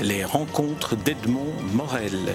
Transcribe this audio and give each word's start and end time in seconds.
Les 0.00 0.24
rencontres 0.24 0.96
d'Edmond 0.96 1.52
Morel. 1.74 2.34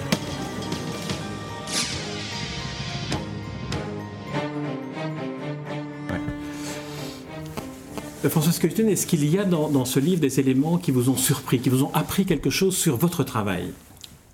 Euh, 8.24 8.30
François 8.30 8.52
Skelton, 8.52 8.88
est-ce 8.88 9.06
qu'il 9.06 9.28
y 9.28 9.38
a 9.38 9.44
dans, 9.44 9.68
dans 9.68 9.84
ce 9.84 10.00
livre 10.00 10.20
des 10.20 10.40
éléments 10.40 10.78
qui 10.78 10.90
vous 10.90 11.10
ont 11.10 11.16
surpris, 11.16 11.60
qui 11.60 11.68
vous 11.68 11.82
ont 11.82 11.92
appris 11.94 12.24
quelque 12.24 12.50
chose 12.50 12.76
sur 12.76 12.96
votre 12.96 13.24
travail? 13.24 13.72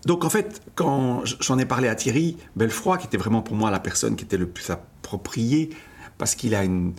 Donc 0.06 0.25
en 0.25 0.30
fait, 0.30 0.61
quand 0.75 1.22
j'en 1.41 1.59
ai 1.59 1.64
parlé 1.64 1.88
à 1.88 1.95
Thierry 1.95 2.36
Belfroy, 2.56 2.98
qui 2.98 3.06
était 3.06 3.16
vraiment 3.16 3.43
pour 3.43 3.56
moi 3.56 3.70
la 3.70 3.80
personne 3.80 4.16
qui 4.16 4.25
était 4.25 4.36
le 4.36 4.46
plus 4.46 4.70
appropriée, 4.70 5.70
parce 6.18 6.34
qu'il 6.34 6.54
a 6.54 6.62
une 6.62 6.93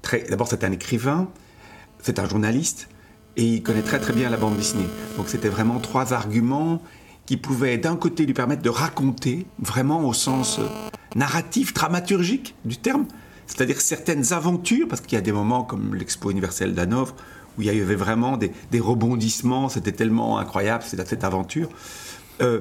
très... 0.00 0.22
D'abord, 0.22 0.48
c'est 0.48 0.64
un 0.64 0.72
écrivain, 0.72 1.28
c'est 2.00 2.18
un 2.18 2.28
journaliste, 2.28 2.88
et 3.36 3.44
il 3.44 3.62
connaît 3.62 3.82
très 3.82 3.98
très 3.98 4.12
bien 4.12 4.30
la 4.30 4.36
bande 4.36 4.56
dessinée. 4.56 4.88
Donc 5.16 5.28
c'était 5.28 5.48
vraiment 5.48 5.78
trois 5.80 6.12
arguments 6.12 6.82
qui 7.26 7.36
pouvaient 7.36 7.78
d'un 7.78 7.96
côté 7.96 8.26
lui 8.26 8.34
permettre 8.34 8.62
de 8.62 8.70
raconter, 8.70 9.46
vraiment 9.58 10.06
au 10.06 10.12
sens 10.12 10.58
euh, 10.58 10.66
narratif, 11.14 11.72
dramaturgique 11.72 12.54
du 12.64 12.76
terme, 12.76 13.06
c'est-à-dire 13.46 13.80
certaines 13.80 14.32
aventures, 14.32 14.88
parce 14.88 15.00
qu'il 15.00 15.14
y 15.14 15.18
a 15.18 15.22
des 15.22 15.32
moments 15.32 15.62
comme 15.62 15.94
l'Expo 15.94 16.30
universelle 16.30 16.74
d'Hanovre, 16.74 17.14
où 17.56 17.62
il 17.62 17.66
y 17.66 17.70
avait 17.70 17.94
vraiment 17.94 18.36
des, 18.36 18.50
des 18.70 18.80
rebondissements, 18.80 19.68
c'était 19.68 19.92
tellement 19.92 20.38
incroyable, 20.38 20.84
cette, 20.86 21.06
cette 21.06 21.24
aventure. 21.24 21.68
Euh, 22.40 22.60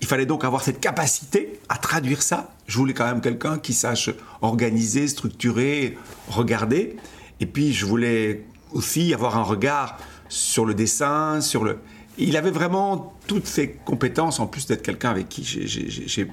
il 0.00 0.06
fallait 0.06 0.26
donc 0.26 0.44
avoir 0.44 0.62
cette 0.62 0.80
capacité 0.80 1.60
à 1.68 1.76
traduire 1.76 2.22
ça. 2.22 2.54
Je 2.66 2.76
voulais 2.76 2.94
quand 2.94 3.04
même 3.04 3.20
quelqu'un 3.20 3.58
qui 3.58 3.72
sache 3.72 4.10
organiser, 4.40 5.06
structurer, 5.06 5.96
regarder. 6.28 6.96
Et 7.38 7.46
puis 7.46 7.72
je 7.72 7.86
voulais 7.86 8.44
aussi 8.74 9.12
avoir 9.14 9.36
un 9.36 9.42
regard 9.42 9.98
sur 10.28 10.64
le 10.64 10.74
dessin, 10.74 11.40
sur 11.40 11.64
le... 11.64 11.78
Il 12.18 12.36
avait 12.36 12.50
vraiment 12.50 13.14
toutes 13.26 13.46
ces 13.46 13.70
compétences, 13.70 14.38
en 14.38 14.46
plus 14.46 14.66
d'être 14.66 14.82
quelqu'un 14.82 15.10
avec 15.10 15.28
qui 15.28 15.44
j'ai 15.44 16.28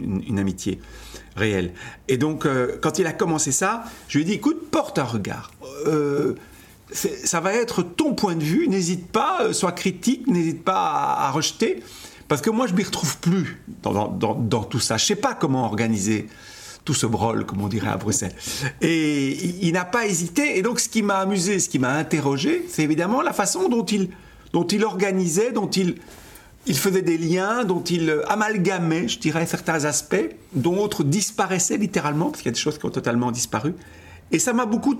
une, 0.00 0.38
amitié 0.38 0.80
réelle. 1.34 1.72
Et 2.06 2.18
donc, 2.18 2.46
euh, 2.46 2.78
quand 2.80 2.98
il 2.98 3.06
a 3.06 3.12
commencé 3.12 3.50
ça, 3.50 3.84
je 4.06 4.18
lui 4.18 4.22
ai 4.22 4.26
dit, 4.26 4.34
écoute, 4.34 4.70
porte 4.70 4.98
un 4.98 5.04
regard. 5.04 5.50
Euh, 5.86 6.34
ça 6.92 7.40
va 7.40 7.52
être 7.54 7.82
ton 7.82 8.14
point 8.14 8.34
de 8.34 8.44
vue, 8.44 8.68
n'hésite 8.68 9.08
pas, 9.08 9.42
euh, 9.42 9.52
sois 9.52 9.72
critique, 9.72 10.26
n'hésite 10.26 10.64
pas 10.64 11.16
à, 11.18 11.30
rejeter, 11.30 11.82
parce 12.28 12.40
que 12.40 12.50
moi, 12.50 12.66
je 12.66 12.74
m'y 12.74 12.84
retrouve 12.84 13.18
plus 13.18 13.62
dans, 13.82 14.08
dans, 14.08 14.64
tout 14.64 14.80
ça. 14.80 14.96
Je 14.96 15.04
sais 15.04 15.16
pas 15.16 15.34
comment 15.34 15.64
organiser 15.64 16.28
tout 16.88 16.94
ce 16.94 17.04
brol, 17.04 17.44
comme 17.44 17.60
on 17.60 17.68
dirait 17.68 17.90
à 17.90 17.98
Bruxelles. 17.98 18.32
Et 18.80 19.32
il, 19.60 19.72
n'a 19.74 19.84
pas 19.84 20.06
hésité. 20.06 20.56
Et 20.56 20.62
donc, 20.62 20.80
ce 20.80 20.88
qui 20.88 21.02
m'a 21.02 21.18
amusé, 21.18 21.60
ce 21.60 21.68
qui 21.68 21.78
m'a 21.78 21.92
interrogé, 21.92 22.64
c'est 22.66 22.82
évidemment 22.82 23.20
la 23.20 23.34
façon 23.34 23.68
dont 23.68 23.84
il, 23.84 24.08
dont 24.54 24.66
il 24.66 24.82
organisait, 24.82 25.52
dont 25.52 25.68
il, 25.68 25.96
il 26.66 26.78
faisait 26.78 27.02
des 27.02 27.18
liens, 27.18 27.64
dont 27.64 27.82
il 27.82 28.22
amalgamait, 28.26 29.06
je 29.06 29.18
dirais, 29.18 29.44
certains 29.44 29.84
aspects, 29.84 30.34
d'autres 30.54 31.04
disparaissaient 31.04 31.76
littéralement, 31.76 32.30
parce 32.30 32.38
qu'il 32.38 32.46
y 32.46 32.54
a 32.54 32.54
des 32.54 32.58
choses 32.58 32.78
qui 32.78 32.86
ont 32.86 32.90
totalement 32.90 33.32
disparu. 33.32 33.74
Et 34.32 34.38
ça 34.38 34.54
m'a 34.54 34.64
beaucoup 34.64 34.98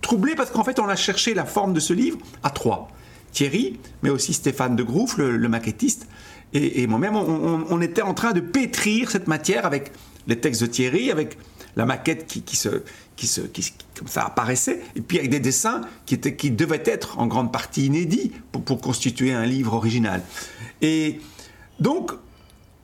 troublé, 0.00 0.34
parce 0.34 0.50
qu'en 0.50 0.64
fait, 0.64 0.80
on 0.80 0.88
a 0.88 0.96
cherché 0.96 1.34
la 1.34 1.44
forme 1.44 1.72
de 1.72 1.78
ce 1.78 1.92
livre 1.92 2.18
à 2.42 2.50
trois. 2.50 2.88
Thierry, 3.30 3.78
mais 4.02 4.10
aussi 4.10 4.32
Stéphane 4.32 4.74
de 4.74 4.82
Grouf, 4.82 5.18
le, 5.18 5.38
maquettiste, 5.48 6.08
et, 6.52 6.88
moi-même, 6.88 7.14
on, 7.14 7.64
on, 7.70 7.80
était 7.80 8.02
en 8.02 8.14
train 8.14 8.32
de 8.32 8.40
pétrir 8.40 9.10
cette 9.10 9.28
matière 9.28 9.66
avec 9.66 9.92
les 10.28 10.38
textes 10.38 10.62
de 10.62 10.66
Thierry, 10.66 11.10
avec 11.10 11.38
la 11.74 11.84
maquette 11.84 12.26
qui, 12.26 12.56
se, 12.56 12.82
qui, 13.16 13.26
se, 13.26 13.40
qui, 13.40 13.72
comme 13.98 14.08
ça 14.08 14.24
apparaissait, 14.24 14.80
et 14.94 15.00
puis 15.00 15.18
avec 15.18 15.30
des 15.30 15.40
dessins 15.40 15.80
qui, 16.06 16.14
étaient, 16.14 16.36
qui 16.36 16.50
devaient 16.50 16.82
être 16.84 17.18
en 17.18 17.26
grande 17.26 17.52
partie 17.52 17.86
inédits 17.86 18.32
pour, 18.52 18.62
pour 18.62 18.80
constituer 18.80 19.32
un 19.32 19.46
livre 19.46 19.74
original. 19.74 20.22
Et 20.82 21.20
donc, 21.80 22.12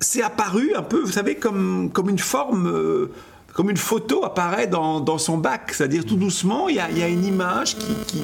c'est 0.00 0.22
apparu 0.22 0.74
un 0.74 0.82
peu, 0.82 1.00
vous 1.00 1.12
savez, 1.12 1.36
comme, 1.36 1.90
comme 1.92 2.08
une 2.08 2.18
forme, 2.18 2.68
euh, 2.68 3.12
comme 3.52 3.70
une 3.70 3.77
photo 3.77 4.24
apparaît 4.24 4.66
dans, 4.66 5.00
dans 5.00 5.18
son 5.18 5.38
bac, 5.38 5.72
c'est-à-dire 5.72 6.04
tout 6.04 6.16
doucement, 6.16 6.68
il 6.68 6.77
y 6.77 6.80
a, 6.80 6.90
y 6.90 7.02
a 7.02 7.08
une 7.08 7.24
image 7.24 7.77
qui, 7.77 8.22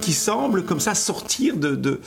qui, 0.00 0.12
semble 0.12 0.64
comme 0.64 0.80
ça 0.80 0.94
sortir 0.94 1.56
de, 1.56 1.74
de, 1.74 2.00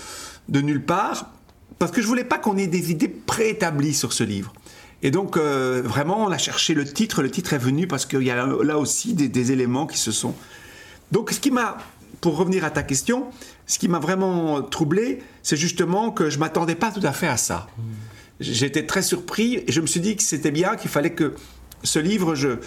de 0.49 0.61
nulle 0.61 0.83
part, 0.83 1.31
parce 1.79 1.91
que 1.91 2.01
je 2.01 2.07
voulais 2.07 2.23
pas 2.23 2.37
qu'on 2.37 2.57
ait 2.57 2.67
des 2.67 2.91
idées 2.91 3.07
préétablies 3.07 3.93
sur 3.93 4.13
ce 4.13 4.23
livre. 4.23 4.53
Et 5.03 5.11
donc, 5.11 5.37
euh, 5.37 5.81
vraiment, 5.83 6.23
on 6.25 6.31
a 6.31 6.37
cherché 6.37 6.73
le 6.73 6.85
titre. 6.85 7.21
Le 7.23 7.31
titre 7.31 7.53
est 7.53 7.57
venu 7.57 7.87
parce 7.87 8.05
qu'il 8.05 8.23
y 8.23 8.31
a 8.31 8.45
là 8.45 8.77
aussi 8.77 9.13
des, 9.13 9.27
des, 9.27 9.51
éléments 9.51 9.87
qui 9.87 9.97
se 9.97 10.11
sont. 10.11 10.35
Donc, 11.11 11.31
ce 11.31 11.39
qui 11.39 11.51
m'a, 11.51 11.77
pour 12.21 12.37
revenir 12.37 12.63
à 12.63 12.69
ta 12.69 12.83
question, 12.83 13.25
ce 13.65 13.79
qui 13.79 13.87
m'a 13.87 13.99
vraiment 13.99 14.61
troublé, 14.61 15.23
c'est 15.43 15.57
justement 15.57 16.11
que 16.11 16.29
je 16.29 16.35
ne 16.35 16.41
m'attendais 16.41 16.75
pas 16.75 16.91
tout 16.91 17.05
à 17.05 17.13
fait 17.13 17.27
à 17.27 17.37
ça. 17.37 17.67
Mmh. 17.77 17.81
J'étais 18.41 18.85
très 18.85 19.01
surpris 19.01 19.63
et 19.67 19.71
je 19.71 19.81
me 19.81 19.87
suis 19.87 19.99
dit 19.99 20.15
que 20.15 20.23
c'était 20.23 20.51
bien, 20.51 20.75
qu'il 20.75 20.89
fallait 20.89 21.13
que 21.13 21.35
ce 21.83 21.99
livre, 21.99 22.35
je, 22.35 22.57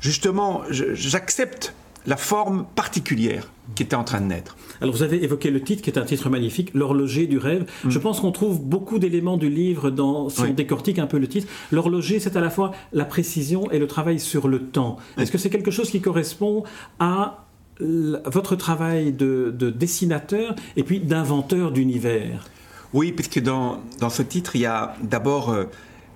justement, 0.00 0.62
j'accepte 0.70 1.74
la 2.06 2.16
forme 2.16 2.66
particulière 2.74 3.50
qui 3.74 3.82
était 3.82 3.96
en 3.96 4.04
train 4.04 4.20
de 4.20 4.26
naître. 4.26 4.56
Alors 4.80 4.94
vous 4.94 5.02
avez 5.02 5.22
évoqué 5.24 5.50
le 5.50 5.60
titre 5.60 5.82
qui 5.82 5.90
est 5.90 5.98
un 5.98 6.04
titre 6.04 6.30
magnifique, 6.30 6.72
L'horloger 6.74 7.26
du 7.26 7.38
rêve. 7.38 7.66
Mmh. 7.84 7.90
Je 7.90 7.98
pense 7.98 8.20
qu'on 8.20 8.32
trouve 8.32 8.60
beaucoup 8.60 8.98
d'éléments 8.98 9.36
du 9.36 9.48
livre 9.48 9.90
dans, 9.90 10.28
si 10.28 10.42
oui. 10.42 10.48
on 10.50 10.54
décortique 10.54 10.98
un 10.98 11.06
peu 11.06 11.18
le 11.18 11.26
titre. 11.26 11.48
L'horloger, 11.72 12.20
c'est 12.20 12.36
à 12.36 12.40
la 12.40 12.50
fois 12.50 12.72
la 12.92 13.04
précision 13.04 13.70
et 13.70 13.78
le 13.78 13.86
travail 13.86 14.20
sur 14.20 14.48
le 14.48 14.60
temps. 14.60 14.98
Est-ce 15.18 15.32
que 15.32 15.38
c'est 15.38 15.50
quelque 15.50 15.70
chose 15.70 15.90
qui 15.90 16.00
correspond 16.00 16.64
à 17.00 17.46
votre 17.80 18.56
travail 18.56 19.12
de, 19.12 19.52
de 19.56 19.70
dessinateur 19.70 20.54
et 20.76 20.82
puis 20.82 21.00
d'inventeur 21.00 21.72
d'univers? 21.72 22.44
Oui, 22.92 23.12
puisque 23.12 23.40
dans, 23.40 23.80
dans 24.00 24.10
ce 24.10 24.22
titre, 24.22 24.56
il 24.56 24.62
y 24.62 24.66
a 24.66 24.94
d'abord 25.02 25.50
euh, 25.50 25.64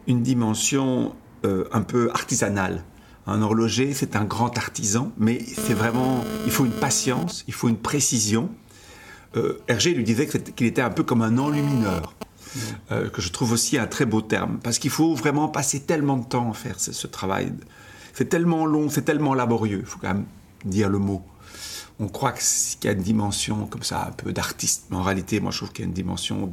une 0.07 0.23
dimension 0.23 1.13
euh, 1.45 1.65
un 1.73 1.83
peu 1.83 2.11
artisanale. 2.11 2.85
Un 3.27 3.43
horloger, 3.43 3.93
c'est 3.93 4.17
un 4.17 4.25
grand 4.25 4.57
artisan, 4.57 5.13
mais 5.19 5.39
c'est 5.41 5.75
vraiment, 5.75 6.25
il 6.47 6.53
faut 6.53 6.65
une 6.65 6.73
patience, 6.73 7.45
il 7.47 7.55
faut 7.55 7.69
une 7.69 7.77
précision. 7.77 8.51
Euh, 9.37 9.61
Hergé 9.69 9.95
lui 9.95 10.05
disait 10.05 10.27
qu'il 10.27 10.43
qu 10.43 10.67
était 10.67 10.83
un 10.83 10.91
peu 10.91 11.05
comme 11.05 11.23
un 11.23 11.39
enlumineur, 11.39 12.15
euh, 12.91 13.09
que 13.09 13.21
je 13.21 13.31
trouve 13.31 13.53
aussi 13.53 13.79
un 13.79 13.87
très 13.87 14.07
beau 14.07 14.23
terme, 14.23 14.59
parce 14.63 14.79
qu'il 14.79 14.91
faut 14.91 15.15
vraiment 15.15 15.49
passer 15.49 15.81
tellement 15.81 16.17
de 16.17 16.25
temps 16.25 16.51
à 16.51 16.55
faire 16.55 16.81
ce, 16.81 17.07
travail. 17.07 17.53
C'est 18.15 18.29
tellement 18.29 18.67
long, 18.67 18.89
c'est 18.89 19.03
tellement 19.03 19.35
laborieux, 19.35 19.81
il 19.81 19.87
faut 19.87 19.99
quand 20.01 20.09
même 20.09 20.25
dire 20.65 20.89
le 20.89 20.99
mot. 20.99 21.23
On 22.01 22.09
croit 22.09 22.33
qu'il 22.33 22.85
y 22.85 22.89
a 22.89 22.93
une 22.93 23.03
dimension 23.03 23.67
comme 23.67 23.83
ça, 23.83 24.07
un 24.09 24.13
peu 24.13 24.33
d'artiste, 24.33 24.87
mais 24.91 24.97
en 24.97 25.03
réalité, 25.03 25.39
moi 25.39 25.53
je 25.53 25.59
trouve 25.59 25.73
qu'il 25.73 25.85
y 25.85 25.87
a 25.87 25.89
une 25.89 25.95
dimension 25.95 26.53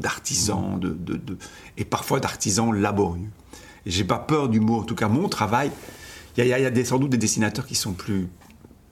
d'artisan, 0.00 0.76
de, 0.78 0.96
et 1.76 1.84
parfois 1.84 2.20
d'artisan 2.20 2.72
laborieux. 2.72 3.30
Et 3.86 3.90
j'ai 3.90 4.04
pas 4.04 4.18
peur 4.18 4.48
du 4.48 4.60
mot, 4.60 4.80
en 4.80 4.82
tout 4.82 4.94
cas 4.96 5.08
mon 5.08 5.28
travail, 5.28 5.70
il 6.44 6.48
y 6.48 6.52
a, 6.52 6.58
y 6.58 6.66
a 6.66 6.70
des, 6.70 6.84
sans 6.84 6.98
doute 6.98 7.10
des 7.10 7.18
dessinateurs 7.18 7.66
qui 7.66 7.74
sont 7.74 7.92
plus, 7.92 8.28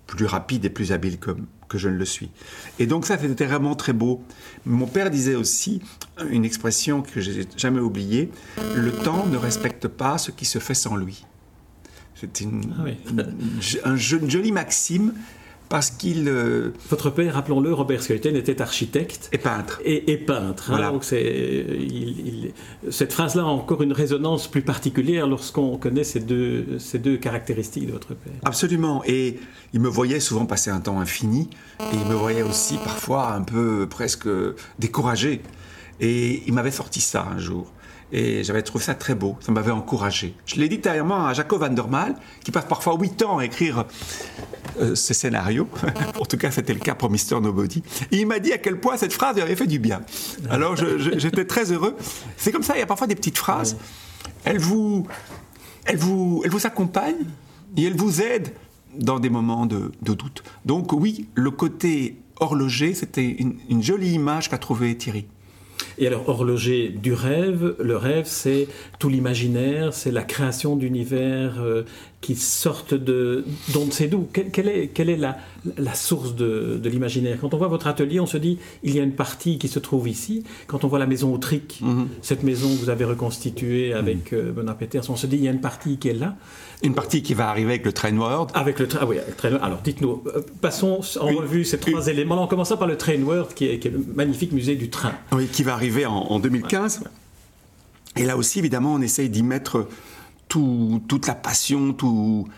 plus 0.06 0.26
rapides 0.26 0.64
et 0.64 0.70
plus 0.70 0.92
habiles 0.92 1.18
que, 1.18 1.30
que 1.68 1.78
je 1.78 1.88
ne 1.88 1.96
le 1.96 2.04
suis. 2.04 2.30
Et 2.78 2.86
donc 2.86 3.06
ça, 3.06 3.18
c'était 3.18 3.46
vraiment 3.46 3.74
très 3.74 3.92
beau. 3.92 4.22
Mon 4.64 4.86
père 4.86 5.10
disait 5.10 5.34
aussi 5.34 5.82
une 6.30 6.44
expression 6.44 7.02
que 7.02 7.20
j'ai 7.20 7.46
jamais 7.56 7.80
oubliée, 7.80 8.30
le 8.74 8.92
temps 8.92 9.26
ne 9.26 9.36
respecte 9.36 9.88
pas 9.88 10.18
ce 10.18 10.30
qui 10.30 10.44
se 10.44 10.58
fait 10.58 10.74
sans 10.74 10.96
lui. 10.96 11.24
C'est 12.14 12.40
une, 12.40 12.74
ah 12.78 12.82
oui. 12.82 12.96
une, 13.10 13.36
une, 13.84 14.30
jolie 14.30 14.52
maxime 14.52 15.12
parce 15.68 15.90
qu'il. 15.90 16.28
Euh... 16.28 16.72
Votre 16.88 17.10
père, 17.10 17.34
rappelons-le, 17.34 17.72
Robert 17.72 18.02
Skelton 18.02 18.34
était 18.34 18.60
architecte 18.60 19.28
et 19.32 19.38
peintre. 19.38 19.80
Et, 19.84 20.12
et 20.12 20.16
peintre. 20.16 20.64
Voilà. 20.68 20.88
Hein, 20.88 20.92
donc 20.92 21.06
il, 21.12 21.18
il, 21.18 22.52
cette 22.90 23.12
phrase-là 23.12 23.42
a 23.42 23.46
encore 23.46 23.82
une 23.82 23.92
résonance 23.92 24.48
plus 24.48 24.62
particulière 24.62 25.26
lorsqu'on 25.26 25.76
connaît 25.76 26.04
ces 26.04 26.20
deux, 26.20 26.78
ces 26.78 26.98
deux 26.98 27.16
caractéristiques 27.16 27.86
de 27.86 27.92
votre 27.92 28.14
père. 28.14 28.32
Absolument. 28.44 29.02
Et 29.06 29.38
il 29.72 29.80
me 29.80 29.88
voyait 29.88 30.20
souvent 30.20 30.46
passer 30.46 30.70
un 30.70 30.80
temps 30.80 31.00
infini, 31.00 31.50
et 31.80 31.96
il 31.96 32.08
me 32.08 32.14
voyait 32.14 32.42
aussi 32.42 32.76
parfois 32.76 33.32
un 33.32 33.42
peu 33.42 33.86
presque 33.88 34.28
découragé. 34.78 35.42
Et 35.98 36.42
il 36.46 36.52
m'avait 36.52 36.70
sorti 36.70 37.00
ça 37.00 37.26
un 37.34 37.38
jour. 37.38 37.72
Et 38.12 38.44
j'avais 38.44 38.62
trouvé 38.62 38.84
ça 38.84 38.94
très 38.94 39.14
beau, 39.14 39.36
ça 39.40 39.50
m'avait 39.50 39.72
encouragé. 39.72 40.34
Je 40.46 40.56
l'ai 40.56 40.68
dit 40.68 40.78
dernièrement 40.78 41.26
à 41.26 41.34
Jacob 41.34 41.60
van 41.60 41.68
der 41.68 41.88
Maal, 41.88 42.14
qui 42.44 42.52
passe 42.52 42.64
parfois 42.64 42.96
8 42.98 43.22
ans 43.24 43.38
à 43.38 43.44
écrire 43.44 43.84
euh, 44.80 44.94
ses 44.94 45.14
scénarios. 45.14 45.68
en 46.20 46.24
tout 46.24 46.36
cas, 46.36 46.50
c'était 46.50 46.74
le 46.74 46.78
cas 46.78 46.94
pour 46.94 47.10
Mr. 47.10 47.40
Nobody. 47.42 47.82
Et 48.12 48.18
il 48.18 48.26
m'a 48.26 48.38
dit 48.38 48.52
à 48.52 48.58
quel 48.58 48.78
point 48.78 48.96
cette 48.96 49.12
phrase 49.12 49.34
lui 49.34 49.42
avait 49.42 49.56
fait 49.56 49.66
du 49.66 49.78
bien. 49.78 50.02
Alors 50.50 50.76
j'étais 50.76 51.44
très 51.46 51.72
heureux. 51.72 51.96
C'est 52.36 52.52
comme 52.52 52.62
ça, 52.62 52.76
il 52.76 52.80
y 52.80 52.82
a 52.82 52.86
parfois 52.86 53.08
des 53.08 53.16
petites 53.16 53.38
phrases. 53.38 53.76
Elles 54.44 54.58
vous, 54.58 55.06
elles 55.84 55.96
vous, 55.96 56.42
elles 56.44 56.50
vous 56.50 56.66
accompagnent 56.66 57.26
et 57.76 57.84
elles 57.84 57.96
vous 57.96 58.22
aident 58.22 58.52
dans 58.96 59.18
des 59.18 59.30
moments 59.30 59.66
de, 59.66 59.90
de 60.02 60.14
doute. 60.14 60.44
Donc 60.64 60.92
oui, 60.92 61.28
le 61.34 61.50
côté 61.50 62.22
horloger, 62.38 62.94
c'était 62.94 63.26
une, 63.26 63.56
une 63.68 63.82
jolie 63.82 64.12
image 64.12 64.48
qu'a 64.48 64.58
trouvé 64.58 64.96
Thierry. 64.96 65.26
Et 65.98 66.06
alors, 66.06 66.28
horloger 66.28 66.88
du 66.88 67.12
rêve, 67.12 67.74
le 67.78 67.96
rêve, 67.96 68.24
c'est 68.26 68.68
tout 68.98 69.08
l'imaginaire, 69.08 69.92
c'est 69.94 70.10
la 70.12 70.22
création 70.22 70.76
d'univers 70.76 71.54
euh, 71.60 71.82
qui 72.20 72.34
sortent 72.34 72.94
de 72.94 73.44
d'on 73.72 73.86
ne 73.86 73.90
sait 73.90 74.08
d'où. 74.08 74.26
Quelle, 74.32 74.68
est, 74.68 74.88
quelle 74.88 75.08
est 75.10 75.16
la, 75.16 75.36
la 75.78 75.94
source 75.94 76.34
de, 76.34 76.78
de 76.82 76.88
l'imaginaire? 76.90 77.38
Quand 77.40 77.54
on 77.54 77.58
voit 77.58 77.68
votre 77.68 77.86
atelier, 77.86 78.20
on 78.20 78.26
se 78.26 78.36
dit 78.36 78.58
il 78.82 78.94
y 78.94 79.00
a 79.00 79.02
une 79.02 79.12
partie 79.14 79.58
qui 79.58 79.68
se 79.68 79.78
trouve 79.78 80.08
ici. 80.08 80.44
Quand 80.66 80.84
on 80.84 80.88
voit 80.88 80.98
la 80.98 81.06
maison 81.06 81.32
Autric, 81.32 81.80
Mhm. 81.82 82.08
cette 82.22 82.42
maison 82.42 82.68
que 82.68 82.78
vous 82.80 82.90
avez 82.90 83.04
reconstituée 83.04 83.92
avec 83.92 84.32
euh, 84.32 84.52
Bernard 84.52 84.76
Peters, 84.76 85.08
on 85.08 85.16
se 85.16 85.26
dit 85.26 85.36
il 85.36 85.44
y 85.44 85.48
a 85.48 85.52
une 85.52 85.60
partie 85.60 85.98
qui 85.98 86.08
est 86.08 86.14
là. 86.14 86.36
Une 86.82 86.94
partie 86.94 87.22
qui 87.22 87.32
va 87.32 87.48
arriver 87.48 87.70
avec 87.70 87.86
le 87.86 87.92
Train 87.92 88.14
World. 88.16 88.50
Avec 88.52 88.78
le 88.78 88.86
train, 88.86 88.98
ah 89.02 89.06
oui, 89.06 89.16
avec 89.18 89.28
le 89.30 89.34
train. 89.36 89.54
Alors, 89.62 89.80
dites-nous, 89.82 90.22
euh, 90.26 90.42
passons 90.60 91.00
en 91.20 91.28
Une- 91.30 91.38
revue 91.38 91.64
ces 91.64 91.78
trois 91.78 92.06
éléments. 92.08 92.36
En 92.42 92.46
commençant 92.46 92.76
par 92.76 92.86
le 92.86 92.98
Train 92.98 93.18
World, 93.22 93.54
qui 93.54 93.66
est, 93.66 93.78
qui 93.78 93.88
est 93.88 93.92
le 93.92 94.04
magnifique 94.14 94.52
musée 94.52 94.76
du 94.76 94.90
train. 94.90 95.12
Oui, 95.32 95.46
qui 95.46 95.62
va 95.66 95.74
arriver 95.74 96.06
en, 96.06 96.14
en 96.16 96.38
2015. 96.40 97.04
Et 98.16 98.24
là 98.24 98.36
aussi, 98.36 98.58
évidemment, 98.58 98.94
on 98.94 99.00
essaye 99.02 99.28
d'y 99.28 99.42
mettre 99.42 99.88
tout- 100.48 101.02
toute 101.08 101.26
la 101.26 101.34
passion, 101.34 101.92
tout, 101.92 102.48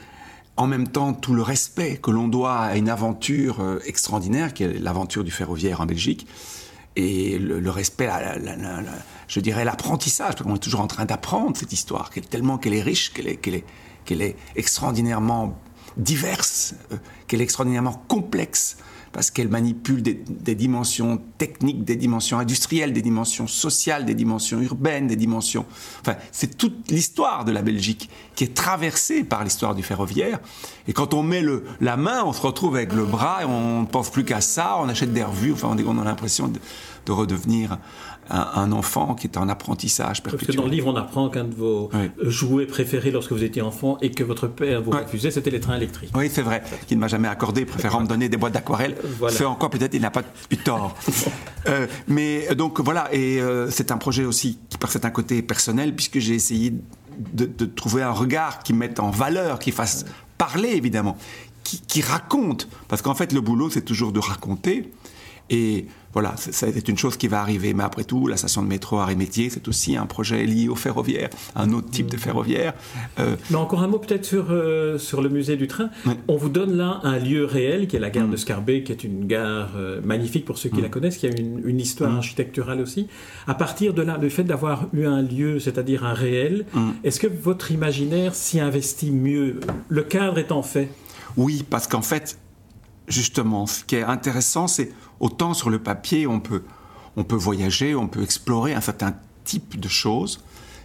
en 0.56 0.66
même 0.66 0.88
temps 0.88 1.12
tout 1.14 1.34
le 1.34 1.42
respect 1.42 1.96
que 2.02 2.10
l'on 2.10 2.28
doit 2.28 2.58
à 2.58 2.76
une 2.76 2.88
aventure 2.88 3.60
euh, 3.60 3.78
extraordinaire, 3.86 4.54
qui 4.54 4.62
est 4.64 4.78
l'aventure 4.78 5.24
du 5.24 5.30
ferroviaire 5.30 5.80
en 5.80 5.86
Belgique. 5.86 6.26
Et 6.96 7.38
le, 7.38 7.70
respect, 7.70 8.08
je 9.28 9.38
dirais 9.40 9.64
l'apprentissage, 9.64 10.34
parce 10.34 10.42
qu'on 10.42 10.56
est 10.56 10.58
toujours 10.58 10.80
en 10.80 10.88
train 10.88 11.04
d'apprendre 11.04 11.56
cette 11.56 11.72
histoire, 11.72 12.10
tellement 12.10 12.58
qu'elle 12.58 12.74
est 12.74 12.82
riche, 12.82 13.12
qu'elle 13.12 13.28
est, 13.28 13.36
qu'elle 13.36 13.54
est, 13.54 13.64
qu'elle 14.04 14.20
est 14.22 14.36
extraordinairement 14.56 15.56
diverse, 15.96 16.74
euh, 16.92 16.96
qu'elle 17.28 17.40
est 17.40 17.44
extraordinairement 17.44 18.02
complexe, 18.08 18.78
parce 19.12 19.30
qu'elle 19.30 19.48
manipule 19.48 20.02
des, 20.02 20.54
dimensions 20.54 21.20
techniques, 21.38 21.84
des 21.84 21.96
dimensions 21.96 22.38
industrielles, 22.38 22.92
des 22.92 23.02
dimensions 23.02 23.46
sociales, 23.46 24.04
des 24.04 24.14
dimensions 24.14 24.60
urbaines, 24.60 25.06
des 25.06 25.16
dimensions... 25.16 25.64
Enfin, 26.00 26.16
c'est 26.32 26.56
toute 26.56 26.90
l'histoire 26.90 27.44
de 27.44 27.52
la 27.52 27.62
Belgique 27.62 28.10
qui 28.34 28.44
est 28.44 28.54
traversée 28.54 29.24
par 29.24 29.44
l'histoire 29.44 29.74
du 29.74 29.82
ferroviaire. 29.82 30.40
Et 30.86 30.92
quand 30.92 31.14
on 31.14 31.22
met 31.22 31.40
le, 31.40 31.64
la 31.80 31.96
main, 31.96 32.22
on 32.24 32.32
se 32.32 32.42
retrouve 32.42 32.76
avec 32.76 32.92
le 32.92 33.04
bras 33.04 33.42
et 33.42 33.44
on 33.44 33.82
ne 33.82 33.86
pense 33.86 34.10
plus 34.10 34.24
qu'à 34.24 34.40
ça, 34.40 34.76
on 34.80 34.88
achète 34.88 35.12
des 35.12 35.24
revues, 35.24 35.52
enfin, 35.52 35.74
on, 35.86 35.98
a 35.98 36.04
l'impression 36.04 36.48
de 36.48 37.12
redevenir 37.12 37.78
un, 38.30 38.48
un 38.54 38.72
enfant 38.72 39.14
qui 39.14 39.26
est 39.26 39.36
en 39.36 39.48
apprentissage 39.48 40.22
Parce 40.22 40.34
que 40.34 40.40
perpétuel. 40.40 40.56
dans 40.56 40.64
le 40.64 40.70
livre, 40.70 40.86
on 40.88 40.96
apprend 40.96 41.28
qu'un 41.28 41.44
de 41.44 41.54
vos 41.54 41.90
Oui. 41.94 42.10
jouets 42.20 42.66
préférés 42.66 43.10
lorsque 43.10 43.32
vous 43.32 43.42
étiez 43.44 43.62
enfant 43.62 43.98
et 44.02 44.10
que 44.10 44.24
votre 44.24 44.46
père 44.48 44.82
vous 44.82 44.90
refusait, 44.90 45.30
c'était 45.30 45.50
les 45.50 45.60
trains 45.60 45.76
électriques. 45.76 46.10
Oui, 46.14 46.30
c'est 46.32 46.42
vrai, 46.42 46.62
qu'il 46.86 46.96
ne 46.96 47.00
m'a 47.00 47.08
jamais 47.08 47.28
accordé, 47.28 47.64
préférant 47.64 48.00
me 48.00 48.06
donner 48.06 48.28
des 48.28 48.36
boîtes 48.36 48.54
d'aquarelle. 48.54 48.96
Voilà. 49.18 49.36
Ce 49.36 49.44
encore, 49.44 49.70
peut-être, 49.70 49.94
il 49.94 50.00
n'a 50.02 50.10
pas 50.10 50.22
eu 50.50 50.56
tort. 50.56 50.94
Euh, 51.68 51.86
mais 52.06 52.54
donc 52.54 52.80
voilà, 52.80 53.12
et 53.12 53.40
euh, 53.42 53.68
c'est 53.70 53.90
un 53.90 53.98
projet 53.98 54.24
aussi 54.24 54.58
qui, 54.70 54.78
par 54.78 54.90
côtés, 55.12 55.38
est 55.38 55.42
personnel, 55.42 55.94
puisque 55.94 56.18
j'ai 56.18 56.34
essayé 56.34 56.72
de, 57.34 57.44
de 57.44 57.66
trouver 57.66 58.02
un 58.02 58.12
regard 58.12 58.62
qui 58.62 58.72
mette 58.72 59.00
en 59.00 59.10
valeur, 59.10 59.58
qui 59.58 59.70
fasse 59.72 60.06
parler, 60.38 60.70
évidemment, 60.70 61.16
qui, 61.64 61.82
qui 61.82 62.00
raconte. 62.00 62.68
Parce 62.86 63.02
qu'en 63.02 63.14
fait, 63.14 63.32
le 63.32 63.40
boulot, 63.42 63.68
c'est 63.68 63.82
toujours 63.84 64.12
de 64.12 64.20
raconter. 64.20 64.90
Et 65.50 65.86
voilà, 66.20 66.34
c'est- 66.36 66.88
une 66.88 66.98
chose 66.98 67.16
qui 67.16 67.28
va 67.28 67.40
arriver. 67.40 67.74
Mais 67.74 67.84
après 67.84 68.02
tout, 68.02 68.26
la 68.26 68.36
station 68.36 68.60
de 68.62 68.66
métro 68.66 68.98
Arrêt-Métier, 68.98 69.50
c'est 69.50 69.68
aussi 69.68 69.96
un 69.96 70.04
projet 70.06 70.44
lié 70.44 70.68
au 70.68 70.74
ferroviaire, 70.74 71.30
un 71.54 71.72
autre 71.72 71.90
type 71.90 72.10
de 72.10 72.16
ferroviaire. 72.16 72.74
Euh, 73.20 73.36
Mais 73.50 73.56
encore 73.56 73.84
un 73.84 73.86
mot 73.86 74.00
peut-être 74.00 74.24
sur, 74.24 74.46
euh, 74.50 74.98
sur 74.98 75.22
le 75.22 75.28
musée 75.28 75.56
du 75.56 75.68
train. 75.68 75.90
Oui. 76.06 76.14
On 76.26 76.36
vous 76.36 76.48
donne 76.48 76.76
là 76.76 76.98
un 77.04 77.20
lieu 77.20 77.44
réel 77.44 77.86
qui 77.86 77.94
est 77.94 78.00
la 78.00 78.10
gare 78.10 78.26
de 78.26 78.36
Scarbeck, 78.36 78.82
qui 78.84 78.90
est 78.92 79.04
une 79.04 79.28
gare 79.28 79.70
euh, 79.76 80.00
magnifique 80.02 80.44
pour 80.44 80.58
ceux 80.58 80.70
qui 80.70 80.80
la 80.80 80.88
connaissent, 80.88 81.18
qui 81.18 81.28
a 81.28 81.30
une, 81.30 81.62
une 81.64 81.78
histoire 81.80 82.12
architecturale 82.16 82.80
aussi. 82.80 83.06
À 83.46 83.54
partir 83.54 83.94
de 83.94 84.02
là, 84.02 84.18
le 84.20 84.28
fait 84.28 84.42
d'avoir 84.42 84.86
eu 84.92 85.04
un 85.06 85.22
lieu, 85.22 85.60
c'est-à-dire 85.60 86.04
un 86.04 86.14
réel, 86.14 86.66
est-ce 87.04 87.20
que 87.20 87.28
votre 87.28 87.70
imaginaire 87.70 88.34
s'y 88.34 88.58
investit 88.58 89.12
mieux 89.12 89.60
Le 89.88 90.02
cadre 90.02 90.38
étant 90.38 90.62
fait? 90.64 90.88
Oui, 91.36 91.64
parce 91.70 91.86
qu'en 91.86 92.02
fait, 92.02 92.38
justement, 93.06 93.66
ce 93.68 93.84
qui 93.84 93.94
est 93.96 94.02
intéressant, 94.02 94.66
c'est 94.66 94.90
autant 95.20 95.54
sur 95.54 95.70
le 95.70 95.78
papier, 95.78 96.26
on 96.26 96.40
peut, 96.40 96.62
on 97.16 97.24
peut 97.24 97.36
voyager, 97.36 97.94
on 97.94 98.08
peut 98.08 98.22
explorer 98.22 98.74
un 98.74 98.80
certain 98.80 99.14
type 99.44 99.78
de 99.78 99.88
choses. 99.88 100.40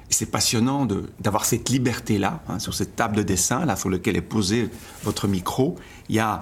Et 0.09 0.13
c'est 0.13 0.25
passionnant 0.25 0.87
d'avoir 1.19 1.45
cette 1.45 1.69
liberté-là, 1.69 2.41
hein, 2.47 2.59
sur 2.59 2.73
cette 2.73 2.95
table 2.95 3.15
de 3.15 3.23
dessin, 3.23 3.65
là, 3.65 3.75
sur 3.75 3.89
laquelle 3.89 4.17
est 4.17 4.21
posé 4.21 4.69
votre 5.03 5.27
micro. 5.27 5.75
Il 6.09 6.15
y 6.15 6.19
a 6.19 6.41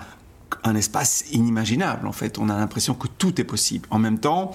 un 0.63 0.75
espace 0.75 1.25
inimaginable, 1.31 2.07
en 2.07 2.11
fait. 2.11 2.38
On 2.39 2.49
a 2.49 2.57
l'impression 2.57 2.93
que 2.93 3.07
tout 3.07 3.39
est 3.39 3.45
possible. 3.45 3.88
En 3.91 3.99
même 3.99 4.19
temps, 4.19 4.51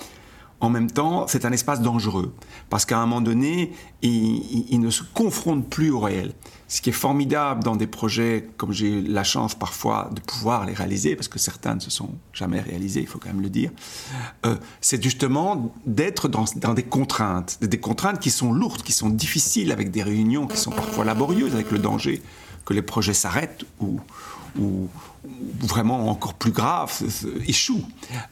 en 0.60 0.70
même 0.70 0.90
temps, 0.90 1.26
c'est 1.28 1.44
un 1.44 1.52
espace 1.52 1.80
dangereux, 1.80 2.34
parce 2.70 2.84
qu'à 2.84 2.98
un 2.98 3.06
moment 3.06 3.20
donné, 3.20 3.72
il, 4.02 4.10
il- 4.10 4.66
il 4.70 4.80
ne 4.80 4.90
se 4.90 5.02
confronte 5.14 5.68
plus 5.68 5.90
au 5.90 6.00
réel. 6.00 6.32
Ce 6.68 6.80
qui 6.80 6.90
est 6.90 6.92
formidable 6.92 7.62
dans 7.62 7.76
des 7.76 7.86
projets 7.86 8.48
comme 8.56 8.72
j'ai 8.72 9.00
la 9.00 9.22
chance 9.22 9.54
parfois 9.54 10.10
de 10.12 10.20
pouvoir 10.20 10.66
les 10.66 10.72
réaliser, 10.74 11.14
parce 11.14 11.28
que 11.28 11.38
certains 11.38 11.76
ne 11.76 11.80
se 11.80 11.90
sont 11.90 12.10
jamais 12.32 12.60
réalisés, 12.60 13.00
il 13.02 13.06
faut 13.06 13.20
quand 13.20 13.28
même 13.28 13.40
le 13.40 13.50
dire, 13.50 13.70
euh, 14.44 14.56
c'est 14.80 15.00
justement 15.02 15.72
d'être 15.86 16.26
dans, 16.28 16.44
des 16.74 16.82
contraintes, 16.82 17.58
des 17.62 17.78
contraintes 17.78 18.18
qui 18.18 18.30
sont 18.30 18.52
lourdes, 18.52 18.82
qui 18.82 18.92
sont 18.92 19.10
difficiles, 19.10 19.70
avec 19.70 19.92
des 19.92 20.02
réunions 20.02 20.48
qui 20.48 20.56
sont 20.56 20.72
parfois 20.72 21.04
laborieuses, 21.04 21.54
avec 21.54 21.70
le 21.70 21.78
danger 21.78 22.20
que 22.64 22.74
les 22.74 22.82
projets 22.82 23.14
s'arrêtent 23.14 23.64
ou, 23.78 24.00
ou, 24.58 24.88
vraiment 25.60 26.08
encore 26.10 26.34
plus 26.34 26.50
grave, 26.50 26.90
se- 26.92 27.28
échouent. 27.48 27.84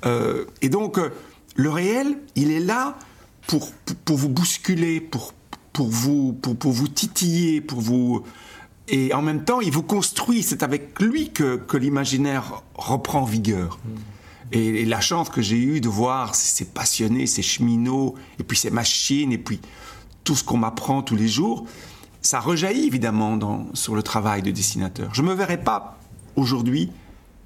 Euh, 0.06 0.44
et 0.60 0.69
donc, 0.69 0.98
euh, 0.98 1.10
le 1.54 1.70
réel, 1.70 2.19
il 2.34 2.50
est 2.50 2.58
là 2.60 2.96
pour, 3.46 3.70
vous 4.17 4.29
bousculer, 4.29 5.00
pour, 5.00 5.32
pour, 5.73 5.88
vous, 5.88 6.32
pour, 6.32 6.56
pour 6.56 6.73
vous 6.73 6.88
titiller, 6.88 7.61
pour 7.61 7.81
vous... 7.81 8.23
Et 8.88 9.14
en 9.14 9.23
même 9.23 9.44
temps, 9.44 9.61
il 9.61 9.73
vous 9.73 9.82
construit. 9.82 10.43
C'est 10.43 10.62
avec 10.62 11.00
lui 11.00 11.31
que, 11.31 11.56
que 11.56 11.79
l'imaginaire 11.79 12.62
reprend 12.75 13.25
vigueur. 13.25 13.79
Et, 14.52 14.82
et 14.82 14.85
la 14.85 15.00
chance 15.00 15.31
que 15.31 15.41
j'ai 15.41 15.58
eue 15.58 15.81
de 15.81 15.88
voir 15.88 16.35
ces, 16.35 16.55
ces 16.55 16.64
passionnés, 16.67 17.26
ces 17.26 17.43
cheminots, 17.43 18.14
et 18.38 18.44
puis 18.44 18.58
ces 18.58 18.70
machines, 18.70 19.32
et 19.32 19.38
puis 19.38 19.61
tout 20.23 20.37
ce 20.37 20.44
qu'on 20.44 20.58
m'apprend 20.58 21.02
tous 21.02 21.17
les 21.17 21.29
jours, 21.29 21.67
ça 22.20 22.40
rejaillit 22.40 22.87
évidemment 22.87 23.37
dans, 23.37 23.67
sur 23.75 23.94
le 23.94 24.02
travail 24.02 24.43
de 24.43 24.50
dessinateur. 24.50 25.14
Je 25.14 25.23
ne 25.23 25.29
me 25.29 25.35
verrais 25.35 25.62
pas 25.62 25.99
aujourd'hui 26.37 26.90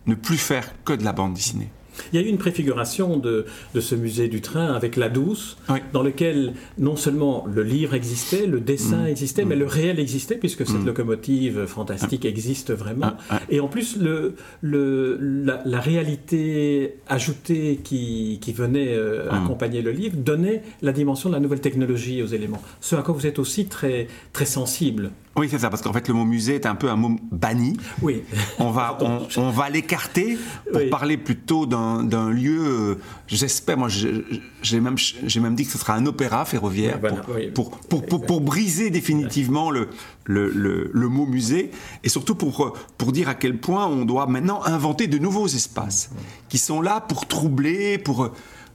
ne 0.07 0.15
plus 0.15 0.39
faire 0.39 0.73
que 0.85 0.93
de 0.93 1.05
la 1.05 1.13
bande 1.13 1.35
dessinée. 1.35 1.71
Il 2.13 2.21
y 2.21 2.23
a 2.23 2.27
eu 2.27 2.29
une 2.29 2.39
préfiguration 2.39 3.17
de, 3.17 3.47
de 3.75 3.81
ce 3.81 3.95
musée 3.95 4.29
du 4.29 4.41
train 4.41 4.67
avec 4.75 4.97
La 4.97 5.09
Douce, 5.09 5.57
Oui. 5.69 5.79
dans 5.93 6.03
lequel 6.03 6.55
non 6.79 6.97
seulement 6.97 7.47
le 7.53 7.63
livre 7.63 7.95
existait, 7.95 8.47
le 8.47 8.61
dessin 8.61 9.07
existait, 9.07 9.45
mais 9.45 9.57
le 9.57 9.67
réel 9.67 9.99
existait, 9.99 10.37
puisque 10.37 10.67
cette 10.67 10.85
locomotive 10.85 11.67
fantastique 11.67 12.25
existe 12.25 12.73
vraiment. 12.73 13.13
Ah, 13.13 13.19
ah. 13.31 13.41
Et 13.51 13.61
en 13.61 13.69
plus, 13.69 13.97
le, 13.97 14.35
le, 14.61 15.17
la, 15.21 15.63
la 15.65 15.81
réalité 15.81 16.95
ajoutée 17.09 17.81
qui, 17.83 18.39
qui 18.41 18.53
venait 18.53 18.89
euh, 18.95 19.31
accompagner 19.31 19.83
le 19.83 19.91
livre 19.91 20.17
donnait 20.17 20.63
la 20.83 20.93
dimension 20.93 21.29
de 21.29 21.35
la 21.35 21.41
nouvelle 21.41 21.61
technologie 21.61 22.23
aux 22.23 22.27
éléments. 22.27 22.63
Ce 22.81 22.97
à 22.97 23.03
quoi 23.03 23.15
vous 23.15 23.27
êtes 23.27 23.39
aussi 23.39 23.67
très, 23.67 24.09
très 24.33 24.47
sensible. 24.47 25.11
Oui, 25.39 25.49
c'est 25.51 25.59
ça, 25.61 25.71
parce 25.71 25.83
qu'en 25.83 25.93
fait, 25.93 26.09
le 26.09 26.15
mot 26.15 26.25
musée 26.25 26.57
est 26.57 26.67
un 26.67 26.75
peu 26.75 26.91
un 26.91 26.97
mot 26.97 27.17
banni. 27.31 27.77
Oui. 28.03 28.23
On 28.59 28.71
va, 28.71 28.99
on, 29.01 29.27
on 29.41 29.51
va 29.51 29.71
l'écarter 29.71 30.37
pour 30.73 30.81
Oui. 30.83 30.91
parler 30.91 31.17
plutôt 31.17 31.65
d'un 31.67 32.31
lieu, 32.31 32.61
euh, 32.61 32.95
j'espère, 33.29 33.79
moi 33.79 33.89
j'ai 33.89 34.81
même, 34.81 34.97
même 35.41 35.55
dit 35.55 35.65
que 35.65 35.71
ce 35.73 35.79
sera 35.79 35.95
un 35.95 36.05
opéra 36.07 36.45
ferroviaire 36.45 36.99
oui. 37.35 37.51
pour, 37.53 37.71
pour, 37.71 38.05
pour- 38.05 38.27
pour 38.27 38.41
briser 38.41 38.91
définitivement 38.91 39.71
le, 39.71 39.89
le, 40.25 40.51
le- 40.51 40.91
le 40.93 41.09
mot 41.09 41.25
musée 41.27 41.71
et 42.05 42.09
surtout 42.09 42.35
pour, 42.35 42.77
pour 42.99 43.13
dire 43.13 43.29
à 43.29 43.35
quel 43.35 43.59
point 43.59 43.87
on 43.87 44.05
doit 44.05 44.27
maintenant 44.27 44.63
inventer 44.65 45.07
de 45.07 45.19
nouveaux 45.19 45.47
espaces 45.47 46.11
qui 46.49 46.59
sont 46.59 46.81
là 46.83 47.01
pour 47.01 47.27
troubler, 47.29 47.99
pour, 47.99 48.31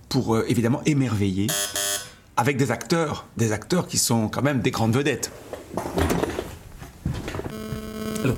pour 0.10 0.36
euh, 0.36 0.46
évidemment 0.48 0.82
émerveiller, 0.86 1.48
avec 2.38 2.58
des 2.58 2.72
acteurs, 2.72 3.26
des 3.38 3.52
acteurs 3.52 3.88
qui 3.88 3.98
sont 3.98 4.30
quand 4.30 4.42
même 4.42 4.62
des 4.62 4.72
grandes 4.72 4.96
vedettes. 4.96 5.32
Alors, 8.24 8.36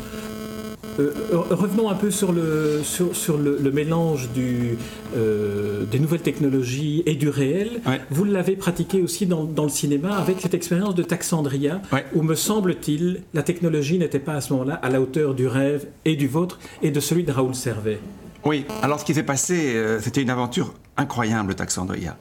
euh, 0.99 1.11
revenons 1.49 1.89
un 1.89 1.95
peu 1.95 2.09
sur 2.09 2.31
le, 2.31 2.79
sur, 2.83 3.13
sur 3.15 3.37
le, 3.37 3.57
le 3.61 3.71
mélange 3.71 4.29
du, 4.33 4.77
euh, 5.17 5.83
des 5.85 5.99
nouvelles 5.99 6.21
technologies 6.21 7.03
et 7.05 7.15
du 7.15 7.27
réel. 7.27 7.81
Ouais. 7.85 7.99
Vous 8.11 8.23
l'avez 8.23 8.55
pratiqué 8.55 9.01
aussi 9.01 9.25
dans, 9.25 9.43
dans 9.43 9.63
le 9.63 9.69
cinéma 9.69 10.15
avec 10.15 10.39
cette 10.39 10.53
expérience 10.53 10.95
de 10.95 11.03
Taxandria, 11.03 11.81
Ouais. 11.91 12.05
où 12.13 12.21
me 12.21 12.33
semble-t-il, 12.35 13.21
la 13.33 13.43
technologie 13.43 13.99
n'était 13.99 14.19
pas 14.19 14.33
à 14.35 14.41
ce 14.41 14.53
moment-là 14.53 14.75
à 14.75 14.89
la 14.89 15.01
hauteur 15.01 15.33
du 15.33 15.47
rêve 15.47 15.85
et 16.05 16.15
du 16.15 16.27
vôtre 16.27 16.59
et 16.81 16.91
de 16.91 16.99
celui 17.01 17.23
de 17.25 17.31
Raoul 17.33 17.55
Servet. 17.55 17.99
Oui, 18.45 18.63
alors 18.81 18.99
ce 18.99 19.05
qui 19.05 19.13
s'est 19.13 19.23
passé, 19.23 19.73
euh, 19.75 19.99
c'était 19.99 20.21
une 20.21 20.29
aventure 20.29 20.73
incroyable, 20.95 21.55
Taxandria, 21.55 22.15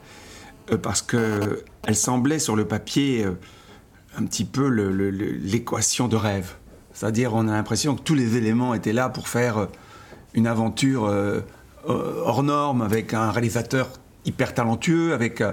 parce 0.81 1.01
que 1.01 1.63
elle 1.87 1.95
semblait 1.95 2.39
sur 2.39 2.55
le 2.57 2.65
papier 2.65 3.25
un 4.17 4.23
petit 4.25 4.43
peu 4.43 4.67
l'équation 4.67 6.07
de 6.09 6.15
rêve. 6.17 6.55
C'est-à-dire, 6.95 7.35
on 7.35 7.47
a 7.47 7.51
l'impression 7.51 7.95
que 7.95 8.01
tous 8.01 8.15
les 8.15 8.37
éléments 8.37 8.73
étaient 8.73 8.93
là 8.93 9.09
pour 9.09 9.27
faire 9.27 9.57
euh, 9.57 9.65
une 10.33 10.47
aventure 10.47 11.05
euh, 11.05 11.41
euh, 11.89 12.21
hors 12.23 12.41
norme 12.41 12.81
avec 12.81 13.13
un 13.13 13.29
réalisateur 13.31 13.89
hyper 14.23 14.55
talentueux, 14.55 15.13
avec 15.13 15.43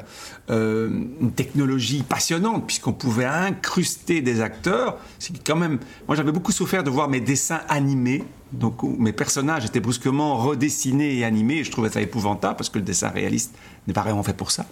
une 0.48 1.32
technologie 1.36 2.02
passionnante, 2.02 2.66
puisqu'on 2.66 2.94
pouvait 2.94 3.26
incruster 3.26 4.22
des 4.22 4.40
acteurs. 4.40 4.96
C'est 5.18 5.46
quand 5.46 5.56
même. 5.56 5.78
Moi, 6.08 6.16
j'avais 6.16 6.32
beaucoup 6.32 6.52
souffert 6.52 6.82
de 6.82 6.88
voir 6.88 7.10
mes 7.10 7.20
dessins 7.20 7.60
animés. 7.68 8.24
Donc, 8.50 8.82
mes 8.82 9.12
personnages 9.12 9.66
étaient 9.66 9.80
brusquement 9.80 10.38
redessinés 10.38 11.18
et 11.18 11.24
animés. 11.26 11.58
Et 11.58 11.64
je 11.64 11.70
trouvais 11.70 11.90
ça 11.90 12.00
épouvantable 12.00 12.56
parce 12.56 12.70
que 12.70 12.78
le 12.78 12.84
dessin 12.86 13.08
réaliste 13.08 13.54
n'est 13.86 13.92
pas 13.92 14.00
vraiment 14.00 14.22
fait 14.22 14.32
pour 14.32 14.50
ça. 14.50 14.64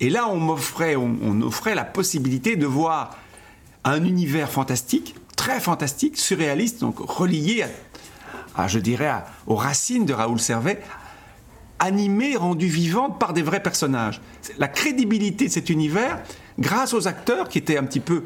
Et 0.00 0.10
là, 0.10 0.28
on 0.28 0.38
m'offrait, 0.38 0.96
on, 0.96 1.40
offrait 1.42 1.74
la 1.74 1.84
possibilité 1.84 2.56
de 2.56 2.66
voir 2.66 3.16
un 3.84 4.04
univers 4.04 4.50
fantastique, 4.50 5.14
très 5.38 5.60
fantastique, 5.60 6.18
surréaliste, 6.18 6.80
donc 6.80 6.98
relié 6.98 7.64
à, 8.56 8.66
je 8.66 8.80
dirais, 8.80 9.10
aux 9.46 9.54
racines 9.54 10.04
de 10.04 10.12
Raoul 10.12 10.40
Servet, 10.40 10.82
animé, 11.78 12.36
rendu 12.36 12.66
vivant 12.66 13.08
par 13.08 13.32
des 13.32 13.42
vrais 13.42 13.62
personnages. 13.62 14.20
La 14.58 14.66
crédibilité 14.66 15.46
de 15.46 15.52
cet 15.52 15.70
univers, 15.70 16.20
grâce 16.58 16.92
aux 16.92 17.06
acteurs 17.06 17.48
qui 17.48 17.58
étaient 17.58 17.78
un 17.78 17.84
petit 17.84 18.00
peu 18.00 18.24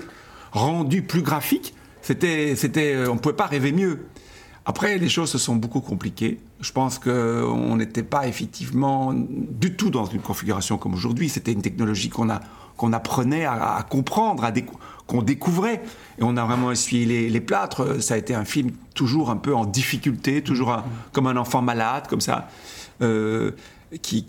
rendus 0.52 1.02
plus 1.02 1.21
graphiques, 1.21 1.75
c'était, 2.00 2.57
c'était, 2.57 2.95
euh, 2.95 3.11
on 3.11 3.14
ne 3.14 3.21
pouvait 3.21 3.37
pas 3.37 3.47
rêver 3.47 3.73
mieux. 3.73 4.07
Après, 4.64 4.97
les 4.97 5.09
choses 5.11 5.31
se 5.31 5.38
sont 5.38 5.57
beaucoup 5.57 5.81
compliquées. 5.81 6.40
Je 6.61 6.73
pense 6.73 6.99
qu'on 6.99 7.76
n'était 7.76 8.02
pas 8.02 8.26
effectivement 8.26 9.12
du 9.14 9.76
tout 9.76 9.90
dans 9.90 10.07
une 10.07 10.23
configuration 10.23 10.78
comme 10.78 10.95
aujourd'hui. 10.95 11.28
C'était 11.28 11.52
une 11.52 11.62
technologie 11.62 12.09
qu'on 12.09 12.31
a 12.31 12.40
qu'on 12.76 12.92
apprenait 12.92 13.45
à, 13.45 13.85
comprendre, 13.88 14.45
à 14.45 14.50
qu'on 15.06 15.23
découvrait. 15.23 15.82
Et 16.18 16.23
on 16.23 16.37
a 16.37 16.44
vraiment 16.44 16.73
essuyé 16.73 17.28
les, 17.28 17.40
plâtres. 17.40 18.02
Ça 18.02 18.14
a 18.14 18.16
été 18.16 18.35
un 18.35 18.44
film 18.44 18.71
toujours 18.94 19.30
un 19.30 19.37
peu 19.37 19.54
en 19.54 19.64
difficulté, 19.64 20.42
toujours 20.42 20.82
comme 21.12 21.26
un 21.26 21.37
enfant 21.37 21.62
malade, 21.62 22.06
comme 22.09 22.21
ça, 22.21 22.49
euh, 23.00 23.52
qui, 24.02 24.25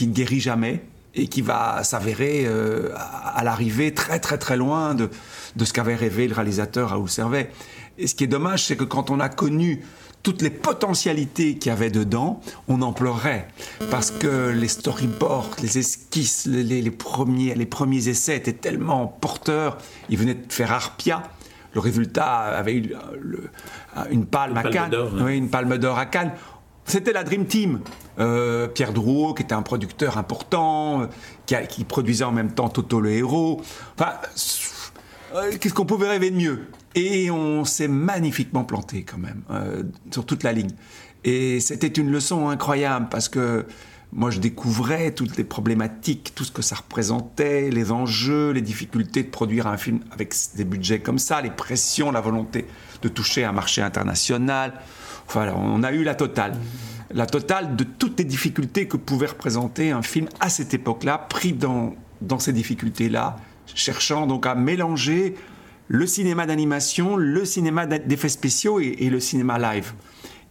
ne 0.00 0.12
guérit 0.12 0.40
jamais 0.40 0.82
et 1.14 1.26
qui 1.26 1.42
va 1.42 1.82
s'avérer 1.82 2.44
euh, 2.46 2.94
à, 2.94 3.42
l'arrivée 3.42 3.92
très 3.92 4.20
très 4.20 4.38
très 4.38 4.56
loin 4.56 4.94
de, 4.94 5.10
de 5.56 5.64
ce 5.64 5.72
qu'avait 5.72 5.96
rêvé 5.96 6.28
le 6.28 6.34
réalisateur 6.34 6.90
Raoul 6.90 7.08
Servet. 7.08 7.50
Et 7.98 8.06
ce 8.06 8.14
qui 8.14 8.24
est 8.24 8.28
dommage, 8.28 8.64
c'est 8.64 8.76
que 8.76 8.84
quand 8.84 9.10
on 9.10 9.18
a 9.18 9.28
connu 9.28 9.82
toutes 10.22 10.42
les 10.42 10.50
potentialités 10.50 11.56
qu'il 11.56 11.70
y 11.70 11.72
avait 11.72 11.90
dedans, 11.90 12.40
on 12.68 12.82
en 12.82 12.92
pleurait. 12.92 13.48
Parce 13.90 14.10
que 14.10 14.50
les 14.50 14.68
storyboards, 14.68 15.50
les 15.62 15.78
esquisses, 15.78 16.46
les, 16.46 16.90
premiers, 16.90 17.54
les 17.54 17.66
premiers 17.66 18.08
essais 18.08 18.36
étaient 18.36 18.52
tellement 18.52 19.06
porteurs. 19.06 19.78
Ils 20.08 20.18
venaient 20.18 20.34
de 20.34 20.52
faire 20.52 20.72
Arpia. 20.72 21.22
Le 21.72 21.80
résultat 21.80 22.26
avait 22.26 22.74
eu 22.74 22.94
une 24.10 24.26
palme 24.26 24.56
à 24.56 24.64
Cannes. 24.64 24.94
Oui, 25.22 25.38
une 25.38 25.48
palme 25.48 25.78
d'or 25.78 25.98
à 25.98 26.06
Cannes. 26.06 26.32
C'était 26.84 27.12
la 27.12 27.22
Dream 27.22 27.46
Team. 27.46 27.80
Euh, 28.18 28.66
Pierre 28.66 28.92
Drouot, 28.92 29.34
qui 29.34 29.42
était 29.44 29.54
un 29.54 29.62
producteur 29.62 30.18
important, 30.18 31.08
qui, 31.46 31.54
qui, 31.68 31.84
produisait 31.84 32.24
en 32.24 32.32
même 32.32 32.52
temps 32.52 32.68
Toto 32.68 33.00
le 33.00 33.12
héros. 33.12 33.62
Enfin, 33.94 34.14
euh, 35.34 35.52
qu'est-ce 35.58 35.72
qu'on 35.72 35.86
pouvait 35.86 36.08
rêver 36.08 36.30
de 36.30 36.36
mieux? 36.36 36.66
Et 36.94 37.30
on 37.30 37.64
s'est 37.64 37.88
magnifiquement 37.88 38.64
planté 38.64 39.04
quand 39.04 39.18
même, 39.18 39.42
euh, 39.50 39.84
sur 40.10 40.26
toute 40.26 40.42
la 40.42 40.52
ligne. 40.52 40.72
Et 41.24 41.60
c'était 41.60 41.86
une 41.86 42.10
leçon 42.10 42.48
incroyable 42.48 43.08
parce 43.10 43.28
que 43.28 43.66
moi 44.12 44.30
je 44.30 44.40
découvrais 44.40 45.12
toutes 45.12 45.36
les 45.36 45.44
problématiques, 45.44 46.32
tout 46.34 46.44
ce 46.44 46.50
que 46.50 46.62
ça 46.62 46.76
représentait, 46.76 47.70
les 47.70 47.92
enjeux, 47.92 48.50
les 48.50 48.62
difficultés 48.62 49.22
de 49.22 49.28
produire 49.28 49.66
un 49.66 49.76
film 49.76 50.00
avec 50.10 50.34
des 50.56 50.64
budgets 50.64 51.00
comme 51.00 51.18
ça, 51.18 51.40
les 51.40 51.50
pressions, 51.50 52.10
la 52.10 52.20
volonté 52.20 52.66
de 53.02 53.08
toucher 53.08 53.44
un 53.44 53.52
marché 53.52 53.82
international. 53.82 54.80
Enfin, 55.28 55.52
on 55.54 55.82
a 55.84 55.92
eu 55.92 56.02
la 56.02 56.14
totale. 56.14 56.54
La 57.12 57.26
totale 57.26 57.76
de 57.76 57.84
toutes 57.84 58.18
les 58.18 58.24
difficultés 58.24 58.88
que 58.88 58.96
pouvait 58.96 59.26
représenter 59.26 59.90
un 59.92 60.02
film 60.02 60.28
à 60.40 60.48
cette 60.48 60.74
époque-là, 60.74 61.18
pris 61.18 61.52
dans, 61.52 61.94
dans 62.20 62.38
ces 62.38 62.52
difficultés-là, 62.52 63.36
cherchant 63.74 64.26
donc 64.26 64.46
à 64.46 64.54
mélanger 64.54 65.36
le 65.92 66.06
cinéma 66.06 66.46
d'animation, 66.46 67.16
le 67.16 67.44
cinéma 67.44 67.84
d'effets 67.84 68.28
spéciaux 68.28 68.78
et, 68.78 69.10
le 69.10 69.18
cinéma 69.18 69.58
live. 69.58 69.92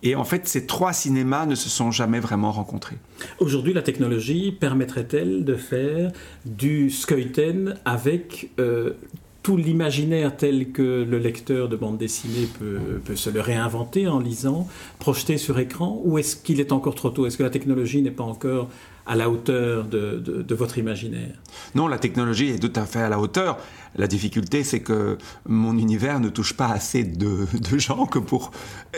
Et 0.03 0.13
en 0.15 0.25
fait, 0.25 0.49
ces 0.49 0.65
trois 0.65 0.91
cinémas 0.91 1.45
ne 1.45 1.55
se 1.55 1.69
sont 1.69 1.91
jamais 1.91 2.19
vraiment 2.19 2.51
rencontrés. 2.51 2.97
Aujourd'hui, 3.39 3.73
la 3.73 3.81
technologie 3.81 4.51
permettrait-elle 4.51 5.45
de 5.45 5.55
faire 5.55 6.11
du 6.45 6.89
Skeuten 6.89 7.75
avec 7.85 8.51
euh, 8.59 8.95
tout 9.41 9.57
l'imaginaire 9.57 10.35
tel 10.35 10.71
que 10.71 11.05
le 11.09 11.17
lecteur 11.17 11.69
de 11.69 11.75
bande 11.75 11.97
dessinée 11.97 12.47
peut, 12.59 12.99
peut, 13.03 13.15
se 13.15 13.29
le 13.29 13.39
réinventer 13.39 14.07
en 14.07 14.19
lisant, 14.19 14.67
projeter 14.99 15.37
sur 15.37 15.59
écran 15.59 16.01
Ou 16.03 16.17
est-ce 16.17 16.35
qu'il 16.35 16.59
est 16.59 16.71
encore 16.71 16.95
trop 16.95 17.09
tôt? 17.09 17.25
Est-ce 17.25 17.37
que 17.37 17.43
la 17.43 17.49
technologie 17.49 18.01
n'est 18.01 18.11
pas 18.11 18.23
encore 18.23 18.69
à 19.05 19.15
la 19.15 19.29
hauteur 19.29 19.85
de, 19.85 20.17
de, 20.19 20.55
votre 20.55 20.77
imaginaire? 20.77 21.35
Non, 21.73 21.87
la 21.87 21.97
technologie 21.97 22.49
est 22.49 22.59
tout 22.59 22.77
à 22.79 22.85
fait 22.85 22.99
à 22.99 23.09
la 23.09 23.19
hauteur. 23.19 23.57
La 23.95 24.07
difficulté, 24.07 24.63
c'est 24.63 24.81
que 24.81 25.17
mon 25.47 25.77
univers 25.77 26.19
ne 26.19 26.29
touche 26.29 26.53
pas 26.53 26.67
assez 26.67 27.03
de, 27.03 27.47
de 27.71 27.77
gens 27.79 28.05
que 28.05 28.19
pour 28.19 28.51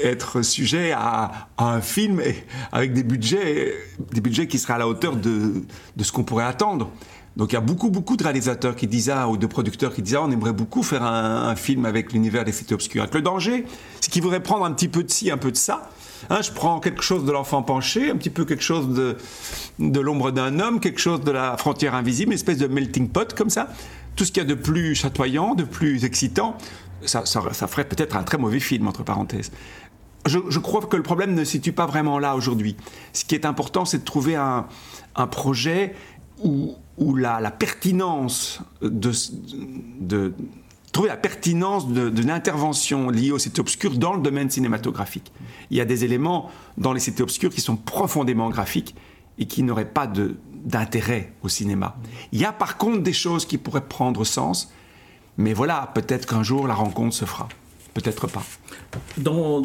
être 0.04 0.42
sujet 0.42 0.92
à, 0.92 1.50
à, 1.58 1.74
un 1.74 1.82
film 1.82 2.22
avec 2.72 2.94
des 2.94 3.04
budgets, 3.04 3.74
des 4.12 4.22
budgets 4.22 4.48
qui 4.48 4.60
seraient 4.60 4.74
à 4.74 4.80
la 4.80 4.88
hauteur 4.88 5.16
de, 5.16 5.64
de 5.96 6.04
ce 6.04 6.12
qu'on 6.12 6.24
pourrait 6.24 6.46
attendre. 6.46 6.92
Donc 7.38 7.52
il 7.52 7.56
y 7.56 7.58
a 7.58 7.62
beaucoup, 7.62 7.90
beaucoup 7.90 8.18
de 8.18 8.24
réalisateurs 8.24 8.76
qui 8.76 8.88
disent 8.88 9.06
ça, 9.06 9.28
ou 9.30 9.38
de 9.38 9.48
producteurs 9.48 9.94
qui 9.94 10.02
disent 10.02 10.14
ça, 10.14 10.22
on 10.22 10.32
aimerait 10.32 10.54
beaucoup 10.54 10.84
faire 10.84 11.04
un, 11.04 11.56
film 11.56 11.86
avec 11.86 12.12
l'univers 12.12 12.44
des 12.44 12.52
cités 12.52 12.74
obscures. 12.74 13.06
le 13.12 13.22
danger, 13.22 13.66
c'est 14.00 14.12
qu'ils 14.12 14.22
voudraient 14.22 14.44
prendre 14.44 14.66
un 14.66 14.72
petit 14.74 14.90
peu 14.90 15.04
de 15.04 15.10
ci, 15.10 15.32
un 15.32 15.38
peu 15.38 15.52
de 15.52 15.58
ça, 15.58 15.90
Hein, 16.30 16.42
je 16.42 16.52
prends 16.52 16.80
quelque 16.80 17.02
chose 17.02 17.26
de 17.26 17.32
l'enfant 17.32 17.64
penché, 17.64 18.12
un 18.12 18.16
petit 18.16 18.30
peu 18.30 18.46
quelque 18.46 18.64
chose 18.64 18.90
de, 18.90 19.18
de 19.80 20.00
l'ombre 20.00 20.32
d'un 20.32 20.60
homme, 20.60 20.80
quelque 20.80 21.00
chose 21.00 21.22
de 21.22 21.32
la 21.32 21.58
frontière 21.58 21.96
invisible, 21.96 22.32
une 22.32 22.36
espèce 22.36 22.58
de 22.58 22.68
melting 22.68 23.10
pot 23.10 23.34
comme 23.34 23.50
ça. 23.50 23.70
Tout 24.16 24.26
ce 24.26 24.32
qu'il 24.32 24.44
y 24.44 24.46
a 24.46 24.50
de 24.50 24.56
plus 24.56 24.94
chatoyant, 24.94 25.56
de 25.56 25.64
plus 25.64 26.06
excitant, 26.06 26.58
ça, 27.06 27.26
ça, 27.26 27.68
ferait 27.68 27.86
peut-être 27.86 28.16
un 28.16 28.24
très 28.24 28.38
mauvais 28.38 28.60
film, 28.60 28.88
entre 28.88 29.04
parenthèses. 29.04 29.52
Je, 30.28 30.38
je, 30.50 30.60
crois 30.60 30.82
que 30.82 30.98
le 30.98 31.02
problème 31.02 31.34
ne 31.34 31.44
se 31.44 31.52
situe 31.52 31.72
pas 31.72 31.88
vraiment 31.88 32.20
là 32.20 32.36
aujourd'hui. 32.36 32.76
Ce 33.14 33.26
qui 33.26 33.34
est 33.34 33.46
important, 33.46 33.86
c'est 33.86 34.00
de 34.00 34.04
trouver 34.04 34.36
un, 34.36 34.68
un 35.16 35.26
projet 35.26 35.96
où, 36.44 36.76
où 37.02 37.16
la, 37.16 37.50
pertinence 37.50 38.62
de, 38.82 39.12
de, 40.00 40.34
trouver 40.92 41.10
la 41.10 41.18
pertinence 41.18 41.88
d'une 41.88 42.30
intervention 42.30 43.10
liée 43.10 43.32
aux 43.32 43.40
cités 43.40 43.60
obscures 43.60 43.98
dans 43.98 44.14
le 44.14 44.22
domaine 44.22 44.52
cinématographique. 44.52 45.34
Il 45.72 45.78
y 45.78 45.82
a 45.82 45.86
des 45.86 46.06
éléments 46.06 46.52
dans 46.78 46.94
les 46.94 47.00
cités 47.00 47.24
obscures 47.24 47.50
qui 47.50 47.60
sont 47.60 47.76
profondément 47.76 48.50
graphiques 48.50 48.96
et 49.40 49.48
qui 49.48 49.64
n'auraient 49.64 49.90
pas 49.90 50.06
d'intérêt 50.64 51.34
au 51.42 51.50
cinéma. 51.50 51.98
Il 52.32 52.40
y 52.40 52.46
a 52.46 52.54
par 52.54 52.78
contre 52.78 53.02
des 53.02 53.14
choses 53.14 53.46
qui 53.46 53.58
pourraient 53.58 53.88
prendre 53.88 54.24
sens, 54.24 54.72
mais 55.38 55.54
voilà, 55.54 55.90
peut-être 55.96 56.28
qu'un 56.28 56.44
jour 56.44 56.68
la 56.68 56.76
rencontre 56.76 57.16
se 57.16 57.26
fera. 57.26 57.50
Peut-être 57.96 58.28
pas. 58.28 58.44
Dans, 59.18 59.62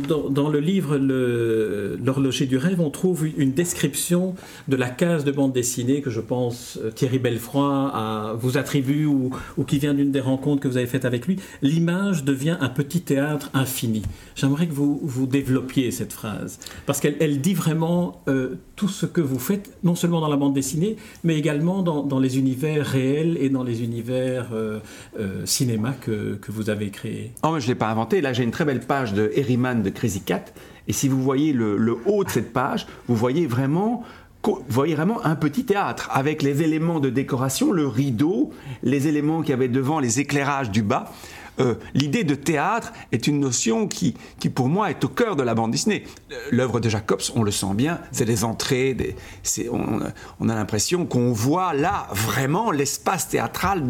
le 0.49 0.61
livre 0.61 0.97
L'horloger 0.97 2.47
du 2.47 2.57
rêve, 2.57 2.81
on 2.81 2.91
trouve 2.91 3.27
une 3.27 3.53
description 3.53 4.35
de 4.69 4.77
la 4.77 4.89
case 4.89 5.25
de 5.25 5.33
bande 5.33 5.53
dessinée 5.53 6.01
que 6.01 6.11
je 6.11 6.21
pense 6.21 6.79
euh, 6.83 6.91
Thierry 6.91 7.19
Belfroy 7.19 8.37
vous 8.39 8.59
attribue 8.59 9.07
ou, 9.07 9.31
qui 9.67 9.79
vient 9.79 9.95
d'une 9.95 10.13
des 10.13 10.21
rencontres 10.21 10.63
que 10.63 10.69
vous 10.69 10.77
avez 10.77 10.87
faites 10.87 11.05
avec 11.05 11.27
lui. 11.27 11.37
L'image 11.63 12.25
devient 12.25 12.57
un 12.61 12.69
petit 12.69 13.01
théâtre 13.01 13.51
infini. 13.55 14.03
J'aimerais 14.35 14.67
que 14.67 14.73
vous, 14.73 15.01
vous 15.03 15.27
développiez 15.27 15.91
cette 15.91 16.13
phrase 16.13 16.59
parce 16.87 17.01
qu'elle 17.01 17.17
elle 17.21 17.41
dit 17.41 17.55
vraiment 17.55 18.23
euh, 18.29 18.57
tout 18.77 18.89
ce 18.89 19.07
que 19.07 19.21
vous 19.21 19.39
faites, 19.39 19.77
non 19.83 19.95
seulement 19.95 20.21
dans 20.21 20.29
la 20.29 20.37
bande 20.37 20.55
dessinée, 20.55 20.97
mais 21.25 21.37
également 21.37 21.83
dans, 21.83 22.19
les 22.19 22.39
univers 22.39 22.87
réels 22.87 23.37
et 23.41 23.49
dans 23.49 23.65
les 23.65 23.83
univers 23.83 24.49
euh, 24.53 24.81
cinéma 25.45 25.93
que, 25.93 26.35
que, 26.35 26.53
vous 26.53 26.71
avez 26.71 26.91
créés. 26.91 27.33
Oh, 27.43 27.57
je 27.59 27.65
ne 27.65 27.69
l'ai 27.69 27.75
pas 27.75 27.89
inventé. 27.89 28.21
Là, 28.21 28.33
j'ai 28.33 28.43
une 28.43 28.51
très 28.51 28.65
belle 28.65 28.81
page 28.81 29.13
de 29.17 29.33
Herriman 29.35 29.83
de 29.83 29.91
Crazy 29.91 30.21
Cat. 30.21 30.45
Et 30.87 30.93
si 30.93 31.09
vous 31.09 31.21
voyez 31.21 31.53
le, 31.53 31.99
haut 32.07 32.23
de 32.23 32.31
cette 32.31 32.53
page, 32.53 32.87
vous 33.09 33.17
voyez 33.17 33.47
vraiment 33.47 34.05
voyez 34.69 34.95
vraiment 34.95 35.27
un 35.27 35.35
petit 35.35 35.65
théâtre 35.65 36.09
avec 36.13 36.41
les 36.41 36.63
éléments 36.63 37.01
de 37.01 37.11
décoration, 37.11 37.73
le 37.73 37.89
rideau, 37.89 38.53
les 38.85 39.09
éléments 39.09 39.43
qui 39.43 39.53
avaient 39.53 39.67
devant, 39.67 39.99
les 39.99 40.21
éclairages 40.21 40.71
du 40.71 40.83
bas. 40.83 41.13
Euh, 41.59 41.75
l'idée 41.95 42.23
de 42.23 42.37
théâtre 42.37 42.93
est 43.11 43.27
une 43.27 43.41
notion 43.41 43.89
qui, 43.89 44.15
qui, 44.39 44.49
pour 44.49 44.69
moi, 44.69 44.91
est 44.91 45.03
au 45.03 45.09
cœur 45.09 45.35
de 45.35 45.43
la 45.43 45.55
bande 45.55 45.73
Disney. 45.73 46.05
L'œuvre 46.53 46.79
de 46.79 46.89
Jacobs, 46.89 47.23
on 47.35 47.43
le 47.43 47.51
sent 47.51 47.75
bien, 47.75 47.99
c'est 48.13 48.25
des 48.25 48.45
entrées, 48.45 48.95
des, 48.95 49.17
on, 49.73 49.99
on, 50.39 50.49
a 50.49 50.55
l'impression 50.55 51.07
qu'on 51.07 51.33
voit 51.33 51.73
là 51.75 52.07
vraiment 52.13 52.71
l'espace 52.71 53.29
théâtral 53.29 53.83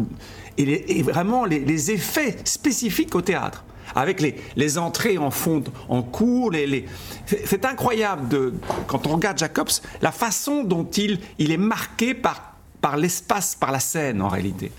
et, 0.57 1.03
vraiment 1.03 1.45
les, 1.45 1.91
effets 1.91 2.37
spécifiques 2.43 3.15
au 3.15 3.21
théâtre 3.21 3.63
avec 3.95 4.21
les, 4.21 4.35
les 4.55 4.77
entrées 4.77 5.17
en 5.17 5.31
fond, 5.31 5.63
en 5.89 6.01
cours. 6.01 6.51
Les. 6.51 6.85
C'est 7.25 7.65
incroyable 7.65 8.27
de, 8.27 8.53
quand 8.87 9.07
on 9.07 9.15
regarde 9.15 9.37
Jacobs, 9.37 9.69
la 10.01 10.11
façon 10.11 10.63
dont 10.63 10.85
il, 10.85 11.19
il 11.37 11.51
est 11.51 11.57
marqué 11.57 12.13
par, 12.13 12.53
par 12.81 12.97
l'espace, 12.97 13.55
par 13.55 13.71
la 13.71 13.79
scène 13.79 14.21
en 14.21 14.29
réalité. 14.29 14.71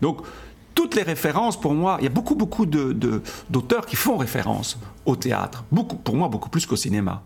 Donc, 0.00 0.22
toutes 0.74 0.94
les 0.94 1.02
références, 1.02 1.60
pour 1.60 1.74
moi, 1.74 1.96
il 2.00 2.04
y 2.04 2.06
a 2.06 2.10
beaucoup, 2.10 2.34
beaucoup 2.34 2.66
d'auteurs 2.66 3.82
de, 3.82 3.86
qui 3.86 3.96
font 3.96 4.16
référence 4.16 4.78
au 5.04 5.16
théâtre. 5.16 5.64
Beaucoup, 5.70 5.96
pour 5.96 6.16
moi, 6.16 6.28
beaucoup 6.28 6.48
plus 6.48 6.64
qu'au 6.64 6.76
cinéma. 6.76 7.22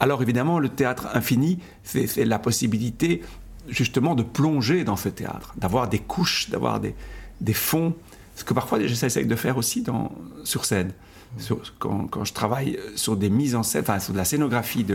Alors 0.00 0.22
évidemment, 0.22 0.58
le 0.58 0.68
théâtre 0.68 1.08
infini, 1.14 1.58
c'est 1.82 2.24
la 2.24 2.38
possibilité 2.38 3.22
justement 3.68 4.14
de 4.14 4.22
plonger 4.22 4.84
dans 4.84 4.96
ce 4.96 5.08
théâtre, 5.08 5.54
d'avoir 5.56 5.88
des 5.88 5.98
couches, 5.98 6.50
d'avoir 6.50 6.80
des, 6.80 6.94
des 7.40 7.54
fonds, 7.54 7.94
ce 8.36 8.44
que 8.44 8.54
parfois 8.54 8.78
j'essaie 8.86 9.24
de 9.24 9.36
faire 9.36 9.56
aussi 9.56 9.82
dans, 9.82 10.12
sur 10.44 10.64
scène. 10.64 10.92
quand, 11.80 12.06
quand, 12.06 12.24
je 12.24 12.32
travaille 12.32 12.78
sur 12.94 13.16
des 13.16 13.30
mises 13.30 13.56
en 13.56 13.64
scène, 13.64 13.82
enfin 13.82 13.98
sur 13.98 14.12
de 14.12 14.18
la 14.18 14.24
scénographie 14.24 14.86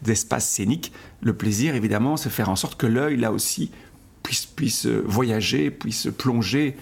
d'espace 0.00 0.48
scénique, 0.48 0.92
le 1.20 1.34
plaisir 1.34 1.74
évidemment 1.74 2.16
c'est 2.16 2.30
faire 2.30 2.48
en 2.48 2.56
sorte 2.56 2.78
que 2.78 2.86
l'œil 2.86 3.18
là 3.18 3.32
aussi 3.32 3.70
puisse, 4.22 4.46
puisse 4.46 4.86
voyager, 4.86 5.70
puisse 5.70 6.08
plonger 6.16 6.76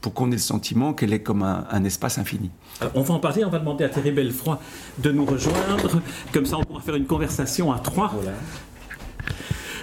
pour 0.00 0.14
qu'on 0.14 0.28
ait 0.28 0.36
le 0.36 0.38
sentiment 0.38 0.92
qu'elle 0.92 1.12
est 1.12 1.22
comme 1.22 1.42
un, 1.42 1.84
espace 1.84 2.18
infini. 2.18 2.50
on 2.94 3.02
va 3.02 3.14
en 3.14 3.18
parler, 3.18 3.44
on 3.44 3.50
va 3.50 3.58
demander 3.58 3.84
à 3.84 3.88
Thierry 3.88 4.12
Bellefroy 4.12 4.60
de 4.98 5.10
nous 5.10 5.24
rejoindre, 5.24 6.00
comme 6.32 6.46
ça 6.46 6.56
on 6.56 6.64
pourra 6.64 6.80
faire 6.80 6.94
une 6.94 7.06
conversation 7.06 7.72
à 7.72 7.80
trois. 7.80 8.12
Voilà. 8.14 8.32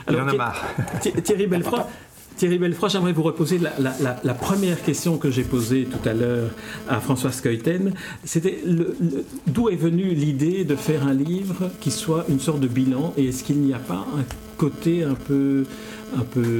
Alors, 0.08 0.22
Il 0.22 0.30
en 0.30 0.34
a 0.34 0.38
marre. 0.38 0.64
Thierry 1.02 1.48
Bellefroy, 1.48 1.88
Thierry 2.38 2.58
Belfroy, 2.58 2.90
j'aimerais 2.90 3.14
vous 3.14 3.24
reposer 3.24 3.60
la, 3.60 4.34
première 4.34 4.82
question 4.84 5.18
que 5.18 5.32
j'ai 5.32 5.44
posée 5.44 5.86
tout 5.86 6.10
à 6.10 6.14
l'heure 6.14 6.50
à 6.90 7.00
François 7.00 7.32
Skeuten. 7.32 7.94
C'était 8.26 8.62
d'où 9.48 9.70
est 9.70 9.78
venue 9.78 10.14
l'idée 10.14 10.66
de 10.66 10.76
faire 10.76 11.08
un 11.08 11.14
livre 11.14 11.72
qui 11.80 11.92
soit 11.92 12.26
une 12.28 12.40
sorte 12.40 12.60
de 12.60 12.68
bilan? 12.68 13.14
Et 13.18 13.28
est-ce 13.28 13.44
qu'il 13.44 13.60
n'y 13.60 13.74
a 13.74 13.80
pas 13.80 14.06
un 14.18 14.24
côté 14.58 15.04
un 15.04 15.16
peu, 15.16 15.66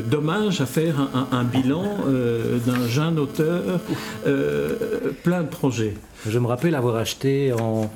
dommage 0.10 0.62
à 0.62 0.66
faire 0.66 0.96
un, 1.32 1.44
bilan 1.44 1.84
euh, 2.08 2.58
d'un 2.60 2.88
jeune 2.88 3.20
auteur 3.20 3.82
euh, 4.26 5.12
plein 5.24 5.44
de 5.44 5.50
projets? 5.50 5.96
Je 6.28 6.40
me 6.40 6.48
rappelle 6.48 6.76
avoir 6.76 6.96
acheté 6.96 7.52
en... 7.54 7.92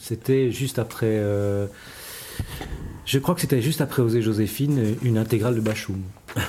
C'était 0.00 0.52
juste 0.52 0.78
après... 0.78 1.06
Euh, 1.08 1.66
je 3.06 3.18
crois 3.18 3.34
que 3.34 3.40
c'était 3.40 3.62
juste 3.62 3.80
après 3.80 4.02
Osée 4.02 4.22
Joséphine, 4.22 4.96
une 5.02 5.18
intégrale 5.18 5.54
de 5.54 5.60
Bachoum. 5.60 6.02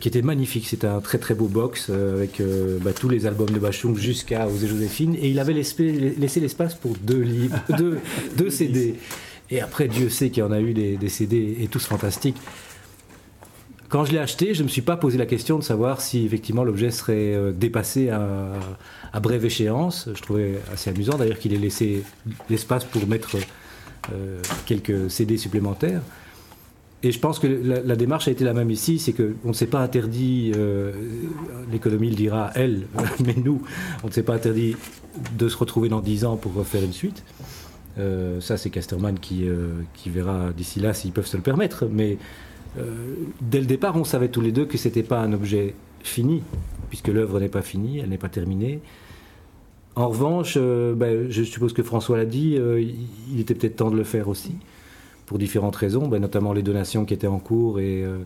qui 0.00 0.08
était 0.08 0.22
magnifique. 0.22 0.66
C'était 0.66 0.86
un 0.86 1.00
très 1.00 1.18
très 1.18 1.34
beau 1.34 1.46
box 1.46 1.88
euh, 1.90 2.16
avec 2.16 2.40
euh, 2.40 2.78
bah, 2.80 2.92
tous 2.92 3.08
les 3.08 3.26
albums 3.26 3.50
de 3.50 3.58
Bachoum 3.58 3.96
jusqu'à 3.96 4.46
Osée 4.46 4.66
Joséphine. 4.66 5.14
Et 5.20 5.28
il 5.28 5.38
avait 5.38 5.52
laissé 5.52 6.40
l'espace 6.40 6.74
pour 6.74 6.94
deux 7.02 7.20
livres, 7.20 7.58
deux, 8.36 8.50
CD. 8.50 8.96
Et 9.50 9.60
après, 9.60 9.88
Dieu 9.88 10.08
sait 10.08 10.30
qu'il 10.30 10.42
y 10.42 10.46
en 10.46 10.52
a 10.52 10.60
eu 10.60 10.72
des, 10.72 11.08
CD 11.08 11.56
et 11.60 11.68
tous 11.68 11.84
fantastiques. 11.84 12.36
Quand 13.88 14.04
je 14.04 14.12
l'ai 14.12 14.18
acheté, 14.18 14.54
je 14.54 14.60
ne 14.60 14.64
me 14.64 14.68
suis 14.68 14.82
pas 14.82 14.96
posé 14.96 15.18
la 15.18 15.26
question 15.26 15.58
de 15.58 15.62
savoir 15.62 16.00
si 16.00 16.24
effectivement 16.24 16.64
l'objet 16.64 16.90
serait 16.90 17.34
euh, 17.34 17.52
dépassé 17.52 18.08
à, 18.08 18.54
à, 19.12 19.20
brève 19.20 19.44
échéance. 19.44 20.08
Je 20.12 20.20
trouvais 20.20 20.54
assez 20.72 20.90
amusant 20.90 21.16
d'ailleurs 21.16 21.38
qu'il 21.38 21.52
ait 21.52 21.58
laissé 21.58 22.02
l'espace 22.50 22.84
pour 22.84 23.06
mettre 23.06 23.36
quelques 24.66 25.10
CD 25.10 25.36
supplémentaires. 25.36 26.02
Et 27.04 27.12
je 27.12 27.18
pense 27.18 27.38
que 27.38 27.46
la, 27.46 27.96
démarche 27.96 28.28
a 28.28 28.30
été 28.30 28.44
la 28.44 28.54
même 28.54 28.70
ici, 28.70 28.98
c'est 28.98 29.12
qu'on 29.12 29.48
ne 29.48 29.52
s'est 29.52 29.66
pas 29.66 29.80
interdit, 29.80 30.52
euh, 30.56 30.90
l'économie 31.70 32.08
le 32.08 32.16
dira 32.16 32.50
elle, 32.54 32.86
mais 33.26 33.34
nous, 33.36 33.60
on 34.02 34.06
ne 34.06 34.12
s'est 34.12 34.22
pas 34.22 34.32
interdit 34.32 34.74
de 35.36 35.48
se 35.50 35.56
retrouver 35.58 35.90
dans 35.90 36.00
10 36.00 36.24
ans 36.24 36.36
pour 36.36 36.54
refaire 36.54 36.82
une 36.82 36.94
suite. 36.94 37.22
Euh, 37.98 38.40
ça, 38.40 38.56
c'est 38.56 38.70
Casterman 38.70 39.18
qui, 39.18 39.46
qui 39.92 40.08
verra 40.08 40.52
d'ici 40.56 40.80
là 40.80 40.94
s'ils 40.94 41.12
peuvent 41.12 41.26
se 41.26 41.36
le 41.36 41.42
permettre. 41.42 41.86
Mais 41.92 42.16
dès 43.42 43.60
le 43.60 43.66
départ, 43.66 43.96
on 43.96 44.04
savait 44.04 44.28
tous 44.28 44.40
les 44.40 44.50
deux 44.50 44.64
que 44.64 44.78
ce 44.78 44.88
n'était 44.88 45.02
pas 45.02 45.20
un 45.20 45.34
objet 45.34 45.74
fini, 46.02 46.42
puisque 46.88 47.08
l'œuvre 47.08 47.38
n'est 47.38 47.48
pas 47.48 47.62
finie, 47.62 47.98
elle 47.98 48.08
n'est 48.08 48.18
pas 48.18 48.30
terminée. 48.30 48.80
En 49.96 50.08
revanche, 50.08 50.54
euh, 50.56 50.94
ben, 50.94 51.30
je 51.30 51.42
suppose 51.44 51.72
que 51.72 51.82
François 51.82 52.16
l'a 52.16 52.24
dit, 52.24 52.56
euh, 52.58 52.82
il 53.32 53.40
était 53.40 53.54
peut-être 53.54 53.76
temps 53.76 53.90
de 53.90 53.96
le 53.96 54.04
faire 54.04 54.28
aussi, 54.28 54.56
pour 55.26 55.38
différentes 55.38 55.76
raisons, 55.76 56.08
ben, 56.08 56.20
notamment 56.20 56.52
les 56.52 56.62
donations 56.62 57.04
qui 57.04 57.14
étaient 57.14 57.28
en 57.28 57.38
cours 57.38 57.78
et, 57.78 58.02
euh, 58.02 58.18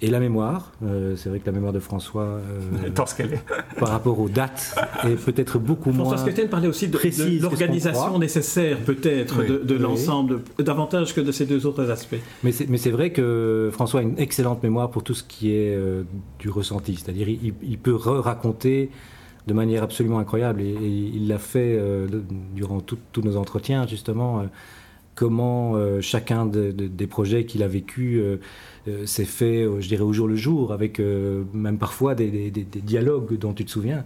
et 0.00 0.08
la 0.08 0.18
mémoire. 0.18 0.72
c'est 1.16 1.28
vrai 1.28 1.40
que 1.40 1.46
la 1.46 1.52
mémoire 1.52 1.74
de 1.74 1.78
François, 1.78 2.40
qu'elle 3.16 3.34
est. 3.34 3.44
par 3.78 3.88
rapport 3.88 4.18
aux 4.18 4.30
dates, 4.30 4.76
est 5.04 5.16
peut-être 5.16 5.58
beaucoup 5.58 5.90
moins. 5.90 6.06
François 6.06 6.24
Sketten 6.24 6.48
parlait 6.48 6.68
aussi 6.68 6.88
de, 6.88 7.42
l'organisation 7.42 8.18
nécessaire, 8.18 8.78
peut-être, 8.78 9.42
de, 9.44 9.74
l'ensemble, 9.74 10.40
davantage 10.58 11.14
que 11.14 11.20
de 11.20 11.32
ces 11.32 11.44
deux 11.44 11.66
autres 11.66 11.90
aspects. 11.90 12.16
Mais 12.42 12.52
c'est 12.52 12.90
vrai 12.90 13.10
que 13.12 13.68
François 13.72 14.00
a 14.00 14.02
une 14.04 14.18
excellente 14.18 14.62
mémoire 14.62 14.90
pour 14.90 15.02
tout 15.02 15.14
ce 15.14 15.24
qui 15.24 15.50
est 15.50 15.78
du 16.38 16.48
ressenti, 16.48 16.94
c'est-à-dire 16.96 17.28
il, 17.28 17.52
il, 17.62 17.78
peut 17.78 17.94
raconter 17.94 18.90
de 19.48 19.54
manière 19.54 19.82
absolument 19.82 20.20
incroyable. 20.20 20.60
Et, 20.62 20.76
il 21.14 21.26
l'a 21.26 21.38
fait 21.38 21.74
euh, 21.76 22.06
durant 22.54 22.80
tous 22.80 23.22
nos 23.22 23.36
entretiens, 23.36 23.86
justement, 23.86 24.40
euh, 24.40 24.42
comment 25.16 25.74
euh, 25.74 26.00
chacun 26.00 26.46
des 26.46 27.06
projets 27.08 27.44
qu'il 27.44 27.64
a 27.64 27.68
vécu 27.68 28.22
s'est 29.04 29.24
fait, 29.24 29.66
je 29.80 29.88
dirais, 29.88 30.04
au 30.04 30.12
jour 30.12 30.28
le 30.28 30.36
jour, 30.36 30.72
avec 30.72 31.00
même 31.52 31.78
parfois 31.78 32.14
des, 32.14 32.50
dialogues 32.50 33.36
dont 33.36 33.52
tu 33.52 33.64
te 33.64 33.70
souviens. 33.70 34.04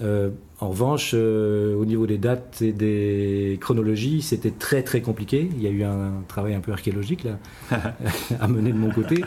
en 0.00 0.68
revanche, 0.68 1.14
au 1.14 1.84
niveau 1.86 2.06
des 2.06 2.18
dates 2.18 2.60
et 2.60 2.72
des 2.72 3.58
chronologies, 3.60 4.20
c'était 4.20 4.50
très 4.50 4.82
très 4.82 5.00
compliqué. 5.00 5.48
Il 5.56 5.62
y 5.62 5.66
a 5.66 5.70
eu 5.70 5.84
un, 5.84 6.22
travail 6.28 6.54
un 6.54 6.60
peu 6.60 6.72
archéologique 6.72 7.24
là, 7.24 7.38
à 8.40 8.46
mener 8.46 8.72
de 8.72 8.78
mon 8.78 8.90
côté. 8.90 9.24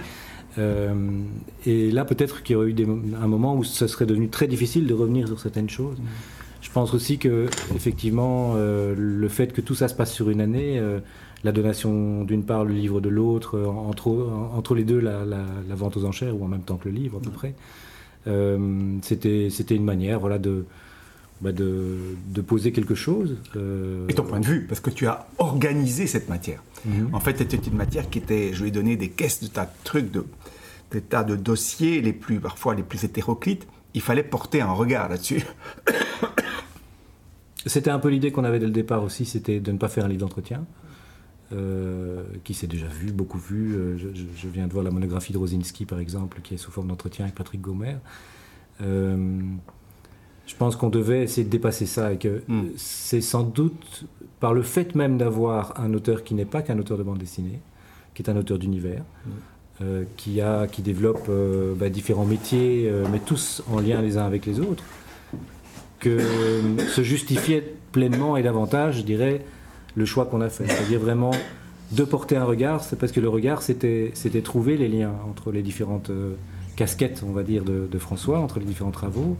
Euh, 0.58 0.94
et 1.66 1.92
là, 1.92 2.06
peut-être 2.06 2.44
qu'il 2.44 2.54
y 2.54 2.56
aurait 2.56 2.70
eu 2.70 2.76
un 3.22 3.28
moment 3.28 3.56
où 3.56 3.64
ce 3.64 3.88
serait 3.88 4.06
devenu 4.06 4.30
très 4.30 4.48
difficile 4.48 4.88
de 4.88 4.94
revenir 4.94 5.28
sur 5.28 5.40
certaines 5.40 5.70
choses. 5.70 5.98
Je 6.62 6.70
pense 6.72 6.94
aussi 6.94 7.18
que, 7.18 7.48
effectivement, 7.76 8.54
euh, 8.56 8.96
le 8.98 9.28
fait 9.28 9.54
que 9.54 9.62
tout 9.62 9.76
ça 9.76 9.88
se 9.88 9.94
passe 9.94 10.12
sur 10.12 10.30
une 10.30 10.42
année, 10.42 10.80
euh, 10.80 11.00
la 11.44 11.52
donation 11.52 12.24
d'une 12.24 12.44
part, 12.44 12.66
le 12.66 12.74
livre 12.74 13.02
de 13.02 13.10
l'autre, 13.10 13.60
entre, 13.60 14.10
entre 14.56 14.74
les 14.76 14.84
deux, 14.84 15.00
la, 15.00 15.16
vente 15.70 15.98
aux 15.98 16.06
enchères, 16.06 16.36
ou 16.40 16.44
en 16.44 16.48
même 16.48 16.64
temps 16.64 16.78
que 16.78 16.90
le 16.90 16.96
livre, 16.96 17.20
à 17.20 17.22
peu 17.22 17.30
près, 17.30 17.54
c'était 19.04 19.76
une 19.76 19.86
manière 19.86 20.20
voilà, 20.20 20.40
de, 20.40 20.66
bah 21.42 21.52
de, 21.52 21.98
de, 22.30 22.42
poser 22.42 22.72
quelque 22.72 22.96
chose. 22.96 23.38
Et 24.10 24.14
ton 24.14 24.24
point 24.24 24.40
de 24.40 24.48
vue, 24.48 24.66
parce 24.68 24.80
que 24.80 24.90
tu 24.90 25.06
as 25.06 25.28
organisé 25.38 26.08
cette 26.08 26.30
matière. 26.30 26.64
Mhm. 26.86 27.10
En 27.14 27.20
fait, 27.20 27.38
c'était 27.38 27.58
une 27.58 27.76
matière 27.76 28.10
qui 28.10 28.20
était, 28.20 28.54
je 28.54 28.62
lui 28.62 28.70
ai 28.70 28.72
donné 28.72 28.96
des 28.96 29.10
caisses 29.10 29.42
de 29.44 29.48
tas 29.48 29.66
de 29.66 29.84
trucs, 29.84 30.12
de, 30.12 30.26
des 30.96 31.02
tas 31.02 31.24
de 31.24 31.36
dossiers, 31.36 32.02
les 32.02 32.14
plus, 32.14 32.40
parfois 32.40 32.74
les 32.76 32.84
plus 32.84 33.04
hétéroclites. 33.04 33.68
Il 33.94 34.02
fallait 34.02 34.24
porter 34.24 34.62
un 34.62 34.72
regard 34.72 35.10
là-dessus. 35.10 35.44
C'était 37.66 37.90
un 37.90 38.00
peu 38.00 38.10
l'idée 38.10 38.32
qu'on 38.32 38.44
avait 38.44 38.60
dès 38.60 38.68
le 38.68 38.72
départ 38.72 39.04
aussi, 39.04 39.26
c'était 39.26 39.60
de 39.60 39.72
ne 39.72 39.80
pas 39.80 39.88
faire 39.88 40.06
un 40.06 40.08
livre 40.08 40.20
d'entretien, 40.20 40.66
euh, 41.52 42.24
qui 42.44 42.54
s'est 42.54 42.68
déjà 42.68 42.86
vu, 42.86 43.12
beaucoup 43.12 43.40
vu. 43.40 43.74
Euh, 43.74 43.98
je, 43.98 44.48
viens 44.48 44.68
de 44.68 44.72
voir 44.72 44.84
la 44.84 44.92
monographie 44.92 45.34
de 45.34 45.40
Rosinski, 45.40 45.86
par 45.86 45.98
exemple, 45.98 46.42
qui 46.44 46.54
est 46.54 46.58
sous 46.58 46.70
forme 46.70 46.90
d'entretien 46.90 47.26
avec 47.26 47.34
Patrick 47.34 47.62
Gomer. 47.62 47.96
Euh, 48.82 49.40
je 50.46 50.56
pense 50.56 50.76
qu'on 50.76 50.92
devait 50.92 51.24
essayer 51.24 51.44
de 51.44 51.50
dépasser 51.50 51.88
ça 51.88 52.14
et 52.14 52.20
que 52.20 52.44
hmm. 52.48 52.68
c'est 52.78 53.22
sans 53.22 53.42
doute 53.42 54.06
par 54.40 54.54
le 54.54 54.62
fait 54.62 54.94
même 54.94 55.18
d'avoir 55.18 55.80
un 55.80 55.92
auteur 55.96 56.24
qui 56.24 56.36
n'est 56.36 56.46
pas 56.46 56.62
qu'un 56.62 56.78
auteur 56.78 57.00
de 57.00 57.04
bande 57.04 57.18
dessinée, 57.18 57.60
qui 58.14 58.22
est 58.22 58.30
un 58.30 58.38
auteur 58.38 58.60
d'univers, 58.60 59.04
hmm. 59.26 59.32
Euh, 59.82 60.06
qui, 60.16 60.40
a, 60.40 60.68
qui 60.68 60.82
développe 60.82 61.26
euh, 61.28 61.74
bah, 61.76 61.90
différents 61.90 62.24
métiers, 62.24 62.88
euh, 62.88 63.04
mais 63.12 63.20
tous 63.20 63.62
en 63.70 63.82
lien 63.82 64.02
les 64.02 64.18
uns 64.18 64.26
avec 64.26 64.46
les 64.46 64.62
autres, 64.62 64.86
que 66.00 66.18
se 66.94 67.04
justifiait 67.04 67.74
pleinement 67.92 68.38
et 68.38 68.44
davantage, 68.44 69.00
je 69.00 69.02
dirais, 69.02 69.42
le 69.96 70.06
choix 70.06 70.28
qu'on 70.28 70.40
a 70.40 70.48
fait. 70.48 70.66
C'est-à-dire 70.66 71.02
vraiment 71.02 71.32
de 71.92 72.04
porter 72.06 72.38
un 72.38 72.46
regard, 72.46 72.86
c'est 72.86 72.98
parce 72.98 73.12
que 73.12 73.20
le 73.20 73.28
regard, 73.28 73.62
c'était 73.64 74.14
trouver 74.42 74.78
les 74.78 74.88
liens 74.88 75.12
entre 75.30 75.52
les 75.52 75.62
différentes 75.62 76.10
casquettes, 76.78 77.22
on 77.28 77.34
va 77.34 77.44
dire, 77.44 77.66
de, 77.66 78.00
François, 78.00 78.40
entre 78.40 78.60
les 78.60 78.66
différents 78.66 78.92
travaux 78.92 79.36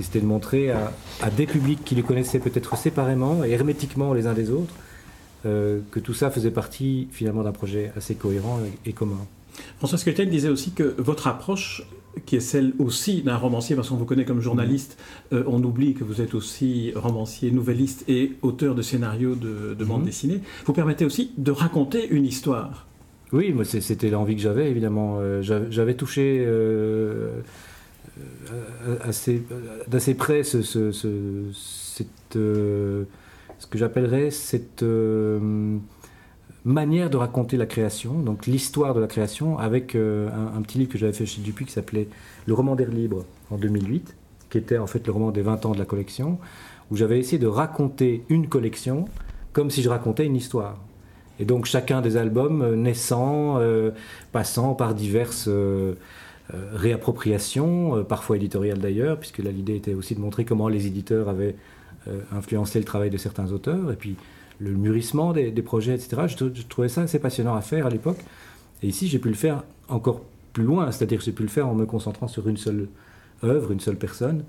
c'était 0.00 0.20
de 0.20 0.26
montrer 0.26 0.70
à, 0.70 1.30
des 1.36 1.46
publics 1.46 1.84
qui 1.84 1.96
les 1.96 2.02
connaissaient 2.02 2.38
peut-être 2.38 2.76
séparément 2.76 3.44
et 3.44 3.50
hermétiquement 3.50 4.12
les 4.12 4.26
uns 4.28 4.34
des 4.34 4.50
autres, 4.50 4.74
que 5.42 6.00
tout 6.00 6.14
ça 6.14 6.30
faisait 6.30 6.50
partie 6.50 7.08
finalement 7.12 7.42
d'un 7.42 7.52
projet 7.52 7.92
assez 7.96 8.14
cohérent 8.14 8.60
et, 8.86 8.92
commun. 8.92 9.18
François 9.78 9.98
Skelten 9.98 10.28
disait 10.28 10.48
aussi 10.48 10.72
que 10.72 10.94
votre 10.98 11.26
approche, 11.26 11.82
qui 12.26 12.36
est 12.36 12.40
celle 12.40 12.72
aussi 12.78 13.22
d'un 13.22 13.36
romancier, 13.36 13.76
parce 13.76 13.88
qu'on 13.88 13.96
vous 13.96 14.04
connaît 14.04 14.24
comme 14.24 14.40
journaliste, 14.40 14.98
euh, 15.32 15.44
on 15.46 15.62
oublie 15.62 15.94
que 15.94 16.04
vous 16.04 16.20
êtes 16.20 16.34
aussi 16.34 16.92
romancier, 16.94 17.50
nouvelliste 17.50 18.04
et 18.08 18.32
auteur 18.42 18.74
de 18.74 18.82
scénarios 18.82 19.34
de, 19.34 19.74
de 19.74 19.84
bande 19.84 20.00
mhm. 20.00 20.06
dessinée, 20.06 20.40
vous 20.66 20.72
permettez 20.72 21.04
aussi 21.04 21.32
de 21.38 21.52
raconter 21.52 22.08
une 22.08 22.26
histoire. 22.26 22.86
Oui, 23.32 23.52
moi 23.52 23.64
c'était 23.64 24.08
l'envie 24.08 24.36
que 24.36 24.40
j'avais 24.40 24.70
évidemment. 24.70 25.18
Euh, 25.20 25.42
j'avais 25.42 25.94
touché 25.94 26.42
euh, 26.46 27.42
assez, 29.02 29.42
d'assez 29.86 30.14
près 30.14 30.42
ce, 30.42 30.62
ce, 30.62 30.92
cette, 31.52 32.36
euh, 32.36 33.04
ce 33.58 33.66
que 33.66 33.78
j'appellerais 33.78 34.30
cette 34.30 34.82
euh, 34.82 35.76
manière 36.68 37.10
de 37.10 37.16
raconter 37.16 37.56
la 37.56 37.66
création, 37.66 38.14
donc 38.14 38.46
l'histoire 38.46 38.94
de 38.94 39.00
la 39.00 39.06
création, 39.06 39.58
avec 39.58 39.94
un, 39.94 40.62
petit 40.62 40.78
livre 40.78 40.92
que 40.92 40.98
j'avais 40.98 41.12
fait 41.12 41.26
chez 41.26 41.40
Dupuis 41.40 41.64
qui 41.64 41.72
s'appelait 41.72 42.08
Le 42.46 42.54
roman 42.54 42.76
d'air 42.76 42.90
libre 42.90 43.24
en 43.50 43.56
2008, 43.56 44.14
qui 44.50 44.58
était 44.58 44.78
en 44.78 44.86
fait 44.86 45.06
le 45.06 45.12
roman 45.12 45.30
des 45.30 45.42
20 45.42 45.66
ans 45.66 45.72
de 45.72 45.78
la 45.78 45.84
collection, 45.84 46.38
où 46.90 46.96
j'avais 46.96 47.18
essayé 47.18 47.38
de 47.38 47.46
raconter 47.46 48.24
une 48.28 48.48
collection 48.48 49.06
comme 49.52 49.70
si 49.70 49.82
je 49.82 49.88
racontais 49.88 50.26
une 50.26 50.36
histoire. 50.36 50.78
Et 51.40 51.44
donc 51.44 51.64
chacun 51.64 52.00
des 52.00 52.16
albums 52.16 52.74
naissant, 52.74 53.60
passant 54.32 54.74
par 54.74 54.94
diverses 54.94 55.48
réappropriations, 56.52 58.04
parfois 58.04 58.36
éditoriales 58.36 58.78
d'ailleurs, 58.78 59.18
puisque 59.18 59.38
l'idée 59.38 59.76
était 59.76 59.94
aussi 59.94 60.14
de 60.14 60.20
montrer 60.20 60.44
comment 60.44 60.68
les 60.68 60.86
éditeurs 60.86 61.28
avaient 61.28 61.56
influencé 62.32 62.78
le 62.78 62.84
travail 62.84 63.10
de 63.10 63.16
certains 63.16 63.52
auteurs, 63.52 63.92
et 63.92 63.96
puis 63.96 64.16
le 64.58 64.72
mûrissement 64.72 65.32
des, 65.32 65.50
projets, 65.62 65.94
etc. 65.94 66.22
Je, 66.26 66.62
trouvais 66.62 66.88
ça 66.88 67.02
assez 67.02 67.18
passionnant 67.18 67.54
à 67.54 67.60
faire 67.60 67.86
à 67.86 67.90
l'époque. 67.90 68.18
Et 68.82 68.88
ici, 68.88 69.08
j'ai 69.08 69.18
pu 69.18 69.28
le 69.28 69.34
faire 69.34 69.64
encore 69.88 70.22
plus 70.52 70.64
loin, 70.64 70.90
c'est-à-dire 70.90 71.18
que 71.18 71.24
j'ai 71.24 71.32
pu 71.32 71.42
le 71.42 71.48
faire 71.48 71.68
en 71.68 71.74
me 71.74 71.86
concentrant 71.86 72.28
sur 72.28 72.48
une 72.48 72.56
seule 72.56 72.88
œuvre, 73.44 73.72
une 73.72 73.80
seule 73.80 73.96
personne. 73.96 74.44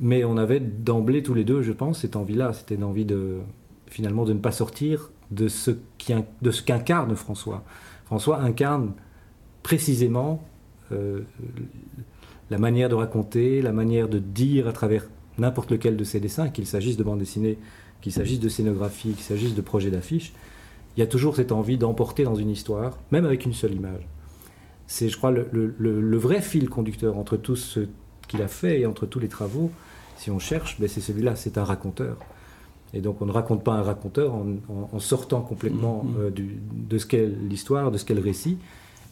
Mais 0.00 0.24
on 0.24 0.36
avait 0.36 0.60
d'emblée 0.60 1.22
tous 1.22 1.34
les 1.34 1.44
deux, 1.44 1.62
je 1.62 1.72
pense, 1.72 2.00
cette 2.00 2.16
envie-là. 2.16 2.52
C'était 2.52 2.74
une 2.74 2.84
envie 2.84 3.04
de, 3.04 3.38
finalement, 3.86 4.24
de 4.24 4.32
ne 4.32 4.38
pas 4.38 4.52
sortir 4.52 5.10
de 5.30 5.48
ce 5.48 5.70
qu'incarne 6.64 7.14
François. 7.16 7.64
François 8.06 8.40
incarne 8.40 8.92
précisément 9.62 10.42
euh, 10.92 11.22
la 12.50 12.58
manière 12.58 12.88
de 12.88 12.94
raconter, 12.94 13.62
la 13.62 13.72
manière 13.72 14.08
de 14.08 14.18
dire 14.18 14.68
à 14.68 14.72
travers 14.72 15.06
n'importe 15.38 15.70
lequel 15.70 15.96
de 15.96 16.04
ses 16.04 16.20
dessins, 16.20 16.48
qu'il 16.48 16.66
s'agisse 16.66 16.96
de 16.96 17.02
bande 17.02 17.18
dessinée, 17.18 17.58
qu'il 18.04 18.12
s'agisse 18.12 18.38
de 18.38 18.50
scénographie, 18.50 19.12
qu'il 19.12 19.24
s'agisse 19.24 19.54
de 19.54 19.62
projets 19.62 19.90
d'affiches, 19.90 20.34
il 20.94 21.00
y 21.00 21.02
a 21.02 21.06
toujours 21.06 21.36
cette 21.36 21.52
envie 21.52 21.78
d'emporter 21.78 22.22
dans 22.24 22.34
une 22.34 22.50
histoire, 22.50 22.98
même 23.12 23.24
avec 23.24 23.46
une 23.46 23.54
seule 23.54 23.72
image. 23.72 24.06
C'est, 24.86 25.08
je 25.08 25.16
crois, 25.16 25.30
le, 25.30 26.16
vrai 26.18 26.42
fil 26.42 26.68
conducteur 26.68 27.16
entre 27.16 27.38
tout 27.38 27.56
ce 27.56 27.80
qu'il 28.28 28.42
a 28.42 28.48
fait 28.48 28.80
et 28.80 28.84
entre 28.84 29.06
tous 29.06 29.20
les 29.20 29.28
travaux, 29.28 29.70
si 30.18 30.30
on 30.30 30.38
cherche, 30.38 30.78
ben 30.78 30.86
c'est 30.86 31.00
celui-là, 31.00 31.34
c'est 31.34 31.56
un 31.56 31.64
raconteur. 31.64 32.18
Et 32.92 33.00
donc 33.00 33.22
on 33.22 33.26
ne 33.26 33.32
raconte 33.32 33.64
pas 33.64 33.72
un 33.72 33.82
raconteur 33.82 34.34
en, 34.34 34.98
sortant 34.98 35.40
complètement 35.40 36.04
mm-hmm. 36.04 36.20
euh, 36.20 36.30
de 36.30 36.98
ce 36.98 37.06
qu'est 37.06 37.26
l'histoire, 37.26 37.90
de 37.90 37.96
ce 37.96 38.04
qu'est 38.04 38.14
le 38.14 38.20
récit. 38.20 38.58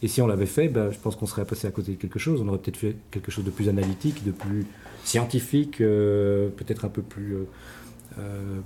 Et 0.03 0.07
si 0.07 0.21
on 0.21 0.27
l'avait 0.27 0.45
fait, 0.45 0.67
ben, 0.67 0.91
je 0.91 0.99
pense 0.99 1.15
qu'on 1.15 1.25
serait 1.25 1.45
passé 1.45 1.65
à 1.65 1.71
côté 1.71 1.93
de 1.93 1.97
quelque 1.97 2.19
chose. 2.19 2.41
On 2.43 2.47
aurait 2.47 2.59
peut-être 2.59 2.77
fait 2.77 2.95
quelque 3.09 3.31
chose 3.31 3.43
de 3.43 3.49
plus 3.49 3.69
analytique, 3.69 4.23
de 4.23 4.31
plus 4.31 4.67
scientifique, 5.03 5.81
euh, 5.81 6.49
peut-être 6.49 6.85
un 6.85 6.89
peu 6.89 7.01
plus, 7.01 7.35
euh, 7.35 7.47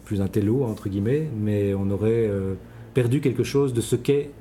plus 0.06 0.22
intello, 0.22 0.64
entre 0.64 0.90
guillemets, 0.90 1.30
mais 1.38 1.74
on 1.74 1.90
aurait 1.90 2.30
perdu 2.94 3.22
quelque 3.22 3.44
chose 3.44 3.74
de 3.74 3.82
ce 3.82 3.96
qu'est 3.96 4.32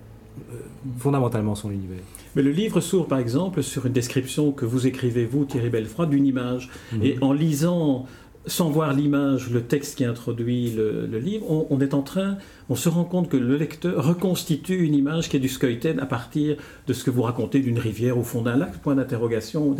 fondamentalement 0.99 1.55
son 1.55 1.71
univers. 1.71 2.03
Mais 2.35 2.43
le 2.43 2.51
livre 2.51 2.81
s'ouvre 2.81 3.07
par 3.07 3.19
exemple 3.19 3.63
sur 3.63 3.87
une 3.87 3.93
description 3.93 4.53
que 4.53 4.67
vous 4.67 4.87
écrivez, 4.87 5.25
vous, 5.25 5.47
Thierry 5.47 5.71
Belfroid, 5.71 6.07
d'une 6.07 6.27
image. 6.27 6.69
Mhm. 6.93 7.03
Et 7.03 7.17
en 7.23 7.33
lisant, 7.33 8.07
sans 8.47 8.71
voir 8.71 8.93
l'image, 8.93 9.51
le 9.51 9.63
texte 9.63 9.97
qui 9.97 10.05
introduit 10.05 10.71
le, 10.71 11.19
livre, 11.19 11.47
on, 11.71 11.81
est 11.81 11.95
en 11.95 12.03
train, 12.03 12.37
on 12.69 12.77
se 12.77 12.89
rend 12.89 13.05
compte 13.05 13.29
que 13.31 13.39
le 13.39 13.57
lecteur 13.57 14.05
reconstitue 14.07 14.85
une 14.85 14.95
image 14.95 15.29
qui 15.31 15.37
est 15.39 15.41
du 15.41 15.49
Skeuten 15.49 15.99
à 15.99 16.07
partir 16.07 16.57
de 16.87 16.93
ce 16.93 17.05
que 17.05 17.11
vous 17.11 17.23
racontez 17.23 17.61
d'une 17.61 17.79
rivière 17.79 18.19
au 18.19 18.23
fond 18.23 18.43
d'un 18.43 18.57
lac, 18.57 18.77
point 18.83 18.95
d'interrogation. 18.95 19.75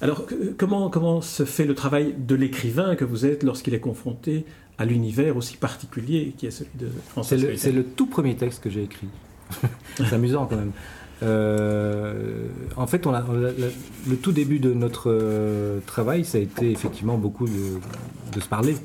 Alors, 0.00 0.24
comment, 0.56 0.90
comment 0.90 1.20
se 1.20 1.44
fait 1.44 1.64
le 1.64 1.74
travail 1.74 2.14
de 2.16 2.34
l'écrivain 2.34 2.94
que 2.94 3.04
vous 3.04 3.26
êtes 3.26 3.42
lorsqu'il 3.42 3.74
est 3.74 3.80
confronté 3.80 4.44
à 4.78 4.84
l'univers 4.84 5.36
aussi 5.36 5.56
particulier 5.56 6.34
qui 6.36 6.46
est 6.46 6.50
celui 6.50 6.70
de 6.78 6.88
François 7.08 7.36
C'est 7.56 7.72
le, 7.72 7.84
tout 7.84 8.06
premier 8.06 8.36
texte 8.36 8.62
que 8.62 8.70
j'ai 8.70 8.84
écrit. 8.84 9.08
C'est 9.96 10.12
amusant 10.12 10.46
quand 10.46 10.56
même. 10.56 10.72
Euh, 11.22 12.46
en 12.76 12.86
fait, 12.86 13.06
on 13.06 13.14
a, 13.14 13.24
le 14.08 14.16
tout 14.16 14.30
début 14.30 14.60
de 14.60 14.72
notre 14.72 15.10
euh, 15.10 15.80
travail, 15.86 16.24
ça 16.24 16.38
a 16.38 16.40
été 16.40 16.70
effectivement 16.70 17.18
beaucoup 17.18 17.46
de, 17.46 18.40
se 18.40 18.48
parler. 18.48 18.76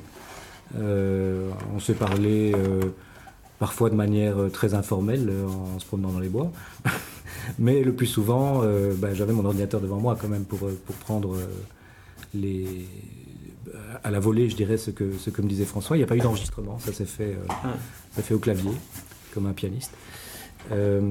Euh, 0.80 1.50
on 1.76 1.80
s'est 1.80 1.94
parlé 1.94 2.56
parfois 3.64 3.90
de 3.90 3.96
manière 3.96 4.36
très 4.52 4.74
informelle 4.74 5.32
en 5.48 5.80
se 5.80 5.86
promenant 5.86 6.12
dans 6.12 6.20
les 6.20 6.28
bois. 6.28 6.52
Mais 7.60 7.82
le 7.82 7.94
plus 7.94 8.08
souvent, 8.08 8.62
bah, 8.98 9.14
j'avais 9.14 9.32
mon 9.32 9.46
ordinateur 9.46 9.80
devant 9.80 10.02
moi 10.02 10.18
quand 10.20 10.28
même 10.28 10.44
pour, 10.44 10.60
pour 10.60 10.96
prendre 10.96 11.38
les, 12.34 12.88
à 14.04 14.12
la 14.12 14.20
volée, 14.20 14.50
je 14.50 14.58
dirais, 14.58 14.76
ce 14.78 14.92
que, 14.92 15.14
ce 15.18 15.30
que 15.30 15.42
me 15.42 15.48
disait 15.48 15.64
François. 15.64 15.96
Il 15.96 16.00
n'y 16.00 16.04
a 16.04 16.08
pas 16.08 16.18
eu 16.18 16.20
d'enregistrement, 16.20 16.78
ça 16.80 16.92
s'est 16.92 17.06
fait, 17.06 17.38
ah. 17.50 17.74
ça 18.12 18.22
fait 18.22 18.34
au 18.34 18.40
clavier, 18.40 18.72
comme 19.34 19.46
un 19.46 19.54
pianiste. 19.54 19.94
Euh, 20.72 21.02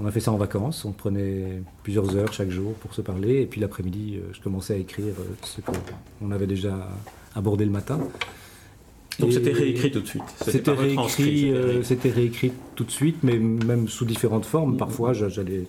on 0.00 0.06
a 0.06 0.10
fait 0.10 0.20
ça 0.20 0.32
en 0.32 0.36
vacances, 0.36 0.84
on 0.84 0.92
prenait 0.92 1.62
plusieurs 1.82 2.16
heures 2.16 2.32
chaque 2.32 2.50
jour 2.50 2.74
pour 2.74 2.94
se 2.94 3.00
parler, 3.00 3.42
et 3.42 3.46
puis 3.46 3.60
l'après-midi, 3.60 4.16
euh, 4.16 4.32
je 4.32 4.40
commençais 4.40 4.74
à 4.74 4.76
écrire 4.76 5.14
euh, 5.18 5.34
ce 5.44 5.60
qu'on 5.60 6.30
avait 6.30 6.46
déjà 6.46 6.88
abordé 7.34 7.64
le 7.64 7.70
matin. 7.70 8.00
Donc 9.18 9.32
c'était 9.32 9.52
réécrit 9.52 9.90
tout 9.90 10.00
de 10.00 10.06
suite 10.06 10.22
C'était 10.40 10.72
réécrit, 10.72 11.52
c'était 11.82 12.10
réécrit 12.10 12.52
tout 12.74 12.84
de 12.84 12.90
suite, 12.90 13.16
mais 13.22 13.38
même 13.38 13.88
sous 13.88 14.04
différentes 14.04 14.46
formes. 14.46 14.76
Parfois, 14.76 15.12
j'allais 15.12 15.64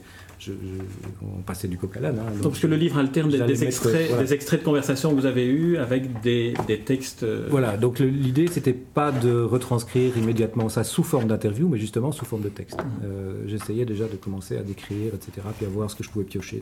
on 1.21 1.41
passait 1.41 1.67
du 1.67 1.77
coq 1.77 1.95
à 1.97 1.99
l'âne. 1.99 2.19
Hein, 2.19 2.32
donc, 2.34 2.51
parce 2.51 2.60
que 2.60 2.67
le 2.67 2.75
livre 2.75 2.97
alterne 2.97 3.29
des, 3.29 3.63
extraits, 3.63 4.17
des 4.17 4.34
extraits 4.34 4.60
de 4.60 4.65
conversation 4.65 5.12
que 5.12 5.15
vous 5.15 5.25
avez 5.25 5.45
eus 5.45 5.77
avec 5.77 6.21
des, 6.21 6.53
textes. 6.86 7.23
Euh, 7.23 7.47
voilà, 7.49 7.77
donc 7.77 7.99
l'idée, 7.99 8.47
c'était 8.47 8.73
pas 8.73 9.12
de 9.12 9.41
retranscrire 9.41 10.17
immédiatement 10.17 10.69
ça 10.69 10.84
sous 10.84 11.03
forme 11.03 11.27
d'interview, 11.27 11.67
mais 11.67 11.77
justement 11.77 12.12
sous 12.12 12.25
forme 12.25 12.41
de 12.41 12.49
texte. 12.49 12.77
Mmh. 12.77 13.06
Euh, 13.06 13.34
j'essayais 13.47 13.86
déjà 13.86 14.08
de 14.08 14.15
commencer 14.15 14.58
à 14.58 14.63
décrire, 14.63 15.13
etc., 15.13 15.32
puis 15.56 15.65
à 15.65 15.69
voir 15.69 15.89
ce 15.89 15.95
que 15.95 16.03
je 16.03 16.10
pouvais 16.10 16.25
piocher 16.25 16.62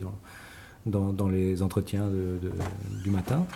dans, 0.86 1.12
dans, 1.12 1.28
les 1.28 1.62
entretiens 1.62 2.08
du 3.02 3.10
matin. 3.10 3.46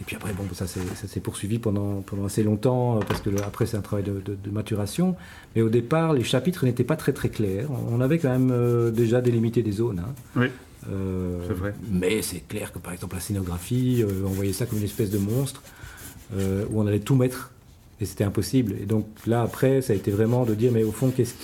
Et 0.00 0.04
puis 0.04 0.16
après, 0.16 0.32
bon, 0.32 0.44
ça 0.52 0.66
s'est 0.66 1.20
poursuivi 1.20 1.58
pendant, 1.58 2.00
pendant 2.00 2.24
assez 2.24 2.42
longtemps, 2.42 2.96
euh, 2.96 3.00
parce 3.06 3.20
que 3.20 3.30
après, 3.42 3.66
c'est 3.66 3.76
un 3.76 3.82
travail 3.82 4.04
de, 4.04 4.50
maturation. 4.50 5.16
Mais 5.54 5.62
au 5.62 5.68
départ, 5.68 6.12
les 6.12 6.24
chapitres 6.24 6.64
n'étaient 6.64 6.84
pas 6.84 6.96
très 6.96 7.12
très 7.12 7.28
clairs. 7.28 7.68
On 7.90 8.00
avait 8.00 8.18
quand 8.18 8.30
même 8.30 8.50
euh, 8.50 8.90
déjà 8.90 9.20
délimité 9.20 9.62
des 9.62 9.72
zones. 9.72 10.00
Hein. 10.00 10.14
Oui. 10.34 10.46
Euh, 10.90 11.38
c'est 11.46 11.54
vrai. 11.54 11.74
Mais 11.90 12.22
c'est 12.22 12.40
clair 12.40 12.72
que 12.72 12.78
par 12.78 12.92
exemple, 12.92 13.14
la 13.14 13.20
scénographie, 13.20 14.04
on 14.24 14.30
voyait 14.30 14.52
ça 14.52 14.66
comme 14.66 14.78
une 14.78 14.84
espèce 14.84 15.10
de 15.10 15.18
monstre, 15.18 15.62
où 16.34 16.80
on 16.80 16.86
allait 16.86 17.00
tout 17.00 17.14
mettre, 17.14 17.52
et 18.00 18.06
c'était 18.06 18.24
impossible. 18.24 18.74
Et 18.80 18.86
donc 18.86 19.06
là, 19.26 19.42
après, 19.42 19.82
ça 19.82 19.92
a 19.92 19.96
été 19.96 20.10
vraiment 20.10 20.44
de 20.44 20.54
dire, 20.54 20.72
mais 20.72 20.82
au 20.82 20.92
fond, 20.92 21.12
qu'est-ce 21.14 21.34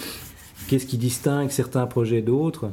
qu'est-ce 0.66 0.86
qui 0.86 0.98
distingue 0.98 1.50
certains 1.50 1.86
projets 1.86 2.22
d'autres? 2.22 2.70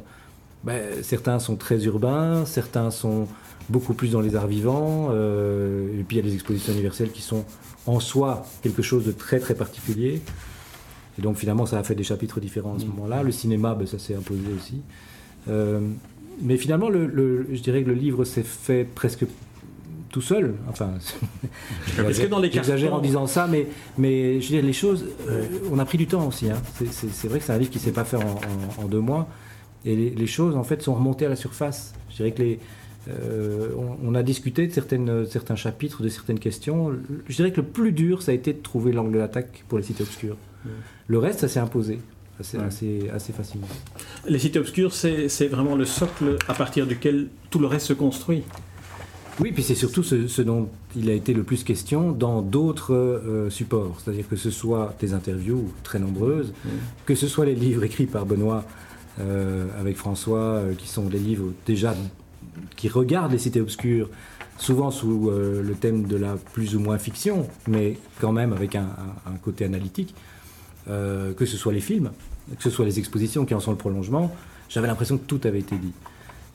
Ben, 0.64 1.02
Certains 1.02 1.38
sont 1.38 1.56
très 1.56 1.84
urbains, 1.84 2.44
certains 2.46 2.90
sont 2.90 3.28
beaucoup 3.68 3.94
plus 3.94 4.12
dans 4.12 4.20
les 4.20 4.36
arts 4.36 4.46
vivants. 4.46 5.08
Euh, 5.10 5.98
et 5.98 6.02
puis 6.04 6.16
il 6.16 6.20
y 6.20 6.22
a 6.22 6.28
les 6.28 6.34
expositions 6.34 6.72
universelles 6.72 7.10
qui 7.10 7.22
sont 7.22 7.44
en 7.86 8.00
soi 8.00 8.44
quelque 8.62 8.82
chose 8.82 9.04
de 9.04 9.12
très 9.12 9.38
très 9.38 9.54
particulier. 9.54 10.20
Et 11.18 11.22
donc 11.22 11.36
finalement 11.36 11.66
ça 11.66 11.78
a 11.78 11.82
fait 11.82 11.94
des 11.94 12.04
chapitres 12.04 12.40
différents 12.40 12.76
à 12.76 12.78
ce 12.78 12.84
mm. 12.84 12.88
moment-là. 12.88 13.22
Le 13.22 13.32
cinéma, 13.32 13.74
ben, 13.74 13.86
ça 13.86 13.98
s'est 13.98 14.14
imposé 14.14 14.42
aussi. 14.56 14.82
Euh, 15.48 15.80
mais 16.40 16.56
finalement, 16.56 16.88
le, 16.90 17.46
je 17.50 17.60
dirais 17.60 17.82
que 17.82 17.88
le 17.88 17.94
livre 17.94 18.24
s'est 18.24 18.42
fait 18.42 18.84
presque 18.84 19.24
tout 20.10 20.20
seul. 20.20 20.54
Enfin, 20.68 20.92
j'exagère 22.10 22.94
en 22.94 23.00
disant 23.00 23.26
ça, 23.26 23.46
mais, 23.46 23.66
mais 23.96 24.40
je 24.40 24.48
veux 24.48 24.56
dire, 24.56 24.64
les 24.64 24.72
choses, 24.72 25.06
euh, 25.28 25.46
on 25.70 25.78
a 25.78 25.84
pris 25.84 25.98
du 25.98 26.06
temps 26.06 26.26
aussi. 26.26 26.50
Hein. 26.50 26.60
C'est 26.92 27.28
vrai 27.28 27.38
que 27.38 27.44
c'est 27.44 27.52
un 27.52 27.58
livre 27.58 27.70
qui 27.70 27.78
ne 27.78 27.82
s'est 27.84 27.92
pas 27.92 28.04
fait 28.04 28.18
en, 28.78 28.84
deux 28.86 29.00
mois. 29.00 29.28
Et 29.84 29.96
les, 29.96 30.10
les, 30.10 30.26
choses, 30.26 30.56
en 30.56 30.64
fait, 30.64 30.82
sont 30.82 30.94
remontées 30.94 31.26
à 31.26 31.28
la 31.28 31.36
surface. 31.36 31.94
Je 32.10 32.16
dirais 32.16 32.32
que 32.32 32.42
les, 32.42 32.58
euh, 33.08 33.68
on, 34.02 34.14
a 34.14 34.22
discuté 34.22 34.66
de 34.66 34.72
certaines, 34.72 35.26
certains 35.26 35.56
chapitres, 35.56 36.02
de 36.02 36.08
certaines 36.08 36.38
questions. 36.38 36.92
Je 37.28 37.36
dirais 37.36 37.52
que 37.52 37.60
le 37.60 37.66
plus 37.66 37.92
dur, 37.92 38.22
ça 38.22 38.32
a 38.32 38.34
été 38.34 38.52
de 38.52 38.58
trouver 38.58 38.92
l'angle 38.92 39.18
d'attaque 39.18 39.64
pour 39.68 39.78
les 39.78 39.84
cités 39.84 40.02
obscures. 40.02 40.36
Le 41.06 41.18
reste, 41.18 41.40
ça 41.40 41.48
s'est 41.48 41.60
imposé 41.60 42.00
assez, 42.40 43.08
assez, 43.10 43.32
facilement. 43.32 43.68
Les 44.28 44.38
cités 44.38 44.58
obscures, 44.58 44.92
c'est 44.92 45.46
vraiment 45.46 45.76
le 45.76 45.84
socle 45.84 46.36
à 46.48 46.54
partir 46.54 46.86
duquel 46.86 47.28
tout 47.50 47.58
le 47.58 47.66
reste 47.66 47.86
se 47.86 47.92
construit. 47.92 48.42
Oui, 49.38 49.52
puis 49.52 49.62
c'est 49.62 49.74
surtout 49.74 50.02
ce, 50.02 50.42
dont 50.42 50.68
il 50.96 51.10
a 51.10 51.12
été 51.12 51.34
le 51.34 51.42
plus 51.42 51.62
question 51.62 52.10
dans 52.10 52.40
d'autres 52.40 52.94
euh, 52.94 53.50
supports. 53.50 53.98
C'est-à-dire 54.00 54.26
que 54.26 54.36
ce 54.36 54.50
soit 54.50 54.94
des 54.98 55.12
interviews 55.12 55.70
très 55.82 55.98
nombreuses, 55.98 56.54
que 57.04 57.14
ce 57.14 57.28
soit 57.28 57.44
les 57.44 57.54
livres 57.54 57.84
écrits 57.84 58.06
par 58.06 58.24
Benoît 58.24 58.64
euh, 59.20 59.66
avec 59.78 59.96
François, 59.96 60.62
qui 60.78 60.88
sont 60.88 61.04
des 61.04 61.18
livres 61.18 61.52
déjà 61.66 61.94
qui 62.76 62.88
regardent 62.88 63.32
les 63.32 63.38
cités 63.38 63.60
obscures, 63.60 64.08
souvent 64.58 64.90
sous 64.90 65.30
euh, 65.30 65.62
le 65.62 65.74
thème 65.74 66.04
de 66.04 66.16
la 66.16 66.36
plus 66.52 66.76
ou 66.76 66.80
moins 66.80 66.98
fiction, 66.98 67.48
mais 67.66 67.98
quand 68.20 68.32
même 68.32 68.52
avec 68.52 68.74
un, 68.74 68.88
côté 69.42 69.64
analytique, 69.64 70.14
euh, 70.88 71.32
que 71.34 71.46
ce 71.46 71.56
soit 71.56 71.72
les 71.72 71.80
films, 71.80 72.10
que 72.56 72.62
ce 72.62 72.70
soit 72.70 72.84
les 72.84 72.98
expositions 72.98 73.44
qui 73.44 73.54
en 73.54 73.60
sont 73.60 73.72
le 73.72 73.76
prolongement, 73.76 74.34
j'avais 74.68 74.86
l'impression 74.86 75.18
que 75.18 75.24
tout 75.24 75.40
avait 75.44 75.60
été 75.60 75.76
dit. 75.76 75.92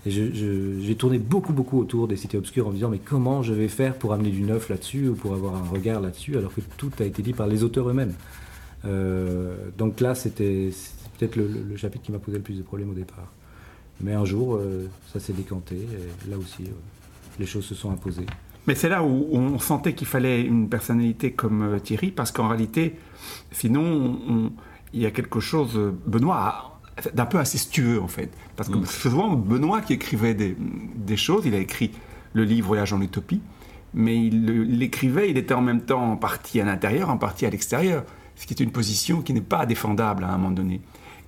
Et 0.05 0.09
j'ai 0.09 0.95
tourné 0.95 1.19
beaucoup, 1.19 1.53
beaucoup 1.53 1.79
autour 1.79 2.07
des 2.07 2.17
cités 2.17 2.37
obscures 2.37 2.65
en 2.65 2.69
me 2.71 2.75
disant 2.75 2.89
mais 2.89 2.97
comment 2.97 3.43
je 3.43 3.53
vais 3.53 3.67
faire 3.67 3.93
pour 3.93 4.13
amener 4.13 4.31
du 4.31 4.41
neuf 4.41 4.69
là-dessus 4.69 5.09
ou 5.09 5.13
pour 5.13 5.33
avoir 5.33 5.55
un 5.55 5.67
regard 5.69 6.01
là-dessus 6.01 6.37
alors 6.37 6.51
que 6.51 6.61
tout 6.77 6.91
a 6.99 7.03
été 7.03 7.21
dit 7.21 7.33
par 7.33 7.45
les 7.45 7.63
auteurs 7.63 7.87
eux-mêmes. 7.87 8.13
Euh, 8.85 9.55
donc 9.77 9.99
là, 9.99 10.15
c'était 10.15 10.71
peut-être 11.19 11.35
le 11.35 11.77
chapitre 11.77 12.03
qui 12.03 12.11
m'a 12.11 12.17
posé 12.17 12.37
le 12.37 12.43
plus 12.43 12.57
de 12.57 12.63
problèmes 12.63 12.89
au 12.89 12.95
départ. 12.95 13.31
Mais 14.03 14.13
un 14.13 14.25
jour, 14.25 14.55
euh, 14.55 14.89
ça 15.11 15.19
s'est 15.19 15.33
décanté. 15.33 15.75
Et 15.75 16.29
là 16.29 16.37
aussi, 16.37 16.63
euh, 16.63 16.73
les 17.39 17.45
choses 17.45 17.65
se 17.65 17.75
sont 17.75 17.91
imposées. 17.91 18.25
Mais 18.67 18.75
c'est 18.75 18.89
là 18.89 19.03
où 19.03 19.27
on 19.31 19.57
sentait 19.59 19.93
qu'il 19.93 20.07
fallait 20.07 20.41
une 20.41 20.69
personnalité 20.69 21.31
comme 21.31 21.61
euh, 21.63 21.79
Thierry, 21.79 22.11
parce 22.11 22.31
qu'en 22.31 22.47
réalité, 22.47 22.95
sinon, 23.51 24.51
il 24.93 25.01
y 25.01 25.05
a 25.05 25.11
quelque 25.11 25.39
chose, 25.39 25.79
Benoît, 26.05 26.79
d'un 27.13 27.25
peu 27.25 27.37
incestueux 27.37 28.01
en 28.01 28.07
fait. 28.07 28.31
Parce 28.55 28.69
que 28.69 28.77
c'est 28.85 28.99
souvent 29.01 29.33
Benoît 29.33 29.81
qui 29.81 29.93
écrivait 29.93 30.33
des, 30.33 30.55
des, 30.95 31.17
choses. 31.17 31.45
Il 31.45 31.55
a 31.55 31.59
écrit 31.59 31.91
le 32.33 32.43
livre 32.43 32.67
Voyage 32.67 32.93
en 32.93 33.01
utopie, 33.01 33.41
mais 33.93 34.23
il 34.23 34.45
l'écrivait, 34.45 35.29
il 35.29 35.37
était 35.37 35.53
en 35.53 35.61
même 35.61 35.81
temps 35.81 36.11
en 36.11 36.17
partie 36.17 36.59
à 36.61 36.65
l'intérieur, 36.65 37.09
en 37.09 37.17
partie 37.17 37.45
à 37.45 37.49
l'extérieur, 37.49 38.03
ce 38.35 38.45
qui 38.45 38.53
est 38.53 38.61
une 38.61 38.71
position 38.71 39.21
qui 39.21 39.33
n'est 39.33 39.41
pas 39.41 39.65
défendable 39.65 40.23
à 40.23 40.29
un 40.29 40.37
moment 40.37 40.51
donné. 40.51 40.81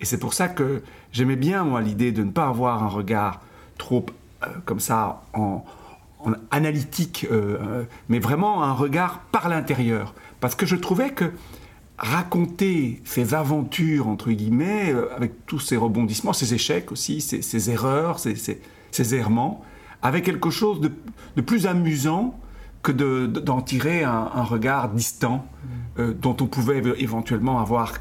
Et 0.03 0.05
c'est 0.05 0.17
pour 0.17 0.33
ça 0.33 0.49
que 0.49 0.83
j'aimais 1.13 1.37
bien, 1.37 1.63
moi, 1.63 1.79
l'idée 1.79 2.11
de 2.11 2.23
ne 2.23 2.31
pas 2.31 2.47
avoir 2.47 2.83
un 2.83 2.89
regard 2.89 3.39
trop 3.77 4.05
euh, 4.43 4.47
comme 4.65 4.81
ça 4.81 5.23
en, 5.33 5.63
analytique, 6.51 7.25
euh, 7.31 7.57
euh, 7.61 7.83
mais 8.09 8.19
vraiment 8.19 8.63
un 8.63 8.73
regard 8.73 9.21
par 9.31 9.47
l'intérieur. 9.47 10.13
Parce 10.41 10.55
que 10.55 10.65
je 10.65 10.75
trouvais 10.75 11.11
que 11.11 11.31
raconter 11.97 13.01
ses 13.05 13.33
aventures, 13.33 14.09
entre 14.09 14.29
guillemets, 14.31 14.93
avec 15.15 15.45
tous 15.45 15.59
ses 15.59 15.77
rebondissements, 15.77 16.33
ses 16.33 16.53
échecs 16.53 16.91
aussi, 16.91 17.21
ses, 17.21 17.69
erreurs, 17.71 18.19
ses, 18.19 19.15
errements, 19.15 19.63
avait 20.01 20.21
quelque 20.21 20.49
chose 20.49 20.81
de, 20.81 21.41
plus 21.41 21.65
amusant 21.65 22.37
que 22.81 22.91
d'en 22.91 23.61
tirer 23.61 24.03
un, 24.03 24.43
regard 24.43 24.89
distant, 24.89 25.45
dont 25.97 26.35
on 26.41 26.47
pouvait 26.47 26.81
éventuellement 26.97 27.61
avoir 27.61 27.93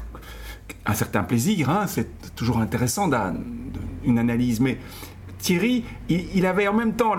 un 0.85 0.93
certain 0.93 1.23
plaisir. 1.23 1.69
Hein, 1.69 1.85
c'est 1.87 2.35
toujours 2.35 2.59
intéressant 2.59 3.07
d'une 3.07 4.19
analyse, 4.19 4.59
mais 4.59 4.77
Thierry, 5.43 5.83
il, 6.07 6.45
avait 6.45 6.69
en 6.69 6.73
même 6.73 6.93
temps, 6.93 7.15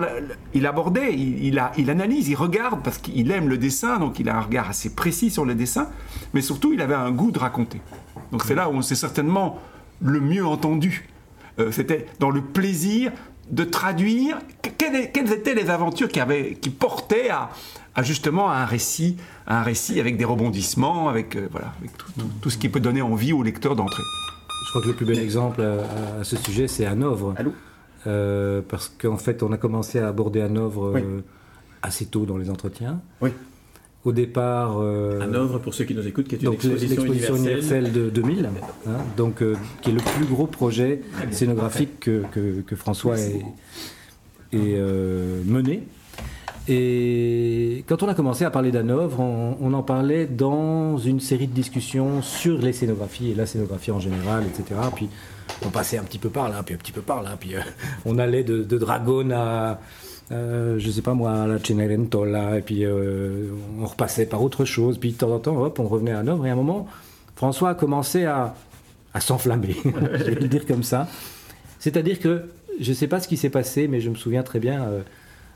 il 0.55 0.65
abordait, 0.65 1.13
il, 1.13 1.61
il 1.77 1.89
analyse, 1.91 2.27
il 2.27 2.35
regarde 2.35 2.81
parce 2.83 2.97
qu'il 2.97 3.29
aime 3.29 3.47
le 3.47 3.59
dessin, 3.59 3.99
donc 3.99 4.19
il 4.19 4.29
a 4.29 4.37
un 4.37 4.41
regard 4.41 4.67
assez 4.67 4.95
précis 4.95 5.29
sur 5.29 5.45
le 5.45 5.53
dessin, 5.53 5.89
mais 6.33 6.41
surtout 6.41 6.73
il 6.73 6.81
avait 6.81 6.95
un 6.95 7.11
goût 7.11 7.31
de 7.31 7.37
raconter. 7.37 7.81
Donc 8.31 8.43
c'est 8.43 8.55
là 8.55 8.67
où 8.67 8.73
on 8.73 8.81
s'est 8.81 8.95
certainement 8.95 9.59
le 10.01 10.19
mieux 10.19 10.45
entendu. 10.45 11.07
Euh, 11.59 11.71
c'était 11.71 12.07
dans 12.19 12.31
le 12.31 12.41
plaisir 12.41 13.11
de 13.51 13.63
traduire 13.63 14.39
quelles, 14.77 15.31
étaient 15.31 15.53
les 15.53 15.69
aventures 15.69 16.07
qui, 16.07 16.19
avaient, 16.19 16.55
qui 16.55 16.69
portaient 16.69 17.29
à, 17.29 17.49
justement 18.03 18.49
un 18.51 18.65
récit, 18.65 19.17
un 19.47 19.61
récit 19.61 19.99
avec 19.99 20.17
des 20.17 20.25
rebondissements, 20.25 21.09
avec, 21.09 21.35
euh, 21.35 21.47
voilà, 21.51 21.73
avec 21.79 21.91
tout, 22.41 22.49
ce 22.49 22.57
qui 22.57 22.69
peut 22.69 22.79
donner 22.79 23.01
envie 23.01 23.33
au 23.33 23.43
lecteur 23.43 23.75
d'entrer. 23.75 24.03
Je 24.65 24.69
crois 24.71 24.81
que 24.81 24.87
le 24.87 24.93
plus 24.93 25.05
bel 25.05 25.19
exemple 25.19 25.61
à, 25.61 26.23
ce 26.23 26.35
sujet, 26.35 26.67
c'est 26.67 26.85
Hanovre. 26.85 27.33
Allô 27.37 27.53
euh, 28.07 28.61
parce 28.67 28.89
qu'en 28.89 29.17
fait, 29.17 29.41
on 29.41 29.51
a 29.51 29.57
commencé 29.57 29.99
à 29.99 30.07
aborder 30.07 30.41
Hanovre 30.41 30.97
euh, 30.97 31.23
assez 31.81 32.05
tôt 32.05 32.25
dans 32.25 32.37
les 32.37 32.49
entretiens. 32.49 33.01
Oui. 33.21 33.31
Au 34.05 34.11
départ. 34.11 34.77
Euh, 34.79 35.19
Hanovre, 35.19 35.59
pour 35.59 35.73
ceux 35.73 35.83
qui 35.83 35.93
nous 35.93 36.07
écoutent, 36.07 36.27
qui 36.27 36.35
est 36.35 36.43
une 36.43 36.53
exposition, 36.53 37.03
universelle. 37.35 37.91
de 37.91 38.09
2000, 38.09 38.49
hein, 38.87 38.91
donc, 39.17 39.43
qui 39.81 39.89
est 39.89 39.93
le 39.93 39.99
plus 39.99 40.25
gros 40.25 40.47
projet 40.47 41.01
scénographique 41.31 41.99
que, 41.99 42.23
que, 42.65 42.75
François 42.75 43.17
ait, 43.19 43.43
mené. 44.53 45.83
Et 46.67 47.83
quand 47.87 48.01
on 48.01 48.07
a 48.07 48.15
commencé 48.15 48.43
à 48.43 48.49
parler 48.49 48.71
d'Hanovre, 48.71 49.19
on, 49.19 49.57
on, 49.61 49.73
en 49.73 49.83
parlait 49.83 50.25
dans 50.25 50.97
une 50.97 51.19
série 51.19 51.45
de 51.47 51.53
discussions 51.53 52.23
sur 52.23 52.57
les 52.57 52.73
scénographies 52.73 53.31
et 53.31 53.35
la 53.35 53.45
scénographie 53.45 53.91
en 53.91 53.99
général, 53.99 54.43
etc. 54.45 54.79
Puis 54.95 55.07
on 55.63 55.69
passait 55.69 55.97
un 55.97 56.03
petit 56.03 56.17
peu 56.17 56.29
par 56.29 56.49
là, 56.49 56.63
puis 56.63 56.73
un 56.73 56.77
petit 56.77 56.91
peu 56.91 57.01
par 57.01 57.21
là, 57.21 57.37
puis 57.39 57.55
euh, 57.55 57.59
on 58.05 58.17
allait 58.17 58.43
de, 58.43 58.63
de 58.63 58.77
Dragon 58.77 59.29
à, 59.31 59.79
euh, 60.31 60.79
je 60.79 60.91
sais 60.91 61.01
pas 61.01 61.13
moi, 61.13 61.43
à 61.43 61.47
la 61.47 61.59
Cenerentola, 61.59 62.57
et 62.57 62.61
puis 62.61 62.85
euh, 62.85 63.49
on 63.79 63.85
repassait 63.85 64.25
par 64.25 64.41
autre 64.41 64.65
chose, 64.65 64.97
puis 64.97 65.11
de 65.11 65.17
temps 65.17 65.31
en 65.31 65.39
temps, 65.39 65.57
hop, 65.57 65.79
on 65.79 65.87
revenait 65.87 66.11
à 66.11 66.19
Hanovre, 66.19 66.45
et 66.45 66.49
à 66.49 66.53
un 66.53 66.57
moment, 66.57 66.87
François 67.35 67.71
a 67.71 67.75
commencé 67.75 68.25
à, 68.25 68.55
à 69.13 69.21
s'enflammer, 69.21 69.75
je 69.85 70.23
vais 70.31 70.35
le 70.35 70.47
dire 70.47 70.65
comme 70.65 70.83
ça. 70.83 71.07
C'est-à-dire 71.79 72.19
que, 72.19 72.43
je 72.79 72.91
sais 72.93 73.07
pas 73.07 73.19
ce 73.19 73.27
qui 73.27 73.37
s'est 73.37 73.49
passé, 73.49 73.87
mais 73.87 74.01
je 74.01 74.09
me 74.09 74.15
souviens 74.15 74.43
très 74.43 74.59
bien 74.59 74.89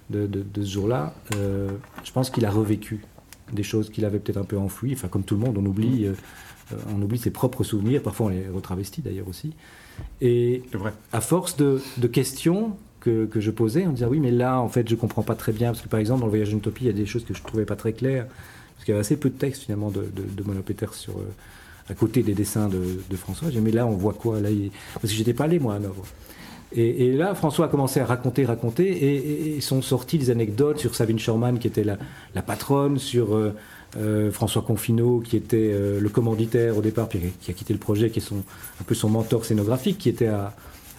de, 0.10 0.26
de, 0.28 0.64
ce 0.64 0.70
jour-là, 0.70 1.14
je 1.32 2.12
pense 2.14 2.30
qu'il 2.30 2.46
a 2.46 2.52
revécu 2.52 3.04
des 3.52 3.64
choses 3.64 3.90
qu'il 3.90 4.06
avait 4.06 4.20
peut-être 4.20 4.38
un 4.38 4.44
peu 4.44 4.58
enfouies, 4.58 4.94
enfin 4.94 5.08
comme 5.08 5.24
tout 5.24 5.36
le 5.36 5.42
monde, 5.42 5.58
on 5.58 5.66
oublie 5.66 6.08
on 6.96 7.02
oublie 7.02 7.18
ses 7.18 7.32
propres 7.32 7.64
souvenirs, 7.64 8.02
parfois 8.02 8.28
on 8.28 8.30
les 8.30 8.48
retravestit 8.48 9.02
d'ailleurs 9.02 9.28
aussi. 9.28 9.54
Et 10.22 10.64
à 11.12 11.22
force 11.22 11.58
de, 11.58 11.82
questions 12.12 12.76
que, 13.00 13.30
je 13.36 13.52
posais, 13.52 13.86
on 13.88 13.92
disait 13.92 14.06
oui, 14.06 14.20
mais 14.20 14.32
là, 14.32 14.60
en 14.60 14.70
fait, 14.70 14.88
je 14.88 14.96
comprends 14.96 15.24
pas 15.24 15.36
très 15.36 15.52
bien, 15.52 15.70
parce 15.70 15.82
que 15.82 15.88
par 15.88 16.00
exemple, 16.00 16.22
dans 16.22 16.26
le 16.26 16.32
voyage 16.32 16.50
d'Utopie, 16.50 16.86
il 16.86 16.88
y 16.88 16.90
a 16.90 16.94
des 16.94 17.06
choses 17.06 17.26
que 17.26 17.34
je 17.34 17.42
trouvais 17.42 17.66
pas 17.66 17.76
très 17.76 17.94
claires, 17.94 18.26
parce 18.28 18.86
qu'il 18.86 18.92
y 18.94 18.96
avait 18.96 19.02
assez 19.02 19.18
peu 19.18 19.30
de 19.30 19.36
texte 19.36 19.64
finalement 19.64 19.90
de, 19.90 20.02
de, 20.02 20.62
Peters 20.62 20.94
sur, 20.94 21.18
euh, 21.18 21.28
à 21.90 21.94
côté 21.94 22.24
des 22.24 22.34
dessins 22.34 22.70
de, 22.70 23.16
François. 23.16 23.50
J'ai 23.50 23.62
mais 23.62 23.72
là, 23.72 23.88
on 23.88 23.96
voit 23.96 24.14
quoi? 24.14 24.40
Là 24.40 24.50
Parce 24.96 25.06
que 25.06 25.18
j'étais 25.18 25.34
pas 25.34 25.46
allé 25.46 25.60
moi 25.60 25.76
à. 25.76 25.80
Et, 26.72 27.14
là, 27.14 27.34
François 27.34 27.66
a 27.66 27.68
commencé 27.68 28.00
à 28.00 28.06
raconter, 28.06 28.46
raconter, 28.46 29.56
et, 29.56 29.62
sont 29.62 29.82
sorties 29.82 30.20
des 30.20 30.30
anecdotes 30.30 30.78
sur 30.78 30.94
Sabine 30.94 31.18
Schorman, 31.18 31.58
qui 31.58 31.68
était 31.68 31.84
la, 31.84 32.42
patronne, 32.44 33.00
sur 33.00 33.34
euh, 33.36 33.56
euh, 33.98 34.32
François 34.32 34.62
Confineau, 34.62 35.20
qui 35.20 35.36
était 35.36 35.74
le 36.00 36.10
commanditaire 36.10 36.78
au 36.78 36.82
départ, 36.82 37.08
puis 37.08 37.20
qui 37.42 37.50
a 37.50 37.54
quitté 37.56 37.74
le 37.74 37.80
projet, 37.80 38.12
qui 38.12 38.20
est 38.20 38.22
son, 38.22 38.44
un 38.80 38.84
peu 38.86 38.94
son 38.94 39.10
mentor 39.10 39.46
scénographique, 39.46 39.98
qui 39.98 40.10
était 40.10 40.28
à, 40.28 40.54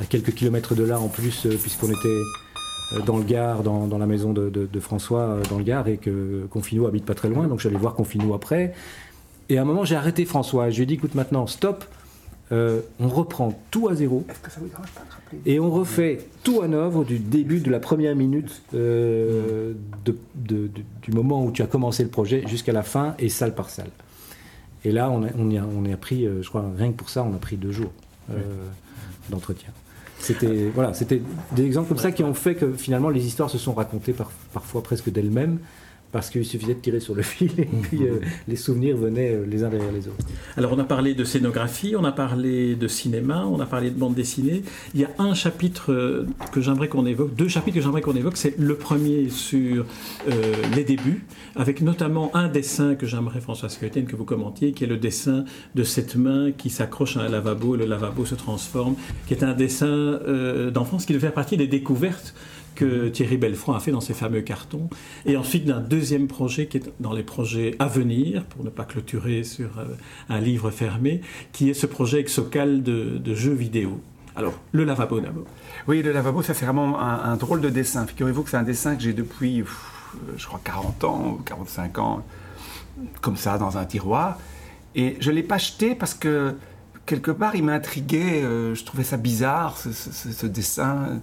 quelques 0.08 0.34
kilomètres 0.34 0.74
de 0.74 0.84
là 0.84 1.00
en 1.00 1.08
plus, 1.08 1.46
euh, 1.46 1.56
puisqu'on 1.56 1.88
était 1.88 2.18
dans 3.06 3.18
le 3.18 3.24
Gard, 3.24 3.62
dans, 3.62 3.98
la 3.98 4.06
maison 4.06 4.32
de, 4.32 4.80
François 4.80 5.38
dans 5.48 5.58
le 5.58 5.64
Gard, 5.64 5.86
et 5.86 5.96
que 5.96 6.46
Confineau 6.50 6.86
habite 6.86 7.04
pas 7.04 7.14
très 7.14 7.28
loin, 7.28 7.46
donc 7.46 7.60
j'allais 7.60 7.76
voir 7.76 7.94
Confineau 7.94 8.34
après. 8.34 8.74
Et 9.48 9.58
à 9.58 9.62
un 9.62 9.64
moment, 9.64 9.84
j'ai 9.84 9.94
arrêté 9.94 10.24
François, 10.24 10.68
et 10.68 10.72
je 10.72 10.78
lui 10.78 10.82
ai 10.82 10.86
dit, 10.86 10.94
écoute, 10.94 11.14
maintenant, 11.14 11.46
stop, 11.46 11.84
on 12.50 13.08
reprend 13.08 13.56
tout 13.70 13.88
à 13.88 13.94
zéro. 13.94 14.26
Et 15.46 15.60
on 15.60 15.70
refait 15.70 16.26
tout 16.42 16.62
à 16.62 16.68
neuf 16.68 17.06
du 17.06 17.18
début 17.18 17.60
de 17.60 17.70
la 17.70 17.78
première 17.78 18.16
minute 18.16 18.62
euh, 18.74 19.74
du 20.04 21.12
moment 21.12 21.44
où 21.44 21.52
tu 21.52 21.62
as 21.62 21.66
commencé 21.66 22.02
le 22.02 22.08
projet 22.08 22.44
jusqu'à 22.48 22.72
la 22.72 22.82
fin 22.82 23.14
et 23.18 23.28
salle 23.28 23.54
par 23.54 23.70
salle. 23.70 23.90
Et 24.84 24.92
là, 24.92 25.10
on, 25.10 25.22
a, 25.22 25.28
on, 25.38 25.54
a, 25.54 25.62
on 25.62 25.92
a 25.92 25.96
pris, 25.96 26.26
euh, 26.26 26.42
je 26.42 26.48
crois, 26.48 26.64
rien 26.76 26.90
que 26.90 26.96
pour 26.96 27.10
ça, 27.10 27.22
on 27.22 27.34
a 27.34 27.38
pris 27.38 27.56
deux 27.56 27.70
jours 27.70 27.92
euh, 28.30 28.40
d'entretien. 29.28 29.70
C'était 30.20 30.70
voilà, 30.74 30.92
c'était 30.92 31.22
des 31.52 31.64
exemples 31.64 31.88
comme 31.88 31.98
ça 31.98 32.12
qui 32.12 32.22
ont 32.22 32.34
fait 32.34 32.54
que 32.54 32.72
finalement 32.72 33.08
les 33.08 33.26
histoires 33.26 33.48
se 33.48 33.58
sont 33.58 33.72
racontées 33.72 34.14
parfois 34.52 34.82
presque 34.82 35.10
d'elles-mêmes 35.10 35.58
parce 36.12 36.30
qu'il 36.30 36.44
suffisait 36.44 36.74
de 36.74 36.80
tirer 36.80 37.00
sur 37.00 37.14
le 37.14 37.22
fil 37.30 37.52
et 37.58 37.64
puis 37.64 38.02
euh, 38.02 38.20
les 38.48 38.56
souvenirs 38.56 38.96
venaient 38.96 39.34
euh, 39.34 39.46
les 39.46 39.64
uns 39.64 39.68
derrière 39.68 39.92
les 39.92 40.08
autres. 40.08 40.24
Alors 40.56 40.72
on 40.72 40.78
a 40.78 40.84
parlé 40.84 41.14
de 41.14 41.24
scénographie, 41.24 41.94
on 41.96 42.04
a 42.04 42.12
parlé 42.12 42.74
de 42.74 42.88
cinéma, 42.88 43.46
on 43.46 43.60
a 43.60 43.66
parlé 43.66 43.90
de 43.90 43.98
bande 43.98 44.14
dessinée. 44.14 44.62
Il 44.94 45.00
y 45.00 45.04
a 45.04 45.10
un 45.18 45.34
chapitre 45.34 45.92
euh, 45.92 46.26
que 46.52 46.60
j'aimerais 46.60 46.88
qu'on 46.88 47.06
évoque, 47.06 47.34
deux 47.34 47.48
chapitres 47.48 47.76
que 47.76 47.82
j'aimerais 47.82 48.00
qu'on 48.00 48.16
évoque. 48.16 48.36
C'est 48.36 48.58
le 48.58 48.74
premier 48.74 49.28
sur 49.28 49.84
les 50.74 50.84
débuts, 50.84 51.24
avec 51.56 51.82
notamment 51.82 52.30
un 52.34 52.48
dessin 52.48 52.94
que 52.94 53.06
j'aimerais 53.06 53.40
François 53.40 53.68
Skeuten 53.68 54.06
que 54.06 54.16
vous 54.16 54.24
commentiez, 54.24 54.72
qui 54.72 54.84
est 54.84 54.86
le 54.86 54.96
dessin 54.96 55.44
de 55.74 55.82
cette 55.82 56.16
main 56.16 56.52
qui 56.52 56.70
s'accroche 56.70 57.16
à 57.16 57.22
un 57.22 57.28
lavabo 57.28 57.74
et 57.74 57.78
le 57.78 57.86
lavabo 57.86 58.24
se 58.24 58.34
transforme, 58.34 58.94
qui 59.26 59.34
est 59.34 59.42
un 59.42 59.54
dessin 59.54 60.20
d'enfance 60.72 61.06
qui 61.06 61.12
devait 61.12 61.26
faire 61.26 61.34
partie 61.34 61.56
des 61.56 61.66
découvertes 61.66 62.34
que 62.80 63.08
Thierry 63.08 63.36
Belfranc 63.36 63.74
a 63.74 63.80
fait 63.80 63.90
dans 63.90 64.00
ses 64.00 64.14
fameux 64.14 64.40
cartons, 64.40 64.88
et 65.26 65.36
ensuite 65.36 65.66
d'un 65.66 65.80
deuxième 65.80 66.28
projet 66.28 66.66
qui 66.66 66.78
est 66.78 66.90
dans 66.98 67.12
les 67.12 67.22
projets 67.22 67.76
à 67.78 67.86
venir, 67.86 68.44
pour 68.46 68.64
ne 68.64 68.70
pas 68.70 68.86
clôturer 68.86 69.44
sur 69.44 69.78
euh, 69.78 69.84
un 70.30 70.40
livre 70.40 70.70
fermé, 70.70 71.20
qui 71.52 71.68
est 71.68 71.74
ce 71.74 71.84
projet 71.84 72.20
exocal 72.20 72.82
de, 72.82 73.18
de 73.18 73.34
jeux 73.34 73.52
vidéo. 73.52 74.00
Alors, 74.34 74.54
le 74.72 74.84
lavabo 74.84 75.20
d'abord. 75.20 75.44
Oui, 75.88 76.02
le 76.02 76.10
lavabo, 76.10 76.40
ça 76.40 76.54
c'est 76.54 76.64
vraiment 76.64 76.98
un, 76.98 77.36
drôle 77.36 77.60
de 77.60 77.68
dessin. 77.68 78.06
Figurez-vous 78.06 78.44
que 78.44 78.50
c'est 78.50 78.56
un 78.56 78.62
dessin 78.62 78.96
que 78.96 79.02
j'ai 79.02 79.12
depuis, 79.12 79.62
je 80.38 80.46
crois, 80.46 80.60
40 80.64 81.04
ans, 81.04 81.38
45 81.44 81.98
ans, 81.98 82.24
comme 83.20 83.36
ça, 83.36 83.58
dans 83.58 83.76
un 83.76 83.84
tiroir. 83.84 84.38
Et 84.94 85.18
je 85.20 85.30
ne 85.30 85.36
l'ai 85.36 85.42
pas 85.42 85.56
acheté 85.56 85.94
parce 85.94 86.14
que, 86.14 86.54
quelque 87.04 87.30
part, 87.30 87.56
il 87.56 87.64
m'intriguait, 87.64 88.42
euh, 88.42 88.74
je 88.74 88.84
trouvais 88.84 89.04
ça 89.04 89.18
bizarre, 89.18 89.76
ce 89.76 90.46
dessin 90.46 91.20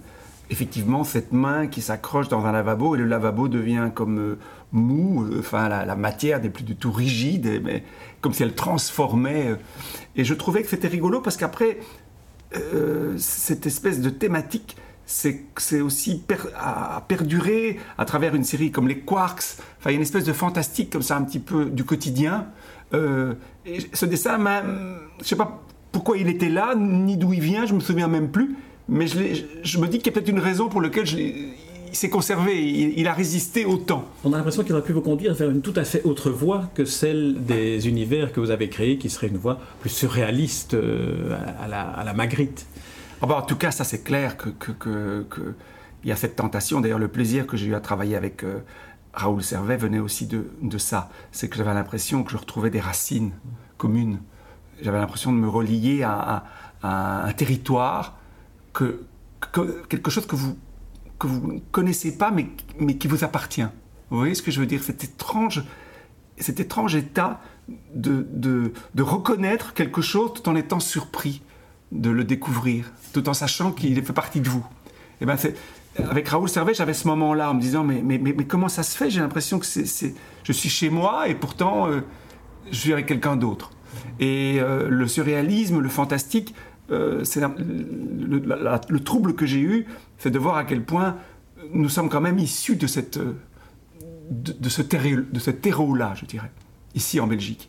effectivement 0.50 1.04
cette 1.04 1.32
main 1.32 1.66
qui 1.66 1.82
s'accroche 1.82 2.28
dans 2.28 2.46
un 2.46 2.52
lavabo 2.52 2.94
et 2.94 2.98
le 2.98 3.04
lavabo 3.04 3.48
devient 3.48 3.90
comme 3.94 4.18
euh, 4.18 4.38
mou, 4.72 5.24
euh, 5.24 5.42
la, 5.52 5.96
matière 5.96 6.40
n'est 6.40 6.50
plus 6.50 6.64
du 6.64 6.76
tout 6.76 6.92
rigide, 6.92 7.60
mais 7.64 7.84
comme 8.20 8.32
si 8.32 8.42
elle 8.42 8.54
transformait. 8.54 9.48
Euh. 9.48 9.56
et 10.16 10.24
je 10.24 10.34
trouvais 10.34 10.62
que 10.62 10.68
c'était 10.68 10.88
rigolo 10.88 11.20
parce 11.20 11.36
qu'après, 11.36 11.78
cette 13.18 13.66
espèce 13.66 14.00
de 14.00 14.08
thématique, 14.08 14.78
c'est 15.04 15.80
aussi 15.82 16.22
à, 16.58 17.04
perdurer 17.06 17.78
à 17.98 18.06
travers 18.06 18.34
une 18.34 18.44
série 18.44 18.70
comme 18.70 18.88
les 18.88 19.00
Quarks. 19.00 19.58
Enfin, 19.78 19.90
il 19.90 19.92
y 19.92 19.94
a 19.94 19.96
une 19.96 20.02
espèce 20.02 20.24
de 20.24 20.32
fantastique 20.32 20.90
comme 20.90 21.02
ça, 21.02 21.16
un 21.16 21.24
petit 21.24 21.40
peu 21.40 21.66
du 21.66 21.84
quotidien. 21.84 22.46
ce 22.92 24.04
dessin, 24.06 24.38
je 24.38 24.68
ne 25.20 25.24
sais 25.24 25.36
pas 25.36 25.60
pourquoi 25.92 26.16
il 26.16 26.28
était 26.28 26.48
là, 26.48 26.74
ni 26.74 27.18
d'où 27.18 27.34
il 27.34 27.40
vient, 27.40 27.66
je 27.66 27.74
me 27.74 27.80
souviens 27.80 28.08
même 28.08 28.30
plus 28.30 28.56
mais 28.88 29.06
je, 29.06 29.18
je, 29.62 29.78
me 29.78 29.86
dis 29.86 29.98
qu'il 29.98 30.06
y 30.06 30.10
a 30.10 30.12
peut-être 30.12 30.28
une 30.28 30.38
raison 30.38 30.68
pour 30.68 30.80
laquelle 30.80 31.06
s'est 31.92 32.08
conservé, 32.10 32.64
il, 32.96 33.06
a 33.08 33.12
résisté 33.12 33.64
au 33.64 33.76
temps. 33.76 34.04
On 34.24 34.32
a 34.32 34.36
l'impression 34.36 34.62
qu'il 34.62 34.72
aurait 34.72 34.82
pu 34.82 34.92
vous 34.92 35.00
conduire 35.00 35.34
vers 35.34 35.50
une 35.50 35.62
tout 35.62 35.72
à 35.76 35.84
fait 35.84 36.02
autre 36.04 36.30
voie 36.30 36.70
que 36.74 36.84
celle 36.84 37.44
des 37.44 37.88
univers 37.88 38.32
que 38.32 38.40
vous 38.40 38.50
avez 38.50 38.68
créés, 38.68 38.98
qui 38.98 39.10
serait 39.10 39.28
une 39.28 39.36
voie 39.36 39.58
plus 39.80 39.90
surréaliste 39.90 40.74
euh, 40.74 41.36
à, 41.60 41.68
la, 41.68 41.82
à, 41.82 42.04
la, 42.04 42.14
Magritte. 42.14 42.66
Ah 43.20 43.26
bah, 43.26 43.36
en 43.36 43.42
tout 43.42 43.56
cas, 43.56 43.70
ça 43.70 43.84
c'est 43.84 44.02
clair 44.02 44.36
que, 44.36 44.50
que, 44.50 44.72
que, 45.28 45.54
y 46.04 46.12
a 46.12 46.16
cette 46.16 46.36
tentation. 46.36 46.80
D'ailleurs, 46.80 46.98
le 46.98 47.08
plaisir 47.08 47.46
que 47.46 47.56
j'ai 47.56 47.66
eu 47.66 47.74
à 47.74 47.80
travailler 47.80 48.16
avec 48.16 48.44
euh, 48.44 48.58
Raoul 49.12 49.42
Servet 49.42 49.76
venait 49.76 49.98
aussi 49.98 50.26
de, 50.26 50.50
de 50.62 50.78
ça. 50.78 51.10
C'est 51.32 51.48
que 51.48 51.56
j'avais 51.56 51.74
l'impression 51.74 52.22
que 52.22 52.30
je 52.30 52.36
retrouvais 52.36 52.70
des 52.70 52.80
racines 52.80 53.32
communes. 53.76 54.20
J'avais 54.82 54.98
l'impression 54.98 55.32
de 55.32 55.38
me 55.38 55.48
relier 55.48 56.02
à, 56.04 56.44
à 56.82 57.26
un 57.26 57.32
territoire 57.32 58.17
que, 58.78 59.86
quelque 59.88 60.10
chose 60.10 60.26
que 60.26 60.36
vous 60.36 60.56
que 61.18 61.26
vous 61.26 61.52
ne 61.52 61.58
connaissez 61.72 62.16
pas, 62.16 62.30
mais, 62.30 62.46
mais 62.78 62.96
qui 62.96 63.08
vous 63.08 63.24
appartient. 63.24 63.66
Vous 64.10 64.18
voyez 64.18 64.36
ce 64.36 64.42
que 64.42 64.52
je 64.52 64.60
veux 64.60 64.66
dire? 64.66 64.84
Cet 64.84 65.02
étrange, 65.02 65.64
cet 66.38 66.60
étrange 66.60 66.94
état 66.94 67.40
de, 67.92 68.24
de, 68.30 68.72
de, 68.94 69.02
reconnaître 69.02 69.74
quelque 69.74 70.00
chose 70.00 70.32
tout 70.32 70.48
en 70.48 70.54
étant 70.54 70.78
surpris 70.78 71.42
de 71.90 72.10
le 72.10 72.22
découvrir, 72.22 72.92
tout 73.12 73.28
en 73.28 73.34
sachant 73.34 73.72
qu'il 73.72 74.00
fait 74.02 74.12
partie 74.12 74.40
de 74.40 74.48
vous. 74.48 74.64
Et 75.20 75.24
eh 75.24 75.26
ben 75.26 75.36
avec 75.98 76.28
Raoul 76.28 76.48
Servet, 76.48 76.74
j'avais 76.74 76.94
ce 76.94 77.08
moment-là 77.08 77.50
en 77.50 77.54
me 77.54 77.60
disant 77.60 77.82
mais, 77.82 78.00
mais, 78.02 78.18
mais, 78.18 78.44
comment 78.44 78.68
ça 78.68 78.84
se 78.84 78.96
fait? 78.96 79.10
J'ai 79.10 79.20
l'impression 79.20 79.58
que 79.58 79.66
c'est, 79.66 80.14
je 80.44 80.52
suis 80.52 80.68
chez 80.68 80.90
moi 80.90 81.26
et 81.26 81.34
pourtant 81.34 81.88
euh, 81.88 82.02
je 82.70 82.78
suis 82.78 82.92
avec 82.92 83.06
quelqu'un 83.06 83.34
d'autre. 83.34 83.72
Et 84.20 84.58
euh, 84.60 84.88
le 84.88 85.08
surréalisme, 85.08 85.80
le 85.80 85.88
fantastique, 85.88 86.54
euh, 86.90 87.24
c'est 87.24 87.40
le, 87.40 89.00
trouble 89.00 89.34
que 89.34 89.46
j'ai 89.46 89.60
eu, 89.60 89.86
c'est 90.16 90.30
de 90.30 90.38
voir 90.38 90.56
à 90.56 90.64
quel 90.64 90.82
point 90.82 91.16
nous 91.72 91.88
sommes 91.88 92.08
quand 92.08 92.20
même 92.20 92.38
issus 92.38 92.76
de, 92.76 92.86
cette, 92.86 93.18
de, 93.18 94.52
de 94.52 94.68
ce 94.68 95.50
terreau-là, 95.50 96.14
je 96.14 96.24
dirais, 96.24 96.50
ici 96.94 97.20
en 97.20 97.26
Belgique. 97.26 97.68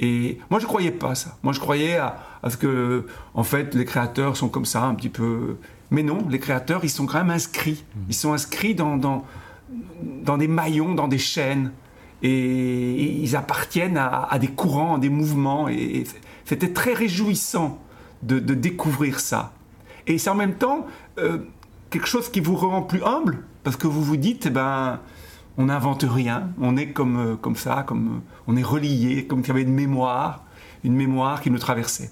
Et 0.00 0.38
moi, 0.50 0.58
je 0.58 0.64
ne 0.64 0.68
croyais 0.68 0.90
pas 0.90 1.14
ça. 1.14 1.38
Moi, 1.42 1.52
je 1.52 1.60
croyais 1.60 1.96
à, 1.96 2.16
ce 2.48 2.56
que, 2.56 3.06
en 3.34 3.44
fait, 3.44 3.74
les 3.74 3.84
créateurs 3.84 4.36
sont 4.36 4.48
comme 4.48 4.64
ça, 4.64 4.84
un 4.84 4.94
petit 4.94 5.08
peu. 5.08 5.56
Mais 5.90 6.02
non, 6.02 6.18
les 6.28 6.38
créateurs, 6.38 6.84
ils 6.84 6.90
sont 6.90 7.06
quand 7.06 7.18
même 7.18 7.30
inscrits. 7.30 7.84
Ils 8.08 8.14
sont 8.14 8.32
inscrits 8.32 8.74
dans, 8.74 8.96
dans, 8.96 9.24
dans 10.24 10.38
des 10.38 10.48
maillons, 10.48 10.94
dans 10.94 11.08
des 11.08 11.18
chaînes. 11.18 11.72
Et, 12.22 13.22
ils 13.22 13.36
appartiennent 13.36 13.96
à, 13.96 14.38
des 14.40 14.48
courants, 14.48 14.96
à 14.96 14.98
des 14.98 15.08
mouvements. 15.08 15.68
et 15.68 16.04
c'était 16.44 16.72
très 16.72 16.94
réjouissant 16.94 17.78
de, 18.22 18.38
découvrir 18.54 19.20
ça. 19.20 19.52
Et 20.06 20.18
c'est 20.18 20.30
en 20.30 20.34
même 20.34 20.54
temps 20.54 20.86
euh, 21.18 21.38
quelque 21.90 22.06
chose 22.06 22.28
qui 22.28 22.40
vous 22.40 22.56
rend 22.56 22.82
plus 22.82 23.02
humble, 23.04 23.38
parce 23.64 23.76
que 23.76 23.86
vous 23.86 24.02
vous 24.02 24.16
dites, 24.16 24.46
eh 24.46 24.50
ben, 24.50 25.00
on 25.58 25.66
n'invente 25.66 26.04
rien, 26.08 26.48
on 26.60 26.76
est 26.76 26.88
comme, 26.92 27.16
euh, 27.18 27.36
comme 27.36 27.56
ça, 27.56 27.84
comme, 27.86 28.06
euh, 28.06 28.42
on 28.46 28.56
est 28.56 28.62
relié, 28.62 29.26
comme 29.26 29.44
s'il 29.44 29.48
y 29.48 29.52
avait 29.52 29.62
une 29.62 29.74
mémoire, 29.74 30.44
une 30.84 30.94
mémoire 30.94 31.40
qui 31.40 31.50
nous 31.50 31.58
traversait. 31.58 32.10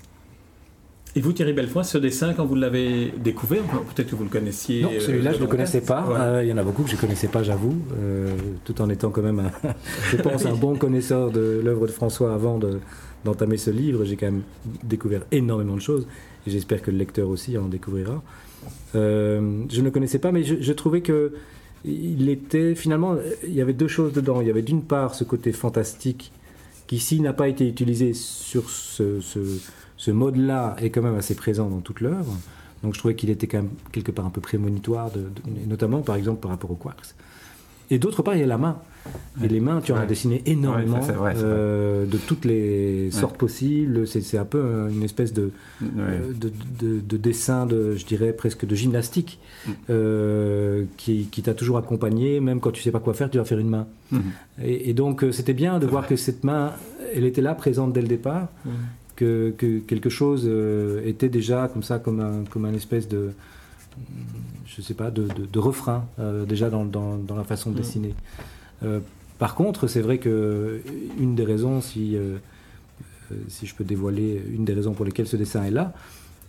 Et 1.16 1.20
vous, 1.20 1.32
Thierry 1.32 1.52
Belfoy, 1.52 1.84
ce 1.84 1.98
dessin, 1.98 2.34
quand 2.34 2.44
vous 2.44 2.54
l'avez 2.54 3.12
découvert, 3.16 3.62
peut-être 3.62 4.10
que 4.10 4.14
vous 4.14 4.22
le 4.22 4.30
connaissiez 4.30 4.82
Non, 4.82 4.90
celui-là, 5.00 5.32
je 5.32 5.38
ne 5.38 5.42
le 5.42 5.48
connaissais 5.48 5.80
pas. 5.80 6.40
il 6.40 6.48
y 6.48 6.52
en 6.52 6.56
a 6.56 6.62
beaucoup 6.62 6.84
que 6.84 6.90
je 6.90 6.94
ne 6.94 7.00
connaissais 7.00 7.26
pas, 7.26 7.42
j'avoue, 7.42 7.76
tout 8.64 8.80
en 8.80 8.88
étant 8.88 9.10
quand 9.10 9.22
même, 9.22 9.50
je 10.12 10.18
pense, 10.18 10.46
un 10.46 10.54
bon 10.54 10.76
connaisseur 10.76 11.32
de 11.32 11.60
l'œuvre 11.64 11.88
de 11.88 11.92
François 11.92 12.32
avant 12.32 12.58
de, 12.58 12.78
d'entamer 13.24 13.56
ce 13.56 13.70
livre, 13.70 14.04
j'ai 14.04 14.16
quand 14.16 14.26
même 14.26 14.42
découvert 14.82 15.22
énormément 15.30 15.74
de 15.74 15.80
choses, 15.80 16.06
et 16.46 16.50
j'espère 16.50 16.82
que 16.82 16.90
le 16.90 16.98
lecteur 16.98 17.28
aussi 17.28 17.58
en 17.58 17.68
découvrira. 17.68 18.22
Euh, 18.94 19.64
je 19.70 19.80
ne 19.80 19.86
le 19.86 19.90
connaissais 19.90 20.18
pas, 20.18 20.32
mais 20.32 20.42
je, 20.44 20.72
trouvais 20.72 21.00
que 21.00 21.32
il 21.84 22.28
était 22.28 22.74
finalement, 22.74 23.16
il 23.46 23.54
y 23.54 23.60
avait 23.60 23.72
deux 23.72 23.88
choses 23.88 24.12
dedans. 24.12 24.40
Il 24.40 24.46
y 24.46 24.50
avait 24.50 24.62
d'une 24.62 24.82
part 24.82 25.14
ce 25.14 25.24
côté 25.24 25.52
fantastique 25.52 26.32
qui, 26.86 26.98
s'il 26.98 27.22
n'a 27.22 27.32
pas 27.32 27.48
été 27.48 27.66
utilisé 27.68 28.12
sur 28.12 28.68
ce, 28.68 29.20
ce, 29.96 30.10
mode-là, 30.10 30.76
est 30.80 30.90
quand 30.90 31.02
même 31.02 31.14
assez 31.14 31.34
présent 31.34 31.68
dans 31.68 31.80
toute 31.80 32.00
l'œuvre. 32.00 32.36
Donc 32.82 32.94
je 32.94 32.98
trouvais 32.98 33.14
qu'il 33.14 33.30
était 33.30 33.46
quand 33.46 33.58
même 33.58 33.70
quelque 33.92 34.10
part 34.10 34.26
un 34.26 34.30
peu 34.30 34.40
prémonitoire, 34.40 35.10
notamment 35.66 36.00
par 36.00 36.16
exemple 36.16 36.40
par 36.40 36.50
rapport 36.50 36.70
aux 36.70 36.76
quarks. 36.76 37.14
Et 37.90 37.98
d'autre 37.98 38.22
part, 38.22 38.34
il 38.34 38.40
y 38.40 38.44
a 38.44 38.46
la 38.46 38.58
main. 38.58 38.78
Et 39.42 39.48
les 39.48 39.60
mains, 39.60 39.80
tu 39.80 39.92
en 39.92 39.96
as 39.96 40.06
dessiné 40.06 40.42
énormément 40.46 41.00
euh, 41.08 42.04
de 42.04 42.18
toutes 42.18 42.44
les 42.44 43.10
sortes 43.10 43.36
possibles. 43.36 44.06
C'est 44.06 44.36
un 44.36 44.44
peu 44.44 44.88
une 44.90 45.02
espèce 45.02 45.32
de, 45.32 45.50
euh, 45.98 46.32
de, 46.32 47.16
dessin, 47.16 47.64
de, 47.64 47.94
je 47.94 48.04
dirais 48.04 48.32
presque 48.32 48.66
de 48.66 48.74
gymnastique, 48.74 49.38
mm. 49.66 49.70
euh, 49.90 50.84
qui, 50.96 51.26
t'a 51.42 51.54
toujours 51.54 51.78
accompagné. 51.78 52.40
Même 52.40 52.60
quand 52.60 52.70
tu 52.70 52.82
sais 52.82 52.90
pas 52.90 53.00
quoi 53.00 53.14
faire, 53.14 53.30
tu 53.30 53.38
vas 53.38 53.44
faire 53.44 53.58
une 53.58 53.70
main. 53.70 53.86
Mm. 54.10 54.18
Et, 54.62 54.92
donc 54.92 55.24
c'était 55.32 55.54
bien 55.54 55.78
de 55.78 55.86
voir 55.86 56.06
que 56.06 56.16
cette 56.16 56.44
main, 56.44 56.72
elle 57.14 57.24
était 57.24 57.42
là, 57.42 57.54
présente 57.54 57.92
dès 57.92 58.02
le 58.02 58.08
départ. 58.08 58.48
Mm. 58.64 58.70
Que, 59.16 59.54
quelque 59.86 60.08
chose 60.08 60.50
était 61.04 61.28
déjà 61.28 61.68
comme 61.68 61.82
ça, 61.82 61.98
comme 61.98 62.20
un, 62.20 62.44
comme 62.50 62.64
un 62.64 62.72
espèce 62.72 63.06
de, 63.06 63.32
je 64.66 64.80
sais 64.80 64.94
pas, 64.94 65.10
de, 65.10 65.58
refrain 65.58 66.06
déjà 66.48 66.68
dans, 66.70 66.84
dans, 66.84 67.36
la 67.36 67.44
façon 67.44 67.70
de 67.70 67.76
dessiner. 67.76 68.14
Euh, 68.82 69.00
par 69.38 69.54
contre, 69.54 69.86
c'est 69.86 70.00
vrai 70.00 70.18
que 70.18 70.80
une 71.18 71.34
des 71.34 71.44
raisons, 71.44 71.80
si, 71.80 72.16
euh, 72.16 72.36
euh, 73.32 73.34
si 73.48 73.66
je 73.66 73.74
peux 73.74 73.84
dévoiler, 73.84 74.42
une 74.52 74.64
des 74.64 74.74
raisons 74.74 74.92
pour 74.92 75.04
lesquelles 75.04 75.26
ce 75.26 75.36
dessin 75.36 75.64
est 75.64 75.70
là, 75.70 75.92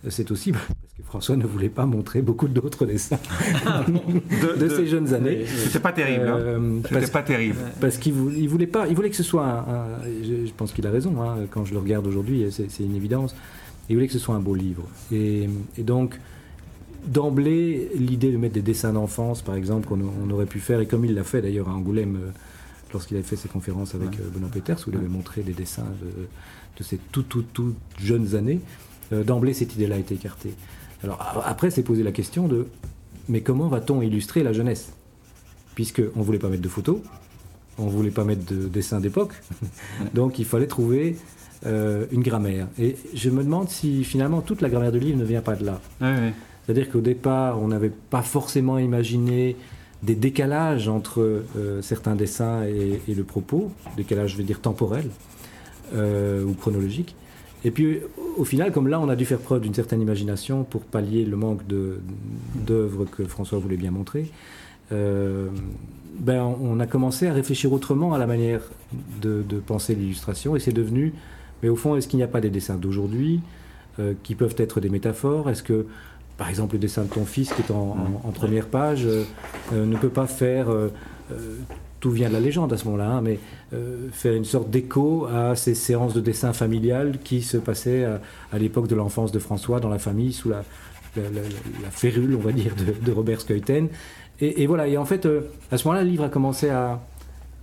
c'est 0.08 0.30
aussi 0.30 0.52
parce 0.52 0.66
que 0.66 1.02
François 1.04 1.36
ne 1.36 1.46
voulait 1.46 1.68
pas 1.68 1.86
montrer 1.86 2.22
beaucoup 2.22 2.48
d'autres 2.48 2.86
dessins 2.86 3.18
de, 4.60 4.68
ses 4.68 4.86
jeunes 4.86 5.14
années. 5.14 5.46
C'était 5.46 5.80
pas 5.80 5.92
terrible. 5.92 6.26
Hein. 6.26 6.82
C'était 6.88 7.10
pas 7.10 7.22
terrible. 7.22 7.56
Parce 7.80 7.96
qu'il 7.96 8.12
voulait, 8.12 8.38
il 8.38 8.48
voulait 8.48 8.66
pas, 8.66 8.86
il 8.88 8.94
voulait 8.94 9.10
que 9.10 9.16
ce 9.16 9.22
soit. 9.22 9.46
Un, 9.46 9.86
je, 10.22 10.52
pense 10.56 10.72
qu'il 10.72 10.86
a 10.86 10.90
raison. 10.90 11.22
Hein, 11.22 11.46
quand 11.50 11.64
je 11.64 11.72
le 11.72 11.78
regarde 11.78 12.06
aujourd'hui, 12.06 12.46
c'est 12.50 12.84
une 12.84 12.96
évidence. 12.96 13.34
Il 13.88 13.96
voulait 13.96 14.06
que 14.06 14.12
ce 14.12 14.18
soit 14.18 14.34
un 14.34 14.40
beau 14.40 14.54
livre. 14.54 14.88
Et, 15.12 15.48
donc, 15.78 16.18
d'emblée, 17.06 17.90
l'idée 17.94 18.30
de 18.30 18.36
mettre 18.36 18.54
des 18.54 18.62
dessins 18.62 18.92
d'enfance, 18.92 19.42
par 19.42 19.54
exemple, 19.54 19.88
qu'on 19.88 20.00
on 20.00 20.30
aurait 20.30 20.46
pu 20.46 20.60
faire, 20.60 20.80
et 20.80 20.86
comme 20.86 21.04
il 21.04 21.14
l'a 21.14 21.24
fait 21.24 21.42
d'ailleurs 21.42 21.68
à 21.68 21.72
Angoulême, 21.72 22.16
euh, 22.16 22.30
lorsqu'il 22.92 23.16
avait 23.16 23.26
fait 23.26 23.36
ses 23.36 23.48
conférences 23.48 23.94
avec 23.94 24.20
euh, 24.20 24.28
Benoît 24.32 24.50
Peters, 24.50 24.78
où 24.86 24.90
il 24.90 24.96
avait 24.96 25.08
montré 25.08 25.42
des 25.42 25.52
dessins 25.52 25.86
de, 26.00 26.28
de 26.78 26.84
ses 26.84 26.98
tout, 27.10 27.22
tout, 27.22 27.42
tout 27.42 27.74
jeunes 27.98 28.34
années, 28.34 28.60
euh, 29.12 29.24
d'emblée, 29.24 29.54
cette 29.54 29.74
idée-là 29.74 29.96
a 29.96 29.98
été 29.98 30.14
écartée. 30.14 30.54
Alors 31.02 31.42
après, 31.44 31.70
c'est 31.70 31.82
posé 31.82 32.02
la 32.02 32.12
question 32.12 32.46
de, 32.46 32.66
mais 33.28 33.40
comment 33.40 33.68
va-t-on 33.68 34.02
illustrer 34.02 34.42
la 34.42 34.52
jeunesse? 34.52 34.92
Puisqu'on 35.74 36.18
ne 36.20 36.22
voulait 36.22 36.38
pas 36.38 36.48
mettre 36.48 36.62
de 36.62 36.68
photos, 36.68 36.98
on 37.78 37.86
ne 37.86 37.90
voulait 37.90 38.10
pas 38.10 38.24
mettre 38.24 38.44
de 38.44 38.68
dessins 38.68 39.00
d'époque, 39.00 39.32
donc 40.14 40.38
il 40.38 40.44
fallait 40.44 40.66
trouver 40.66 41.16
une 41.64 42.22
grammaire. 42.22 42.66
Et 42.76 42.96
je 43.14 43.30
me 43.30 43.44
demande 43.44 43.68
si 43.68 44.02
finalement 44.02 44.40
toute 44.40 44.62
la 44.62 44.68
grammaire 44.68 44.90
du 44.90 44.98
livre 44.98 45.16
ne 45.16 45.24
vient 45.24 45.42
pas 45.42 45.54
de 45.54 45.64
là. 45.64 45.80
C'est-à-dire 46.64 46.90
qu'au 46.90 47.00
départ, 47.00 47.60
on 47.60 47.68
n'avait 47.68 47.90
pas 47.90 48.22
forcément 48.22 48.78
imaginé 48.78 49.56
des 50.02 50.14
décalages 50.14 50.88
entre 50.88 51.20
euh, 51.56 51.82
certains 51.82 52.16
dessins 52.16 52.64
et, 52.64 53.14
le 53.14 53.24
propos, 53.24 53.70
décalage, 53.96 54.32
je 54.32 54.36
vais 54.36 54.42
dire, 54.42 54.60
temporel 54.60 55.08
euh, 55.94 56.44
ou 56.44 56.54
chronologique. 56.54 57.14
Et 57.64 57.70
puis, 57.70 58.00
au 58.36 58.44
final, 58.44 58.72
comme 58.72 58.88
là, 58.88 59.00
on 59.00 59.08
a 59.08 59.14
dû 59.14 59.24
faire 59.24 59.38
preuve 59.38 59.60
d'une 59.60 59.74
certaine 59.74 60.00
imagination 60.00 60.64
pour 60.64 60.82
pallier 60.82 61.24
le 61.24 61.36
manque 61.36 61.60
d'œuvres 62.56 63.04
que 63.04 63.24
François 63.24 63.58
voulait 63.58 63.76
bien 63.76 63.92
montrer, 63.92 64.30
euh, 64.90 65.48
ben, 66.18 66.42
on 66.42 66.80
a 66.80 66.86
commencé 66.86 67.28
à 67.28 67.32
réfléchir 67.32 67.72
autrement 67.72 68.12
à 68.12 68.18
la 68.18 68.26
manière 68.26 68.60
de, 69.20 69.44
de 69.48 69.60
penser 69.60 69.94
l'illustration, 69.94 70.56
et 70.56 70.58
c'est 70.58 70.72
devenu, 70.72 71.14
mais 71.62 71.68
au 71.68 71.76
fond, 71.76 71.94
est-ce 71.96 72.08
qu'il 72.08 72.16
n'y 72.16 72.24
a 72.24 72.28
pas 72.28 72.40
des 72.40 72.50
dessins 72.50 72.76
d'aujourd'hui 72.76 73.40
qui 74.22 74.34
peuvent 74.34 74.54
être 74.56 74.80
des 74.80 74.88
métaphores? 74.88 75.50
Est-ce 75.50 75.62
que 75.62 75.86
par 76.42 76.50
exemple, 76.50 76.74
le 76.74 76.80
dessin 76.80 77.04
de 77.04 77.08
ton 77.08 77.24
fils 77.24 77.52
qui 77.52 77.62
est 77.62 77.70
en, 77.70 77.94
première 78.34 78.66
page 78.66 79.06
euh, 79.06 79.22
euh, 79.72 79.86
ne 79.86 79.96
peut 79.96 80.08
pas 80.08 80.26
faire 80.26 80.72
euh, 80.72 80.88
tout 82.00 82.10
vient 82.10 82.26
de 82.26 82.32
la 82.32 82.40
légende 82.40 82.72
à 82.72 82.76
ce 82.76 82.84
moment-là, 82.86 83.10
hein, 83.10 83.20
mais 83.22 83.38
faire 84.10 84.34
une 84.34 84.44
sorte 84.44 84.68
d'écho 84.68 85.28
à 85.32 85.54
ces 85.54 85.76
séances 85.76 86.14
de 86.14 86.20
dessin 86.20 86.52
familial 86.52 87.20
qui 87.22 87.42
se 87.42 87.58
passaient 87.58 88.04
à, 88.04 88.58
l'époque 88.58 88.88
de 88.88 88.96
l'enfance 88.96 89.30
de 89.30 89.38
François 89.38 89.78
dans 89.78 89.88
la 89.88 90.00
famille 90.00 90.32
sous 90.32 90.48
la, 90.48 90.64
la, 91.16 91.90
férule, 91.92 92.34
on 92.34 92.40
va 92.40 92.50
dire, 92.50 92.74
de, 92.74 93.12
Robert 93.12 93.40
Skeuten. 93.40 93.86
Et, 94.40 94.66
voilà, 94.66 94.88
et 94.88 94.96
en 94.96 95.04
fait, 95.04 95.28
à 95.70 95.78
ce 95.78 95.86
moment-là, 95.86 96.02
le 96.02 96.10
livre 96.10 96.24
a 96.24 96.28
commencé 96.28 96.70
à, 96.70 97.00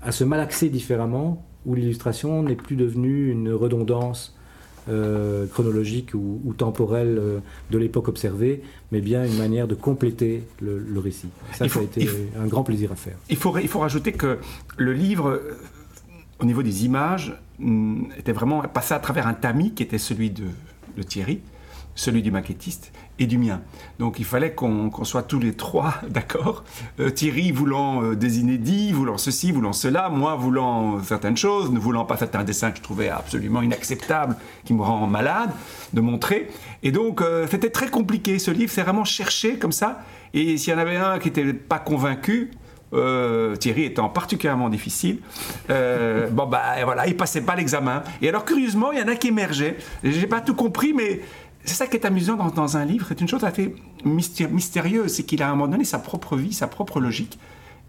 à 0.02 0.14
se 0.14 0.24
malaxer 0.24 0.70
différemment, 0.70 1.46
où 1.66 1.76
l'illustration 1.76 2.42
n'est 2.44 2.56
plus 2.56 2.78
devenue 2.78 3.30
une 3.30 3.52
redondance 3.52 4.39
euh, 4.88 5.46
chronologique 5.48 6.14
ou, 6.14 6.54
temporelle 6.58 7.18
euh, 7.20 7.40
de 7.72 7.78
l'époque 7.78 8.08
observée, 8.08 8.64
mais 8.92 9.02
bien 9.02 9.26
une 9.26 9.38
manière 9.38 9.68
de 9.68 9.76
compléter 9.76 10.44
le, 10.62 11.00
récit. 11.00 11.30
Ça, 11.54 11.68
ça 11.68 11.80
a 11.80 11.84
été 11.84 12.10
un 12.38 12.48
grand 12.48 12.64
plaisir 12.64 12.92
à 12.92 12.96
faire. 12.96 13.16
Il 13.30 13.36
faut, 13.36 13.58
il 13.58 13.68
faut 13.68 13.80
rajouter 13.80 14.12
que 14.12 14.40
le 14.78 14.94
livre, 14.94 15.30
euh, 15.30 15.58
au 16.40 16.46
niveau 16.46 16.64
des 16.64 16.86
images, 16.86 17.40
mm, 17.60 18.06
était 18.18 18.32
vraiment 18.32 18.62
passé 18.62 18.94
à 18.94 19.00
travers 19.00 19.28
un 19.28 19.34
tamis 19.34 19.74
qui 19.74 19.84
était 19.84 19.98
celui 19.98 20.32
de, 20.32 20.46
de 20.98 21.04
Thierry, 21.04 21.42
celui 21.96 22.22
du 22.22 22.32
maquettiste, 22.32 22.92
et 23.20 23.28
du 23.28 23.38
mien. 23.38 23.62
Donc 24.00 24.18
il 24.20 24.26
fallait 24.26 24.52
qu'on 24.52 24.92
soit 25.04 25.24
tous 25.24 25.40
les 25.40 25.54
trois 25.54 25.96
d'accord. 26.10 26.64
Euh, 27.00 27.10
Thierry 27.10 27.52
voulant 27.52 28.02
euh, 28.02 28.16
des 28.16 28.40
inédits, 28.40 28.92
voulant 28.92 29.18
ceci, 29.18 29.52
voulant 29.52 29.74
cela, 29.74 30.10
moi 30.10 30.36
voulant 30.36 31.04
certaines 31.04 31.38
choses, 31.38 31.70
ne 31.72 31.80
voulant 31.80 32.06
pas 32.06 32.18
certains 32.18 32.44
dessins 32.44 32.72
que 32.72 32.78
je 32.78 32.84
trouvais 32.84 33.10
absolument 33.10 33.62
inacceptables, 33.62 34.36
qui 34.64 34.74
me 34.74 34.82
rend 34.82 35.06
malade 35.06 35.52
de 35.94 36.02
montrer. 36.02 36.50
Et 36.82 36.92
donc 36.92 37.22
euh, 37.22 37.46
c'était 37.52 37.70
très 37.70 37.90
compliqué 37.90 38.40
ce 38.40 38.52
livre, 38.52 38.72
c'est 38.72 38.84
vraiment 38.84 39.06
cherché 39.06 39.58
comme 39.58 39.74
ça. 39.74 40.02
Et 40.34 40.58
s'il 40.58 40.74
y 40.74 40.76
en 40.76 40.80
avait 40.80 40.96
un 40.96 41.20
qui 41.20 41.28
n'était 41.28 41.54
pas 41.54 41.80
convaincu, 41.80 42.52
Thierry 43.60 43.84
étant 43.84 44.10
particulièrement 44.10 44.70
difficile, 44.70 45.20
bon 45.70 46.46
bah 46.48 46.84
voilà, 46.84 47.06
il 47.06 47.16
passait 47.16 47.42
pas 47.42 47.56
l'examen. 47.56 48.04
Et 48.22 48.30
alors 48.30 48.46
curieusement, 48.46 48.92
il 48.92 49.00
y 49.00 49.02
en 49.02 49.08
a 49.08 49.16
qui 49.16 49.28
émergeaient. 49.28 49.78
J'ai 50.04 50.26
pas 50.26 50.42
tout 50.42 50.56
compris, 50.56 50.94
mais 50.94 51.22
c'est 51.70 51.76
ça 51.76 51.88
qui 51.88 51.98
est 51.98 52.06
amusant 52.06 52.36
dans, 52.36 52.78
un 52.78 52.86
livre, 52.86 53.06
c'est 53.08 53.22
une 53.22 53.28
chose 53.28 53.44
assez 53.44 53.76
mystérieuse, 54.04 55.14
c'est 55.14 55.24
qu'il 55.24 55.44
a 55.44 55.48
à 55.48 55.52
un 55.52 55.56
moment 55.56 55.68
donné 55.68 55.84
sa 55.84 56.00
propre 56.00 56.36
vie, 56.36 56.54
sa 56.54 56.68
propre 56.68 57.00
logique. 57.00 57.38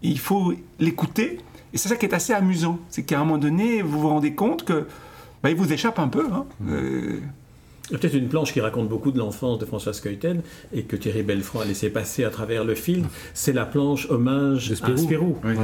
Et 0.03 0.07
il 0.07 0.19
faut 0.19 0.53
l'écouter. 0.79 1.39
Et 1.73 1.77
c'est 1.77 1.89
ça 1.89 1.95
qui 1.95 2.05
est 2.05 2.13
assez 2.13 2.33
amusant, 2.33 2.79
c'est 2.89 3.03
qu'à 3.03 3.19
un 3.19 3.23
moment 3.23 3.37
donné, 3.37 3.81
vous 3.81 3.99
vous 3.99 4.09
rendez 4.09 4.33
compte 4.33 4.65
que 4.65 4.87
bah, 5.41 5.49
il 5.49 5.55
vous 5.55 5.71
échappe 5.73 5.99
un 5.99 6.09
peu. 6.09 6.27
Hein. 6.31 6.45
Mmh. 6.59 6.69
Euh, 6.71 7.19
il 7.89 7.93
y 7.93 7.95
a 7.95 7.99
peut-être 7.99 8.15
une 8.15 8.29
planche 8.29 8.53
qui 8.53 8.61
raconte 8.61 8.87
beaucoup 8.87 9.11
de 9.11 9.17
l'enfance 9.17 9.59
de 9.59 9.65
François 9.65 9.93
Skeuten 9.93 10.41
et 10.73 10.83
que 10.83 10.95
Thierry 10.95 11.23
Belfranc 11.23 11.61
a 11.61 11.65
laissé 11.65 11.89
passer 11.89 12.23
à 12.23 12.29
travers 12.29 12.63
le 12.63 12.75
film. 12.75 13.07
C'est 13.33 13.51
la 13.51 13.65
planche 13.65 14.09
hommage 14.09 14.71
à 14.71 14.97
Spirou. 14.97 15.37
Oui, 15.43 15.55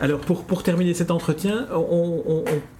alors 0.00 0.20
pour, 0.20 0.44
pour 0.44 0.62
terminer 0.62 0.94
cet 0.94 1.10
entretien, 1.10 1.66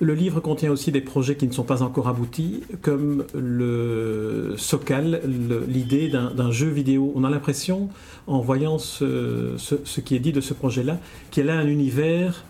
le 0.00 0.14
livre 0.14 0.40
contient 0.40 0.70
aussi 0.70 0.92
des 0.92 1.00
projets 1.00 1.36
qui 1.36 1.46
ne 1.46 1.52
sont 1.52 1.64
pas 1.64 1.82
encore 1.82 2.08
aboutis, 2.08 2.62
comme 2.80 3.24
le 3.34 4.54
Socal, 4.56 5.20
l'idée 5.68 6.08
d'un 6.08 6.50
jeu 6.50 6.68
vidéo. 6.68 7.12
On 7.14 7.24
a 7.24 7.30
l'impression, 7.30 7.88
en 8.26 8.40
voyant 8.40 8.78
ce, 8.78 9.54
ce, 9.56 10.00
qui 10.00 10.16
est 10.16 10.20
dit 10.20 10.32
de 10.32 10.40
ce 10.40 10.54
projet-là, 10.54 10.98
qu'il 11.30 11.48
a 11.50 11.56
un 11.56 11.66
univers 11.66 12.44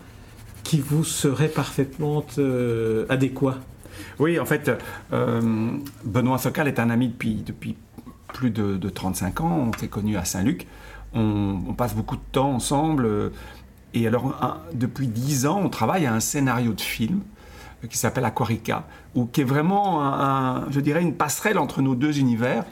qui 0.63 0.79
vous 0.79 1.03
serait 1.03 1.49
parfaitement 1.49 2.25
euh, 2.37 3.05
adéquat. 3.09 3.57
Oui, 4.19 4.39
en 4.39 4.45
fait, 4.45 4.71
euh, 5.11 5.71
Benoît 6.05 6.37
Socal 6.37 6.67
est 6.67 6.79
un 6.79 6.89
ami 6.89 7.09
depuis, 7.09 7.35
depuis 7.45 7.75
plus 8.29 8.49
de, 8.49 8.89
35 8.89 9.41
ans. 9.41 9.69
On 9.73 9.77
s'est 9.77 9.87
connus 9.87 10.17
à 10.17 10.25
Saint-Luc. 10.25 10.67
On, 11.13 11.59
on, 11.67 11.73
passe 11.73 11.93
beaucoup 11.93 12.15
de 12.15 12.21
temps 12.31 12.53
ensemble. 12.53 13.31
Et 13.93 14.07
alors, 14.07 14.33
depuis 14.73 15.07
dix 15.07 15.45
ans, 15.45 15.61
on 15.63 15.69
travaille 15.69 16.05
à 16.05 16.13
un 16.13 16.19
scénario 16.19 16.73
de 16.73 16.81
film 16.81 17.21
euh, 17.83 17.87
qui 17.87 17.97
s'appelle 17.97 18.25
Aquarica, 18.25 18.85
ou 19.15 19.25
qui 19.25 19.41
est 19.41 19.45
vraiment, 19.45 20.03
un, 20.03 20.69
je 20.71 20.79
dirais, 20.79 21.01
une 21.01 21.15
passerelle 21.15 21.57
entre 21.57 21.81
nos 21.81 21.95
deux 21.95 22.19
univers. 22.19 22.65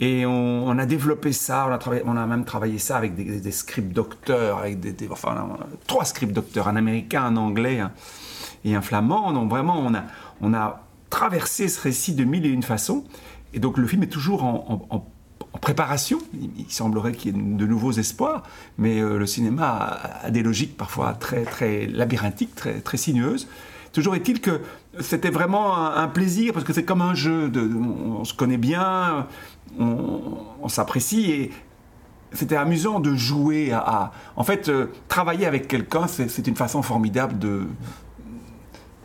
Et 0.00 0.24
on, 0.26 0.78
a 0.78 0.86
développé 0.86 1.32
ça, 1.32 1.66
on 1.68 1.72
a, 1.72 1.78
travaillé, 1.78 2.04
on 2.06 2.16
a, 2.16 2.24
même 2.24 2.44
travaillé 2.44 2.78
ça 2.78 2.96
avec 2.96 3.16
des, 3.16 3.50
script 3.50 3.92
docteurs, 3.92 4.58
avec 4.58 4.78
des, 4.78 4.94
enfin, 5.10 5.58
trois 5.88 6.04
script 6.04 6.32
docteurs, 6.32 6.68
un 6.68 6.76
américain, 6.76 7.24
un 7.24 7.36
anglais 7.36 7.80
et 8.64 8.76
un 8.76 8.80
flamand. 8.80 9.32
Donc 9.32 9.50
vraiment, 9.50 9.84
on 10.40 10.54
a, 10.54 10.84
traversé 11.10 11.66
ce 11.66 11.80
récit 11.80 12.14
de 12.14 12.22
mille 12.22 12.46
et 12.46 12.50
une 12.50 12.62
façons. 12.62 13.02
Et 13.54 13.58
donc 13.58 13.76
le 13.76 13.88
film 13.88 14.04
est 14.04 14.08
toujours 14.08 14.44
en 14.44 15.08
préparation. 15.60 16.18
Il, 16.58 16.70
semblerait 16.70 17.12
qu'il 17.12 17.36
y 17.36 17.38
ait 17.38 17.42
de 17.42 17.66
nouveaux 17.66 17.92
espoirs, 17.92 18.42
mais 18.76 19.00
euh, 19.00 19.18
le 19.18 19.26
cinéma 19.26 19.98
a, 20.22 20.30
des 20.30 20.42
logiques 20.42 20.76
parfois 20.76 21.14
très, 21.14 21.44
très 21.44 21.86
labyrinthiques, 21.86 22.54
très, 22.54 22.80
très 22.80 22.96
sinueuses. 22.96 23.48
Toujours 23.92 24.14
est-il 24.14 24.40
que 24.40 24.60
c'était 25.00 25.30
vraiment 25.30 25.76
un, 25.76 26.08
plaisir, 26.08 26.52
parce 26.52 26.64
que 26.64 26.72
c'est 26.72 26.84
comme 26.84 27.02
un 27.02 27.14
jeu, 27.14 27.48
de, 27.48 27.60
on, 27.60 28.24
se 28.24 28.34
connaît 28.34 28.58
bien, 28.58 29.26
on, 29.78 30.68
s'apprécie, 30.68 31.30
et 31.30 31.50
c'était 32.32 32.56
amusant 32.56 33.00
de 33.00 33.14
jouer 33.14 33.72
à... 33.72 34.12
en 34.36 34.44
fait, 34.44 34.68
euh, 34.68 34.88
travailler 35.08 35.46
avec 35.46 35.68
quelqu'un, 35.68 36.06
c'est 36.06 36.46
une 36.46 36.56
façon 36.56 36.82
formidable 36.82 37.38
de, 37.38 37.66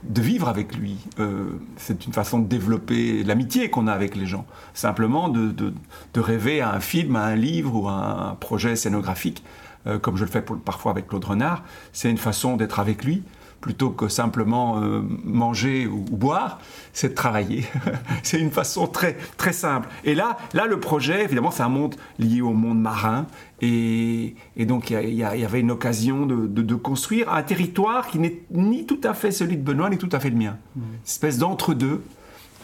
de 0.07 0.21
vivre 0.21 0.47
avec 0.47 0.75
lui. 0.75 0.97
Euh, 1.19 1.51
c'est 1.77 2.05
une 2.05 2.13
façon 2.13 2.39
de 2.39 2.47
développer 2.47 3.23
l'amitié 3.23 3.69
qu'on 3.69 3.87
a 3.87 3.93
avec 3.93 4.15
les 4.15 4.25
gens. 4.25 4.45
Simplement 4.73 5.29
de, 5.29 5.51
de, 5.51 6.19
rêver 6.19 6.61
à 6.61 6.73
un 6.73 6.79
film, 6.79 7.15
à 7.15 7.25
un 7.25 7.35
livre 7.35 7.75
ou 7.75 7.87
à 7.87 8.29
un 8.29 8.35
projet 8.35 8.75
scénographique, 8.75 9.43
euh, 9.87 9.99
comme 9.99 10.17
je 10.17 10.25
le 10.25 10.29
fais 10.29 10.41
parfois 10.41 10.91
avec 10.91 11.07
Claude 11.07 11.25
Renard. 11.25 11.63
C'est 11.91 12.09
une 12.09 12.17
façon 12.17 12.57
d'être 12.57 12.79
avec 12.79 13.03
lui 13.03 13.23
plutôt 13.63 13.91
que 13.91 14.09
simplement 14.09 14.81
euh, 14.81 15.01
manger 15.23 15.87
ou, 15.87 16.01
boire, 16.01 16.59
c'est 16.91 17.09
de 17.09 17.13
travailler. 17.13 17.63
c'est 18.21 18.37
une 18.37 18.51
façon 18.51 18.87
très, 18.87 19.15
très 19.37 19.53
simple. 19.53 19.87
Et 20.03 20.15
là, 20.15 20.37
là, 20.53 20.65
le 20.65 20.81
projet, 20.81 21.23
évidemment, 21.23 21.49
c'est 21.49 21.63
un 21.63 21.69
monde 21.69 21.95
lié 22.19 22.41
au 22.41 22.51
monde 22.51 22.81
marin. 22.81 23.25
Et, 23.61 24.35
donc, 24.57 24.89
il 24.89 25.13
y, 25.13 25.23
avait 25.23 25.61
une 25.61 25.71
occasion 25.71 26.25
de, 26.25 26.75
construire 26.75 27.31
un 27.31 27.41
territoire 27.41 28.07
qui 28.07 28.19
n'est 28.19 28.41
ni 28.51 28.85
tout 28.85 28.99
à 29.01 29.13
fait 29.13 29.31
celui 29.31 29.55
de 29.55 29.63
Benoît, 29.63 29.89
ni 29.89 29.97
tout 29.97 30.09
à 30.11 30.19
fait 30.19 30.29
le 30.29 30.35
mien. 30.35 30.57
Une 30.75 30.83
espèce 31.05 31.37
d'entre-deux. 31.37 32.03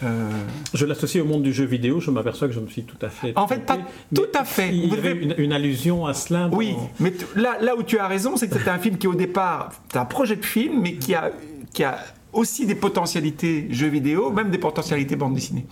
Euh, 0.02 0.30
je 0.72 0.86
l'associe 0.86 1.22
au 1.22 1.26
monde 1.26 1.42
du 1.42 1.52
jeu 1.52 1.64
vidéo, 1.64 2.00
je 2.00 2.10
m'aperçois 2.10 2.48
que 2.48 2.54
je 2.54 2.60
me 2.60 2.68
suis 2.68 2.84
tout 2.84 2.96
à 3.02 3.08
fait. 3.08 3.32
En 3.36 3.46
fait, 3.46 3.66
pas 3.66 3.78
tout 4.14 4.22
à 4.34 4.44
fait. 4.44 4.70
Il 4.74 4.88
y 4.88 4.96
avait 4.96 5.12
une, 5.12 5.52
allusion 5.52 6.06
à 6.06 6.14
cela. 6.14 6.48
Oui, 6.52 6.74
mais 7.00 7.12
là, 7.36 7.58
là 7.60 7.76
où 7.76 7.82
tu 7.82 7.98
as 7.98 8.08
raison, 8.08 8.36
c'est 8.36 8.48
que 8.48 8.56
c'était 8.56 8.70
un 8.70 8.78
film 8.78 8.96
qui, 8.96 9.06
au 9.06 9.14
départ, 9.14 9.72
c'est 9.92 9.98
un 9.98 10.04
projet 10.04 10.36
de 10.36 10.44
film, 10.44 10.80
mais 10.80 10.94
qui 10.94 11.14
a, 11.14 11.30
qui 11.72 11.84
a 11.84 11.98
aussi 12.32 12.66
des 12.66 12.74
potentialités 12.74 13.66
jeux 13.70 13.88
vidéo, 13.88 14.30
même 14.30 14.50
des 14.50 14.58
potentialités 14.58 15.16
bande 15.16 15.34
dessinée. 15.34 15.66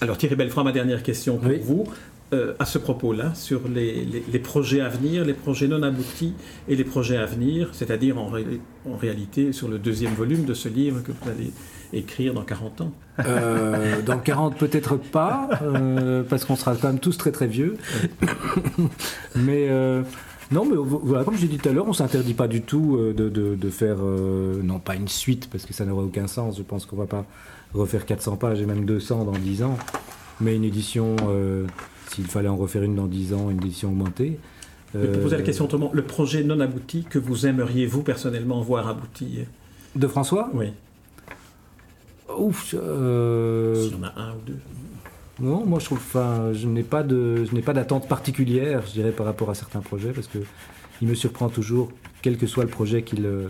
Alors, 0.00 0.16
Thierry 0.16 0.36
Belfranc, 0.36 0.64
ma 0.64 0.72
dernière 0.72 1.02
question 1.02 1.36
pour 1.36 1.52
vous. 1.62 1.84
Euh, 2.32 2.54
à 2.60 2.64
ce 2.64 2.78
propos-là, 2.78 3.34
sur 3.34 3.62
les, 3.66 4.04
les, 4.04 4.38
projets 4.38 4.80
à 4.80 4.88
venir, 4.88 5.24
les 5.24 5.34
projets 5.34 5.66
non 5.66 5.82
aboutis 5.82 6.32
et 6.68 6.76
les 6.76 6.84
projets 6.84 7.16
à 7.16 7.26
venir, 7.26 7.70
c'est-à-dire 7.72 8.18
en, 8.18 8.30
en 8.88 8.96
réalité 8.96 9.52
sur 9.52 9.66
le 9.66 9.80
deuxième 9.80 10.14
volume 10.14 10.44
de 10.44 10.54
ce 10.54 10.68
livre 10.68 11.02
que 11.02 11.10
vous 11.10 11.28
allez 11.28 11.50
écrire 11.92 12.34
dans 12.34 12.42
40 12.42 12.80
ans 12.80 12.92
euh, 13.20 14.02
Dans 14.02 14.18
40 14.18 14.56
peut-être 14.56 14.96
pas, 14.96 15.48
euh, 15.62 16.22
parce 16.28 16.44
qu'on 16.44 16.56
sera 16.56 16.74
quand 16.74 16.88
même 16.88 17.00
tous 17.00 17.16
très 17.16 17.32
très 17.32 17.46
vieux. 17.46 17.76
mais 19.36 19.68
euh, 19.68 20.02
non, 20.52 20.64
mais 20.64 20.76
voilà, 20.76 21.24
comme 21.24 21.36
j'ai 21.36 21.46
dit 21.46 21.58
tout 21.58 21.68
à 21.68 21.72
l'heure, 21.72 21.88
on 21.88 21.92
s'interdit 21.92 22.34
pas 22.34 22.48
du 22.48 22.62
tout 22.62 22.98
de, 22.98 23.28
de, 23.28 23.70
faire, 23.70 23.98
non 23.98 24.78
pas 24.78 24.96
une 24.96 25.08
suite, 25.08 25.48
parce 25.50 25.64
que 25.64 25.72
ça 25.72 25.84
n'aurait 25.84 26.04
aucun 26.04 26.26
sens. 26.26 26.56
Je 26.56 26.62
pense 26.62 26.86
qu'on 26.86 26.96
va 26.96 27.06
pas 27.06 27.24
refaire 27.72 28.04
400 28.04 28.36
pages 28.36 28.60
et 28.60 28.66
même 28.66 28.84
200 28.84 29.26
dans 29.26 29.32
10 29.32 29.62
ans, 29.62 29.78
mais 30.40 30.56
une 30.56 30.64
édition, 30.64 31.14
s'il 32.08 32.26
fallait 32.26 32.48
en 32.48 32.56
refaire 32.56 32.82
une 32.82 32.96
dans 32.96 33.06
10 33.06 33.34
ans, 33.34 33.50
une 33.50 33.58
édition 33.58 33.90
augmentée. 33.90 34.38
Je 34.92 35.06
peux 35.06 35.20
poser 35.20 35.36
la 35.36 35.42
question 35.42 35.66
autrement. 35.66 35.90
Le 35.94 36.02
projet 36.02 36.42
non 36.42 36.58
abouti 36.58 37.04
que 37.08 37.20
vous 37.20 37.46
aimeriez, 37.46 37.86
vous, 37.86 38.02
personnellement, 38.02 38.60
voir 38.60 38.88
aboutir? 38.88 39.46
De 39.94 40.06
François? 40.08 40.50
Oui. 40.52 40.72
Ouf. 42.40 42.74
Euh... 42.74 43.74
S'il 43.74 43.92
y 43.92 44.00
en 44.00 44.04
a 44.04 44.12
un 44.16 44.32
ou 44.32 44.40
deux. 44.46 44.58
Non, 45.40 45.64
moi 45.64 45.78
je 45.78 45.86
trouve, 45.86 45.98
enfin, 45.98 46.52
je 46.52 46.66
n'ai 46.66 46.82
pas 46.82 47.02
de, 47.02 47.44
je 47.44 47.54
n'ai 47.54 47.62
pas 47.62 47.72
d'attente 47.72 48.08
particulière, 48.08 48.82
je 48.86 48.92
dirais, 48.92 49.12
par 49.12 49.26
rapport 49.26 49.48
à 49.50 49.54
certains 49.54 49.80
projets, 49.80 50.12
parce 50.12 50.26
que 50.26 50.38
il 51.00 51.08
me 51.08 51.14
surprend 51.14 51.48
toujours, 51.48 51.90
quel 52.20 52.36
que 52.36 52.46
soit 52.46 52.64
le 52.64 52.68
projet 52.68 53.02
qu'il, 53.02 53.24
euh, 53.24 53.48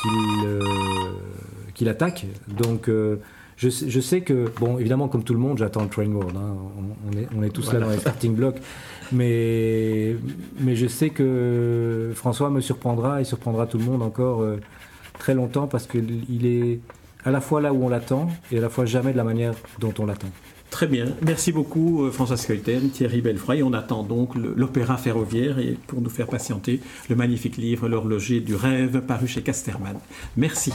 qu'il, 0.00 0.46
euh, 0.46 0.60
qu'il 1.74 1.88
attaque. 1.88 2.26
Donc, 2.46 2.88
je, 2.88 3.68
je, 3.68 4.00
sais 4.00 4.20
que, 4.20 4.48
bon, 4.60 4.78
évidemment, 4.78 5.08
comme 5.08 5.24
tout 5.24 5.32
le 5.32 5.40
monde, 5.40 5.58
j'attends 5.58 5.82
le 5.82 5.88
Train 5.88 6.06
World. 6.06 6.36
Hein. 6.36 6.54
On, 7.08 7.18
est, 7.18 7.26
on 7.36 7.42
est 7.42 7.50
tous 7.50 7.72
là 7.72 7.80
dans 7.80 7.90
les 7.90 7.98
starting 7.98 8.36
blocks, 8.36 8.58
mais, 9.10 10.14
mais 10.60 10.76
je 10.76 10.86
sais 10.86 11.10
que 11.10 12.12
François 12.14 12.48
me 12.50 12.60
surprendra 12.60 13.20
et 13.20 13.24
surprendra 13.24 13.66
tout 13.66 13.78
le 13.78 13.84
monde 13.84 14.02
encore 14.02 14.44
très 15.18 15.34
longtemps 15.34 15.66
parce 15.66 15.88
qu'il 15.88 16.46
est 16.46 16.80
à 17.26 17.30
la 17.32 17.40
fois 17.40 17.60
là 17.60 17.72
où 17.72 17.84
on 17.84 17.88
l'attend 17.88 18.28
et 18.52 18.58
à 18.58 18.60
la 18.60 18.70
fois 18.70 18.86
jamais 18.86 19.12
de 19.12 19.16
la 19.16 19.24
manière 19.24 19.54
dont 19.80 19.92
on 19.98 20.06
l'attend. 20.06 20.28
Très 20.70 20.86
bien. 20.86 21.06
Merci 21.22 21.52
beaucoup 21.52 22.04
euh, 22.04 22.10
François 22.10 22.36
Skeuten, 22.36 22.90
Thierry 22.90 23.20
Belfroy. 23.20 23.62
On 23.62 23.72
attend 23.72 24.02
donc 24.02 24.34
l'opéra 24.34 24.96
ferroviaire 24.96 25.58
et 25.58 25.76
pour 25.86 26.00
nous 26.00 26.10
faire 26.10 26.28
patienter, 26.28 26.80
le 27.08 27.16
magnifique 27.16 27.56
livre 27.56 27.88
L'horloger 27.88 28.40
du 28.40 28.54
rêve 28.54 29.00
paru 29.00 29.26
chez 29.26 29.42
Casterman. 29.42 29.98
Merci. 30.36 30.72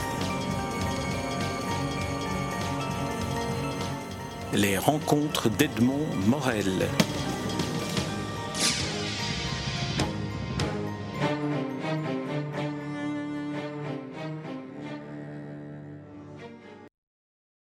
Les 4.54 4.76
rencontres 4.76 5.48
d'Edmond 5.48 6.06
Morel. 6.26 6.86